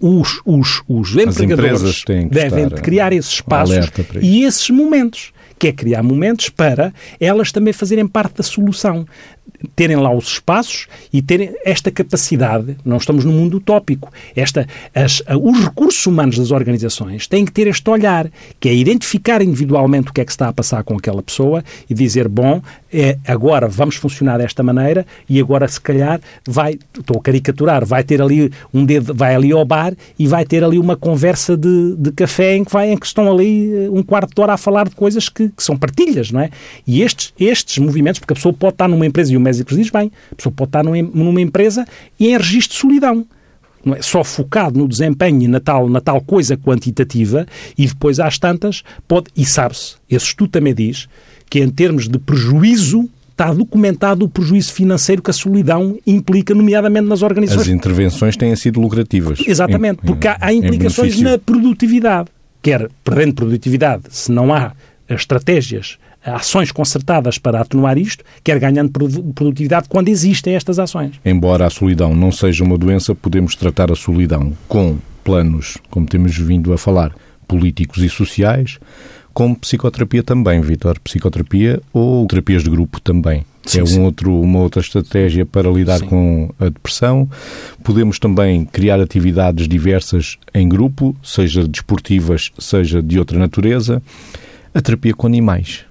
Os, 0.00 0.40
os, 0.44 0.82
os 0.88 1.16
empregadores 1.16 2.04
devem 2.30 2.70
criar 2.70 3.12
esses 3.12 3.32
espaços 3.32 3.90
e 4.22 4.44
esses 4.44 4.70
momentos 4.70 5.32
que 5.58 5.68
é 5.68 5.72
criar 5.72 6.02
momentos 6.02 6.48
para 6.48 6.90
elas 7.20 7.52
também 7.52 7.74
fazerem 7.74 8.08
parte 8.08 8.38
da 8.38 8.42
solução 8.42 9.06
terem 9.74 9.96
lá 9.96 10.14
os 10.14 10.26
espaços 10.26 10.86
e 11.12 11.22
terem 11.22 11.54
esta 11.64 11.90
capacidade. 11.90 12.76
Não 12.84 12.96
estamos 12.96 13.24
num 13.24 13.32
mundo 13.32 13.56
utópico. 13.56 14.12
Esta, 14.34 14.66
as, 14.94 15.22
os 15.40 15.64
recursos 15.64 16.04
humanos 16.06 16.38
das 16.38 16.50
organizações 16.50 17.26
têm 17.26 17.44
que 17.44 17.52
ter 17.52 17.66
este 17.66 17.88
olhar, 17.88 18.30
que 18.58 18.68
é 18.68 18.74
identificar 18.74 19.42
individualmente 19.42 20.10
o 20.10 20.12
que 20.12 20.20
é 20.20 20.24
que 20.24 20.30
está 20.30 20.48
a 20.48 20.52
passar 20.52 20.82
com 20.82 20.96
aquela 20.96 21.22
pessoa 21.22 21.62
e 21.88 21.94
dizer, 21.94 22.28
bom, 22.28 22.62
é, 22.92 23.16
agora 23.26 23.68
vamos 23.68 23.96
funcionar 23.96 24.38
desta 24.38 24.62
maneira 24.62 25.06
e 25.28 25.40
agora 25.40 25.66
se 25.68 25.80
calhar 25.80 26.20
vai, 26.46 26.78
estou 26.98 27.18
a 27.18 27.22
caricaturar, 27.22 27.84
vai 27.86 28.02
ter 28.02 28.20
ali 28.20 28.52
um 28.74 28.84
dedo, 28.84 29.14
vai 29.14 29.34
ali 29.34 29.52
ao 29.52 29.64
bar 29.64 29.94
e 30.18 30.26
vai 30.26 30.44
ter 30.44 30.64
ali 30.64 30.78
uma 30.78 30.96
conversa 30.96 31.56
de, 31.56 31.94
de 31.96 32.12
café 32.12 32.56
em 32.56 32.64
que, 32.64 32.72
vai, 32.72 32.90
em 32.90 32.96
que 32.96 33.06
estão 33.06 33.30
ali 33.30 33.72
eh, 33.72 33.90
um 33.90 34.02
quarto 34.02 34.34
de 34.34 34.40
hora 34.40 34.54
a 34.54 34.56
falar 34.56 34.88
de 34.88 34.94
coisas 34.94 35.28
que, 35.28 35.48
que 35.48 35.62
são 35.62 35.76
partilhas, 35.76 36.30
não 36.30 36.40
é? 36.40 36.50
E 36.86 37.02
estes, 37.02 37.32
estes 37.38 37.78
movimentos, 37.78 38.18
porque 38.18 38.32
a 38.32 38.36
pessoa 38.36 38.52
pode 38.52 38.74
estar 38.74 38.88
numa 38.88 39.06
empresa 39.06 39.32
e 39.32 39.36
o 39.40 39.42
Mésicos 39.42 39.76
diz 39.76 39.90
bem, 39.90 40.12
a 40.30 40.34
pessoa 40.34 40.52
pode 40.54 40.68
estar 40.68 40.84
numa 40.84 41.40
empresa 41.40 41.84
e 42.18 42.28
em 42.28 42.36
registro 42.36 42.74
de 42.74 42.80
solidão. 42.80 43.26
Não 43.84 43.94
é? 43.94 44.02
Só 44.02 44.22
focado 44.22 44.78
no 44.78 44.86
desempenho 44.86 45.48
na 45.48 45.58
tal, 45.58 45.88
na 45.88 46.00
tal 46.00 46.20
coisa 46.20 46.56
quantitativa 46.56 47.46
e 47.76 47.86
depois 47.86 48.20
às 48.20 48.38
tantas 48.38 48.82
pode, 49.08 49.28
e 49.34 49.44
sabe-se, 49.44 49.94
esse 50.08 50.26
estudo 50.26 50.50
também 50.50 50.74
diz 50.74 51.08
que 51.48 51.60
em 51.60 51.70
termos 51.70 52.08
de 52.08 52.18
prejuízo 52.18 53.08
está 53.30 53.54
documentado 53.54 54.26
o 54.26 54.28
prejuízo 54.28 54.70
financeiro 54.72 55.22
que 55.22 55.30
a 55.30 55.32
solidão 55.32 55.98
implica, 56.06 56.54
nomeadamente 56.54 57.08
nas 57.08 57.22
organizações. 57.22 57.62
As 57.62 57.72
intervenções 57.72 58.36
têm 58.36 58.54
sido 58.54 58.78
lucrativas. 58.80 59.40
Exatamente, 59.46 60.02
porque 60.04 60.28
há, 60.28 60.36
há 60.38 60.52
implicações 60.52 61.18
na 61.20 61.38
produtividade. 61.38 62.28
Quer 62.62 62.90
perdendo 63.02 63.34
produtividade, 63.34 64.02
se 64.10 64.30
não 64.30 64.52
há 64.52 64.72
estratégias 65.08 65.98
ações 66.24 66.70
concertadas 66.70 67.38
para 67.38 67.60
atenuar 67.60 67.96
isto, 67.98 68.24
quer 68.44 68.58
ganhando 68.58 68.90
produtividade 69.34 69.88
quando 69.88 70.08
existem 70.08 70.54
estas 70.54 70.78
ações. 70.78 71.20
Embora 71.24 71.66
a 71.66 71.70
solidão 71.70 72.14
não 72.14 72.30
seja 72.30 72.64
uma 72.64 72.76
doença, 72.76 73.14
podemos 73.14 73.54
tratar 73.54 73.90
a 73.90 73.96
solidão 73.96 74.52
com 74.68 74.98
planos, 75.24 75.78
como 75.90 76.06
temos 76.06 76.36
vindo 76.36 76.72
a 76.72 76.78
falar, 76.78 77.14
políticos 77.46 78.02
e 78.02 78.08
sociais, 78.08 78.78
com 79.32 79.54
psicoterapia 79.54 80.22
também, 80.22 80.60
Vitor. 80.60 80.98
Psicoterapia 81.00 81.80
ou 81.92 82.26
terapias 82.26 82.64
de 82.64 82.70
grupo 82.70 83.00
também. 83.00 83.44
Sim, 83.64 83.80
é 83.80 83.84
um 83.84 84.04
outro, 84.04 84.40
uma 84.40 84.58
outra 84.60 84.80
estratégia 84.80 85.46
para 85.46 85.70
lidar 85.70 85.98
sim. 85.98 86.06
com 86.06 86.50
a 86.58 86.64
depressão. 86.64 87.28
Podemos 87.84 88.18
também 88.18 88.64
criar 88.64 88.98
atividades 89.00 89.68
diversas 89.68 90.36
em 90.52 90.68
grupo, 90.68 91.14
seja 91.22 91.66
desportivas, 91.68 92.50
seja 92.58 93.00
de 93.02 93.18
outra 93.18 93.38
natureza. 93.38 94.02
A 94.74 94.80
terapia 94.80 95.14
com 95.14 95.26
animais 95.26 95.84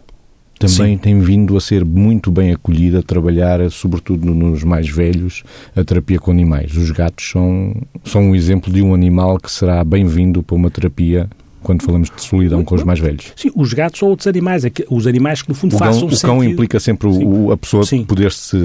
também 0.59 0.95
Sim. 0.95 0.97
tem 0.97 1.19
vindo 1.21 1.55
a 1.55 1.61
ser 1.61 1.85
muito 1.85 2.29
bem 2.29 2.51
acolhida, 2.51 2.99
a 2.99 3.03
trabalhar, 3.03 3.71
sobretudo 3.71 4.35
nos 4.35 4.61
mais 4.61 4.89
velhos, 4.89 5.41
a 5.73 5.85
terapia 5.85 6.19
com 6.19 6.31
animais. 6.31 6.75
Os 6.75 6.91
gatos 6.91 7.29
são, 7.29 7.73
são 8.03 8.31
um 8.31 8.35
exemplo 8.35 8.71
de 8.71 8.81
um 8.81 8.93
animal 8.93 9.39
que 9.39 9.49
será 9.49 9.81
bem-vindo 9.85 10.43
para 10.43 10.57
uma 10.57 10.69
terapia 10.69 11.29
quando 11.61 11.83
falamos 11.83 12.09
de 12.15 12.21
solidão 12.21 12.63
com 12.63 12.75
os 12.75 12.83
mais 12.83 12.99
velhos. 12.99 13.31
Sim, 13.35 13.51
os 13.55 13.73
gatos 13.73 14.01
ou 14.01 14.09
outros 14.09 14.27
animais, 14.27 14.65
é 14.65 14.71
os 14.89 15.07
animais 15.07 15.41
que 15.41 15.49
no 15.49 15.55
fundo 15.55 15.75
o 15.75 15.79
façam 15.79 16.07
O 16.07 16.19
cão 16.19 16.43
implica 16.43 16.79
sempre 16.79 17.07
o, 17.07 17.51
a 17.51 17.57
pessoa 17.57 17.83
poder-se 18.07 18.57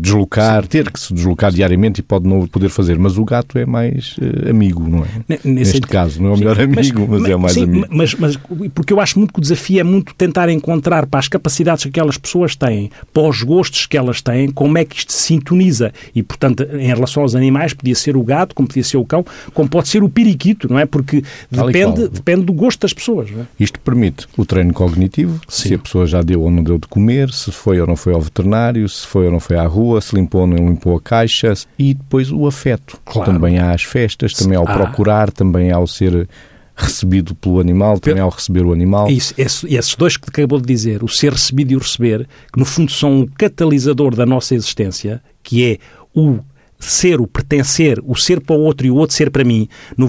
deslocar, 0.00 0.62
sim. 0.62 0.68
ter 0.68 0.90
que 0.90 1.00
se 1.00 1.12
deslocar 1.12 1.52
diariamente 1.52 2.00
e 2.00 2.02
pode 2.02 2.26
não 2.26 2.46
poder 2.46 2.68
fazer, 2.68 2.98
mas 2.98 3.18
o 3.18 3.24
gato 3.24 3.58
é 3.58 3.66
mais 3.66 4.16
uh, 4.18 4.50
amigo, 4.50 4.88
não 4.88 5.04
é? 5.04 5.38
Nesse 5.44 5.78
Neste 5.78 5.80
caso, 5.82 6.22
não 6.22 6.30
é 6.30 6.34
o 6.34 6.38
melhor 6.38 6.60
amigo, 6.60 7.06
mas, 7.08 7.20
mas, 7.20 7.30
é 7.30 7.36
o 7.36 7.40
mais 7.40 7.56
amigo. 7.56 7.86
Mas, 7.90 8.14
mas 8.14 8.38
porque 8.74 8.92
eu 8.92 9.00
acho 9.00 9.18
muito 9.18 9.32
que 9.32 9.38
o 9.38 9.42
desafio 9.42 9.80
é 9.80 9.84
muito 9.84 10.14
tentar 10.14 10.48
encontrar 10.48 11.06
para 11.06 11.20
as 11.20 11.28
capacidades 11.28 11.84
que 11.84 11.90
aquelas 11.90 12.18
pessoas 12.18 12.56
têm, 12.56 12.90
para 13.12 13.22
os 13.22 13.42
gostos 13.42 13.86
que 13.86 13.96
elas 13.96 14.20
têm, 14.20 14.50
como 14.50 14.78
é 14.78 14.84
que 14.84 14.96
isto 14.96 15.12
se 15.12 15.22
sintoniza. 15.22 15.92
E, 16.14 16.22
portanto, 16.22 16.66
em 16.72 16.86
relação 16.86 17.22
aos 17.22 17.34
animais, 17.34 17.72
podia 17.72 17.94
ser 17.94 18.16
o 18.16 18.22
gato, 18.22 18.54
como 18.54 18.68
podia 18.68 18.84
ser 18.84 18.96
o 18.96 19.04
cão, 19.04 19.24
como 19.54 19.68
pode 19.68 19.88
ser 19.88 20.02
o 20.02 20.08
periquito, 20.08 20.68
não 20.70 20.78
é? 20.78 20.86
Porque 20.86 21.22
depende, 21.50 22.08
depende 22.08 22.37
depende 22.38 22.44
do 22.44 22.52
gosto 22.52 22.80
das 22.80 22.92
pessoas. 22.92 23.30
É? 23.30 23.46
Isto 23.58 23.80
permite 23.80 24.26
o 24.36 24.44
treino 24.44 24.72
cognitivo, 24.72 25.40
Sim. 25.48 25.68
se 25.68 25.74
a 25.74 25.78
pessoa 25.78 26.06
já 26.06 26.22
deu 26.22 26.42
ou 26.42 26.50
não 26.50 26.62
deu 26.62 26.78
de 26.78 26.86
comer, 26.86 27.30
se 27.32 27.50
foi 27.50 27.80
ou 27.80 27.86
não 27.86 27.96
foi 27.96 28.14
ao 28.14 28.20
veterinário, 28.20 28.88
se 28.88 29.06
foi 29.06 29.26
ou 29.26 29.32
não 29.32 29.40
foi 29.40 29.56
à 29.56 29.66
rua, 29.66 30.00
se 30.00 30.14
limpou 30.14 30.42
ou 30.42 30.46
não 30.46 30.56
limpou 30.56 30.96
a 30.96 31.00
caixa, 31.00 31.52
e 31.78 31.94
depois 31.94 32.30
o 32.30 32.46
afeto. 32.46 33.00
Claro. 33.04 33.32
Também 33.32 33.58
há 33.58 33.72
as 33.72 33.82
festas, 33.82 34.32
também 34.32 34.56
ao 34.56 34.64
procurar, 34.64 35.30
também 35.30 35.70
ao 35.70 35.86
ser 35.86 36.28
recebido 36.76 37.34
pelo 37.34 37.58
animal, 37.58 37.98
também 37.98 38.22
ao 38.22 38.30
receber 38.30 38.64
o 38.64 38.72
animal. 38.72 39.10
Isso, 39.10 39.34
esses 39.36 39.94
dois 39.96 40.16
que 40.16 40.28
acabou 40.28 40.60
de 40.60 40.66
dizer, 40.66 41.02
o 41.02 41.08
ser 41.08 41.32
recebido 41.32 41.72
e 41.72 41.76
o 41.76 41.80
receber, 41.80 42.28
que 42.52 42.58
no 42.58 42.64
fundo 42.64 42.92
são 42.92 43.20
um 43.20 43.26
catalisador 43.26 44.14
da 44.14 44.24
nossa 44.24 44.54
existência, 44.54 45.20
que 45.42 45.64
é 45.64 45.78
o 46.14 46.38
ser, 46.78 47.20
o 47.20 47.26
pertencer, 47.26 48.00
o 48.04 48.14
ser 48.14 48.40
para 48.40 48.54
o 48.54 48.60
outro 48.60 48.86
e 48.86 48.90
o 48.90 48.94
outro 48.94 49.16
ser 49.16 49.30
para 49.30 49.42
mim. 49.42 49.68
No, 49.96 50.08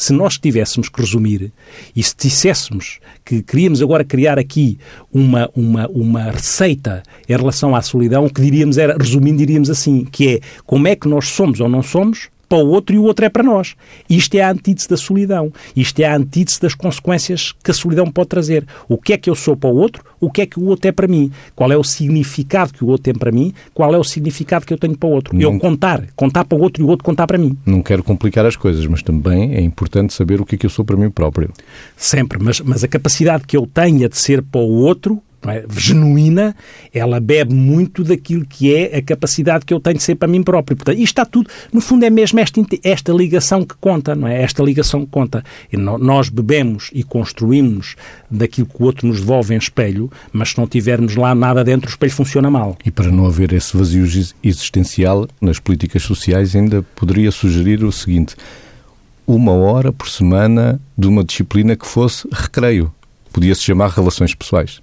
se 0.00 0.14
nós 0.14 0.38
tivéssemos 0.38 0.88
que 0.88 0.98
resumir 0.98 1.52
e 1.94 2.02
se 2.02 2.14
disséssemos 2.16 3.00
que 3.22 3.42
queríamos 3.42 3.82
agora 3.82 4.02
criar 4.02 4.38
aqui 4.38 4.78
uma, 5.12 5.50
uma, 5.54 5.86
uma 5.88 6.30
receita 6.30 7.02
em 7.28 7.36
relação 7.36 7.76
à 7.76 7.82
solidão, 7.82 8.24
o 8.24 8.32
que 8.32 8.40
diríamos 8.40 8.78
era, 8.78 8.96
resumindo, 8.96 9.36
diríamos 9.36 9.68
assim, 9.68 10.06
que 10.06 10.36
é 10.36 10.40
como 10.64 10.88
é 10.88 10.96
que 10.96 11.06
nós 11.06 11.28
somos 11.28 11.60
ou 11.60 11.68
não 11.68 11.82
somos 11.82 12.30
para 12.50 12.58
o 12.64 12.68
outro 12.68 12.96
e 12.96 12.98
o 12.98 13.04
outro 13.04 13.24
é 13.24 13.28
para 13.28 13.44
nós. 13.44 13.76
Isto 14.08 14.34
é 14.34 14.42
a 14.42 14.50
antítese 14.50 14.88
da 14.88 14.96
solidão. 14.96 15.52
Isto 15.76 16.00
é 16.00 16.06
a 16.06 16.16
antítese 16.16 16.60
das 16.60 16.74
consequências 16.74 17.52
que 17.62 17.70
a 17.70 17.74
solidão 17.74 18.10
pode 18.10 18.28
trazer. 18.28 18.66
O 18.88 18.98
que 18.98 19.12
é 19.12 19.16
que 19.16 19.30
eu 19.30 19.36
sou 19.36 19.56
para 19.56 19.70
o 19.70 19.76
outro, 19.76 20.04
o 20.18 20.28
que 20.28 20.42
é 20.42 20.46
que 20.46 20.58
o 20.58 20.64
outro 20.64 20.88
é 20.88 20.92
para 20.92 21.06
mim. 21.06 21.30
Qual 21.54 21.70
é 21.70 21.76
o 21.76 21.84
significado 21.84 22.72
que 22.72 22.84
o 22.84 22.88
outro 22.88 23.04
tem 23.04 23.14
para 23.14 23.30
mim, 23.30 23.54
qual 23.72 23.94
é 23.94 23.98
o 23.98 24.02
significado 24.02 24.66
que 24.66 24.74
eu 24.74 24.78
tenho 24.78 24.98
para 24.98 25.08
o 25.08 25.12
outro. 25.12 25.32
Não, 25.32 25.42
eu 25.42 25.58
contar, 25.60 26.02
contar 26.16 26.44
para 26.44 26.58
o 26.58 26.60
outro 26.60 26.82
e 26.82 26.84
o 26.84 26.88
outro 26.88 27.04
contar 27.04 27.28
para 27.28 27.38
mim. 27.38 27.56
Não 27.64 27.82
quero 27.82 28.02
complicar 28.02 28.44
as 28.44 28.56
coisas, 28.56 28.84
mas 28.84 29.00
também 29.00 29.54
é 29.54 29.60
importante 29.60 30.12
saber 30.12 30.40
o 30.40 30.44
que 30.44 30.56
é 30.56 30.58
que 30.58 30.66
eu 30.66 30.70
sou 30.70 30.84
para 30.84 30.96
mim 30.96 31.08
próprio. 31.08 31.50
Sempre, 31.96 32.42
mas, 32.42 32.60
mas 32.60 32.82
a 32.82 32.88
capacidade 32.88 33.44
que 33.46 33.56
eu 33.56 33.64
tenha 33.64 34.08
de 34.08 34.18
ser 34.18 34.42
para 34.42 34.60
o 34.60 34.82
outro 34.82 35.22
é? 35.48 35.64
genuína, 35.74 36.54
ela 36.92 37.18
bebe 37.18 37.54
muito 37.54 38.04
daquilo 38.04 38.44
que 38.44 38.74
é 38.74 38.98
a 38.98 39.02
capacidade 39.02 39.64
que 39.64 39.72
eu 39.72 39.80
tenho 39.80 39.96
de 39.96 40.02
ser 40.02 40.16
para 40.16 40.28
mim 40.28 40.42
próprio. 40.42 40.76
Portanto, 40.76 40.98
isto 40.98 41.12
está 41.12 41.24
tudo, 41.24 41.48
no 41.72 41.80
fundo, 41.80 42.04
é 42.04 42.10
mesmo 42.10 42.38
esta, 42.40 42.60
esta 42.84 43.12
ligação 43.12 43.64
que 43.64 43.74
conta, 43.80 44.14
não 44.14 44.28
é? 44.28 44.42
Esta 44.42 44.62
ligação 44.62 45.04
que 45.06 45.10
conta. 45.10 45.42
E 45.72 45.76
nós 45.76 46.28
bebemos 46.28 46.90
e 46.92 47.02
construímos 47.02 47.96
daquilo 48.30 48.66
que 48.66 48.82
o 48.82 48.84
outro 48.84 49.06
nos 49.06 49.20
devolve 49.20 49.54
em 49.54 49.58
espelho, 49.58 50.10
mas 50.32 50.50
se 50.50 50.58
não 50.58 50.66
tivermos 50.66 51.16
lá 51.16 51.34
nada 51.34 51.64
dentro, 51.64 51.88
o 51.88 51.90
espelho 51.90 52.12
funciona 52.12 52.50
mal. 52.50 52.76
E 52.84 52.90
para 52.90 53.10
não 53.10 53.24
haver 53.24 53.52
esse 53.52 53.74
vazio 53.74 54.04
existencial 54.44 55.26
nas 55.40 55.58
políticas 55.58 56.02
sociais, 56.02 56.54
ainda 56.54 56.82
poderia 56.94 57.30
sugerir 57.30 57.82
o 57.82 57.92
seguinte: 57.92 58.36
uma 59.26 59.52
hora 59.52 59.90
por 59.90 60.08
semana 60.08 60.78
de 60.98 61.08
uma 61.08 61.24
disciplina 61.24 61.74
que 61.76 61.86
fosse 61.86 62.28
recreio. 62.30 62.92
Podia-se 63.32 63.62
chamar 63.62 63.90
relações 63.90 64.34
pessoais 64.34 64.82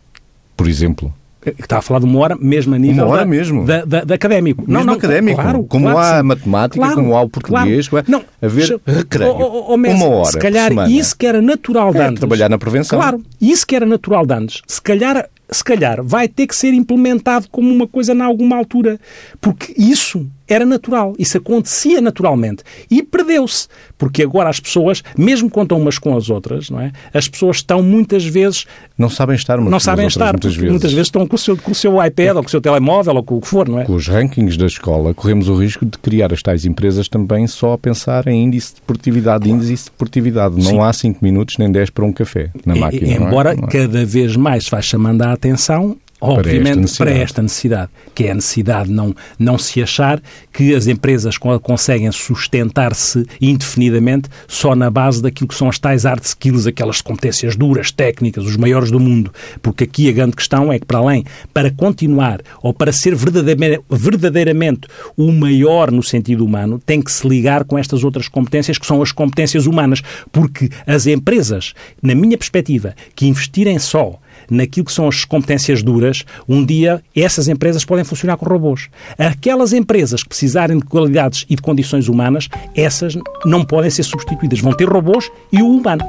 por 0.58 0.68
exemplo? 0.68 1.14
Está 1.58 1.78
a 1.78 1.82
falar 1.82 2.00
de 2.02 2.06
uma 2.06 2.20
hora 2.20 2.36
mesmo 2.36 2.76
a 2.76 2.80
nível 2.80 3.06
uma 3.06 3.14
hora 3.14 3.22
da, 3.22 3.26
mesmo. 3.26 3.64
Da, 3.66 3.86
da, 3.86 4.04
da 4.04 4.16
académico. 4.16 4.64
Mesmo 4.64 4.74
não, 4.74 4.84
não, 4.84 4.94
académico. 4.96 5.42
Claro, 5.42 5.64
como 5.64 5.86
claro, 5.86 6.00
há 6.00 6.18
a 6.18 6.24
matemática, 6.24 6.80
claro, 6.80 6.96
como 6.96 7.16
há 7.16 7.22
o 7.22 7.30
português, 7.30 7.88
claro. 7.88 8.06
não, 8.10 8.24
haver 8.42 8.82
recreio. 8.86 9.32
Oh, 9.32 9.42
oh, 9.42 9.74
oh, 9.74 9.78
Messi, 9.78 10.04
uma 10.04 10.16
hora 10.16 10.32
Se 10.32 10.40
calhar 10.40 10.72
isso 10.90 11.16
que 11.16 11.26
era 11.26 11.42
natural 11.42 11.94
de 11.94 12.00
é, 12.00 12.08
antes. 12.08 12.20
trabalhar 12.20 12.50
na 12.50 12.58
prevenção. 12.58 13.00
Claro, 13.00 13.24
isso 13.40 13.66
que 13.66 13.76
era 13.76 13.86
natural 13.86 14.26
de 14.26 14.34
antes. 14.34 14.62
Se 14.68 14.82
calhar, 14.82 15.30
se 15.50 15.64
calhar 15.64 16.04
vai 16.04 16.28
ter 16.28 16.48
que 16.48 16.56
ser 16.56 16.74
implementado 16.74 17.48
como 17.50 17.74
uma 17.74 17.88
coisa 17.88 18.14
em 18.14 18.22
alguma 18.22 18.58
altura. 18.58 19.00
Porque 19.40 19.74
isso 19.78 20.28
era 20.48 20.66
natural, 20.66 21.14
isso 21.20 21.38
acontecia 21.38 22.00
naturalmente 22.00 22.64
e 22.90 23.04
perdeu-se, 23.04 23.68
porque 23.98 24.24
agora 24.24 24.50
as 24.50 24.60
pessoas, 24.60 25.04
mesmo 25.18 25.48
estão 25.48 25.78
umas 25.78 26.00
com 26.00 26.16
as 26.16 26.30
outras, 26.30 26.70
não 26.70 26.80
é? 26.80 26.92
As 27.14 27.28
pessoas 27.28 27.58
estão 27.58 27.84
muitas 27.84 28.24
vezes 28.24 28.66
não 28.98 29.10
sabem 29.10 29.36
estar, 29.36 29.60
não 29.60 29.80
sabem 29.80 30.08
estar, 30.08 30.34
muitas 30.34 30.56
vezes. 30.56 30.72
muitas 30.72 30.94
vezes 30.94 31.08
estão 31.08 31.28
com 31.28 31.36
o 31.36 31.40
seu 31.40 31.58
com 31.58 31.72
o 31.72 31.76
seu 31.76 32.04
iPad 32.04 32.28
é. 32.28 32.34
ou 32.34 32.42
com 32.42 32.48
o 32.48 32.50
seu 32.50 32.62
telemóvel 32.62 33.16
ou 33.16 33.24
com 33.24 33.38
o 33.38 33.42
que 33.42 33.48
for, 33.48 33.68
não 33.68 33.80
é? 33.80 33.84
Com 33.84 33.96
os 33.96 34.08
rankings 34.08 34.58
da 34.58 34.66
escola, 34.66 35.14
corremos 35.14 35.50
o 35.50 35.56
risco 35.56 35.86
de 35.86 35.98
criar 35.98 36.32
as 36.32 36.42
tais 36.42 36.66
empresas 36.66 37.10
também 37.10 37.46
só 37.46 37.74
a 37.74 37.78
pensar 37.78 38.28
em 38.28 38.46
índice 38.46 38.76
de 38.76 38.82
produtividade, 38.82 39.44
claro. 39.44 39.62
índice 39.62 39.86
de 39.86 39.92
produtividade. 39.92 40.56
Não 40.56 40.64
Sim. 40.64 40.80
há 40.80 40.94
5 40.94 41.20
minutos 41.22 41.58
nem 41.58 41.70
10 41.70 41.90
para 41.90 42.06
um 42.06 42.14
café 42.14 42.52
na 42.66 42.76
máquina. 42.76 43.08
E, 43.08 43.14
embora 43.14 43.52
é? 43.52 43.68
cada 43.68 44.06
vez 44.06 44.36
mais 44.36 44.66
se 44.66 44.72
vá 44.72 44.82
chamando 44.82 45.22
a 45.24 45.37
atenção 45.38 45.98
Obviamente, 46.20 46.74
para 46.74 46.82
esta, 46.82 46.98
para 46.98 47.12
esta 47.12 47.42
necessidade, 47.44 47.92
que 48.16 48.24
é 48.24 48.32
a 48.32 48.36
necessidade 48.36 48.90
de 48.90 48.96
não, 48.96 49.16
não 49.38 49.56
se 49.56 49.84
achar 49.84 50.20
que 50.52 50.74
as 50.74 50.88
empresas 50.88 51.38
conseguem 51.38 52.12
sustentar-se 52.12 53.24
indefinidamente 53.40 54.28
só 54.48 54.76
na 54.76 54.90
base 54.90 55.22
daquilo 55.22 55.48
que 55.48 55.54
são 55.54 55.70
as 55.70 55.78
tais 55.78 56.06
hard 56.06 56.24
skills, 56.24 56.66
aquelas 56.66 57.02
competências 57.02 57.56
duras, 57.56 57.92
técnicas, 57.92 58.46
os 58.46 58.58
maiores 58.58 58.90
do 58.90 59.00
mundo. 59.00 59.32
Porque 59.62 59.84
aqui 59.84 60.10
a 60.10 60.12
grande 60.12 60.36
questão 60.36 60.74
é 60.74 60.80
que, 60.80 60.88
para 60.88 60.98
além, 60.98 61.24
para 61.54 61.70
continuar 61.70 62.42
ou 62.64 62.74
para 62.74 62.92
ser 62.92 63.14
verdadeiramente, 63.14 63.82
verdadeiramente 63.88 64.88
o 65.16 65.32
maior 65.32 65.92
no 65.92 66.02
sentido 66.02 66.44
humano, 66.44 66.82
tem 66.84 67.00
que 67.00 67.12
se 67.12 67.28
ligar 67.28 67.64
com 67.64 67.78
estas 67.78 68.04
outras 68.04 68.28
competências 68.28 68.80
que 68.80 68.88
são 68.88 69.04
as 69.04 69.12
competências 69.12 69.68
humanas. 69.68 70.02
Porque 70.32 70.70
as 70.88 71.06
empresas, 71.06 71.76
na 72.02 72.16
minha 72.16 72.40
perspectiva, 72.40 72.96
que 73.16 73.28
investirem 73.28 73.78
só 73.78 74.20
naquilo 74.50 74.86
que 74.86 74.92
são 74.92 75.08
as 75.08 75.26
competências 75.26 75.84
duras, 75.84 76.24
um 76.48 76.66
dia 76.66 77.02
essas 77.16 77.48
empresas 77.48 77.86
podem 77.86 78.04
funcionar 78.04 78.38
com 78.38 78.46
robôs. 78.46 78.90
Aquelas 79.18 79.74
empresas 79.74 80.24
que 80.24 80.30
precisarem 80.30 80.78
de 80.78 80.86
qualidades 80.86 81.46
e 81.50 81.56
de 81.56 81.62
condições 81.62 82.08
humanas, 82.08 82.50
essas 82.76 83.18
não 83.46 83.64
podem 83.64 83.90
ser 83.90 84.04
substituídas. 84.04 84.60
Vão 84.60 84.74
ter 84.74 84.88
robôs 84.88 85.30
e 85.52 85.62
o 85.62 85.70
humano. 85.70 86.04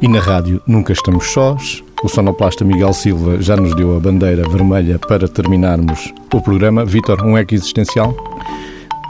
E 0.00 0.06
na 0.06 0.20
rádio 0.20 0.62
nunca 0.66 0.92
estamos 0.92 1.26
sós. 1.26 1.82
O 2.04 2.08
sonoplasta 2.08 2.64
Miguel 2.64 2.92
Silva 2.92 3.42
já 3.42 3.56
nos 3.56 3.74
deu 3.74 3.96
a 3.96 4.00
bandeira 4.00 4.48
vermelha 4.48 4.98
para 5.00 5.26
terminarmos 5.26 6.12
o 6.32 6.40
programa. 6.40 6.84
Vítor, 6.84 7.24
um 7.24 7.36
eco 7.36 7.54
existencial? 7.54 8.14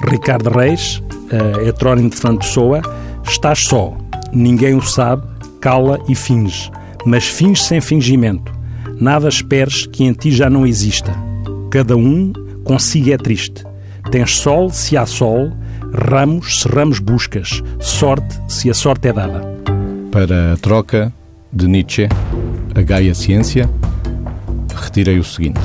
Ricardo 0.09 0.49
Reis, 0.49 1.03
uh, 1.31 1.68
heterónimo 1.68 2.09
de 2.09 2.16
Fernando 2.16 2.39
Pessoa, 2.39 2.81
estás 3.24 3.64
só. 3.64 3.95
Ninguém 4.33 4.74
o 4.74 4.81
sabe, 4.81 5.22
cala 5.61 5.99
e 6.09 6.14
finge. 6.14 6.70
Mas 7.05 7.26
finge 7.26 7.62
sem 7.62 7.81
fingimento. 7.81 8.58
Nada 9.01 9.28
esperes 9.28 9.86
que 9.86 10.03
em 10.03 10.12
ti 10.12 10.32
já 10.32 10.51
não 10.51 10.66
exista. 10.66 11.14
Cada 11.70 11.96
um 11.96 12.32
consigo 12.64 13.12
é 13.12 13.16
triste. 13.16 13.64
Tens 14.11 14.36
sol 14.36 14.70
se 14.70 14.96
há 14.96 15.07
sol, 15.07 15.53
ramos 15.92 16.62
se 16.62 16.68
ramos 16.68 16.99
buscas, 16.99 17.62
sorte 17.78 18.36
se 18.49 18.68
a 18.68 18.74
sorte 18.74 19.07
é 19.09 19.12
dada. 19.12 19.40
Para 20.11 20.55
a 20.55 20.57
troca 20.57 21.12
de 21.53 21.68
Nietzsche, 21.68 22.09
a 22.74 22.82
Gaia 22.82 23.14
Ciência, 23.14 23.70
retirei 24.74 25.20
o 25.20 25.24
seguinte: 25.24 25.61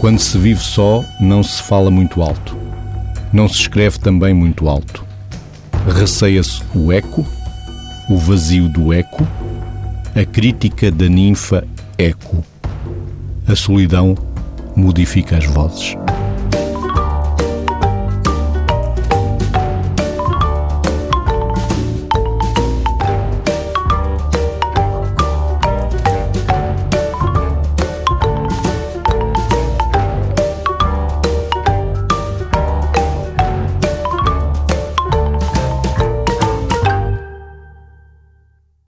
Quando 0.00 0.18
se 0.18 0.36
vive 0.36 0.60
só, 0.60 1.04
não 1.20 1.44
se 1.44 1.62
fala 1.62 1.92
muito 1.92 2.22
alto. 2.22 2.56
Não 3.32 3.48
se 3.48 3.60
escreve 3.60 4.00
também 4.00 4.34
muito 4.34 4.68
alto. 4.68 5.04
Receia-se 5.94 6.60
o 6.74 6.90
eco, 6.90 7.24
o 8.10 8.16
vazio 8.18 8.68
do 8.68 8.92
eco, 8.92 9.24
a 10.14 10.24
crítica 10.24 10.90
da 10.90 11.08
ninfa 11.08 11.64
eco. 11.98 12.44
A 13.48 13.56
solidão 13.56 14.14
modifica 14.76 15.36
as 15.36 15.44
vozes. 15.46 15.96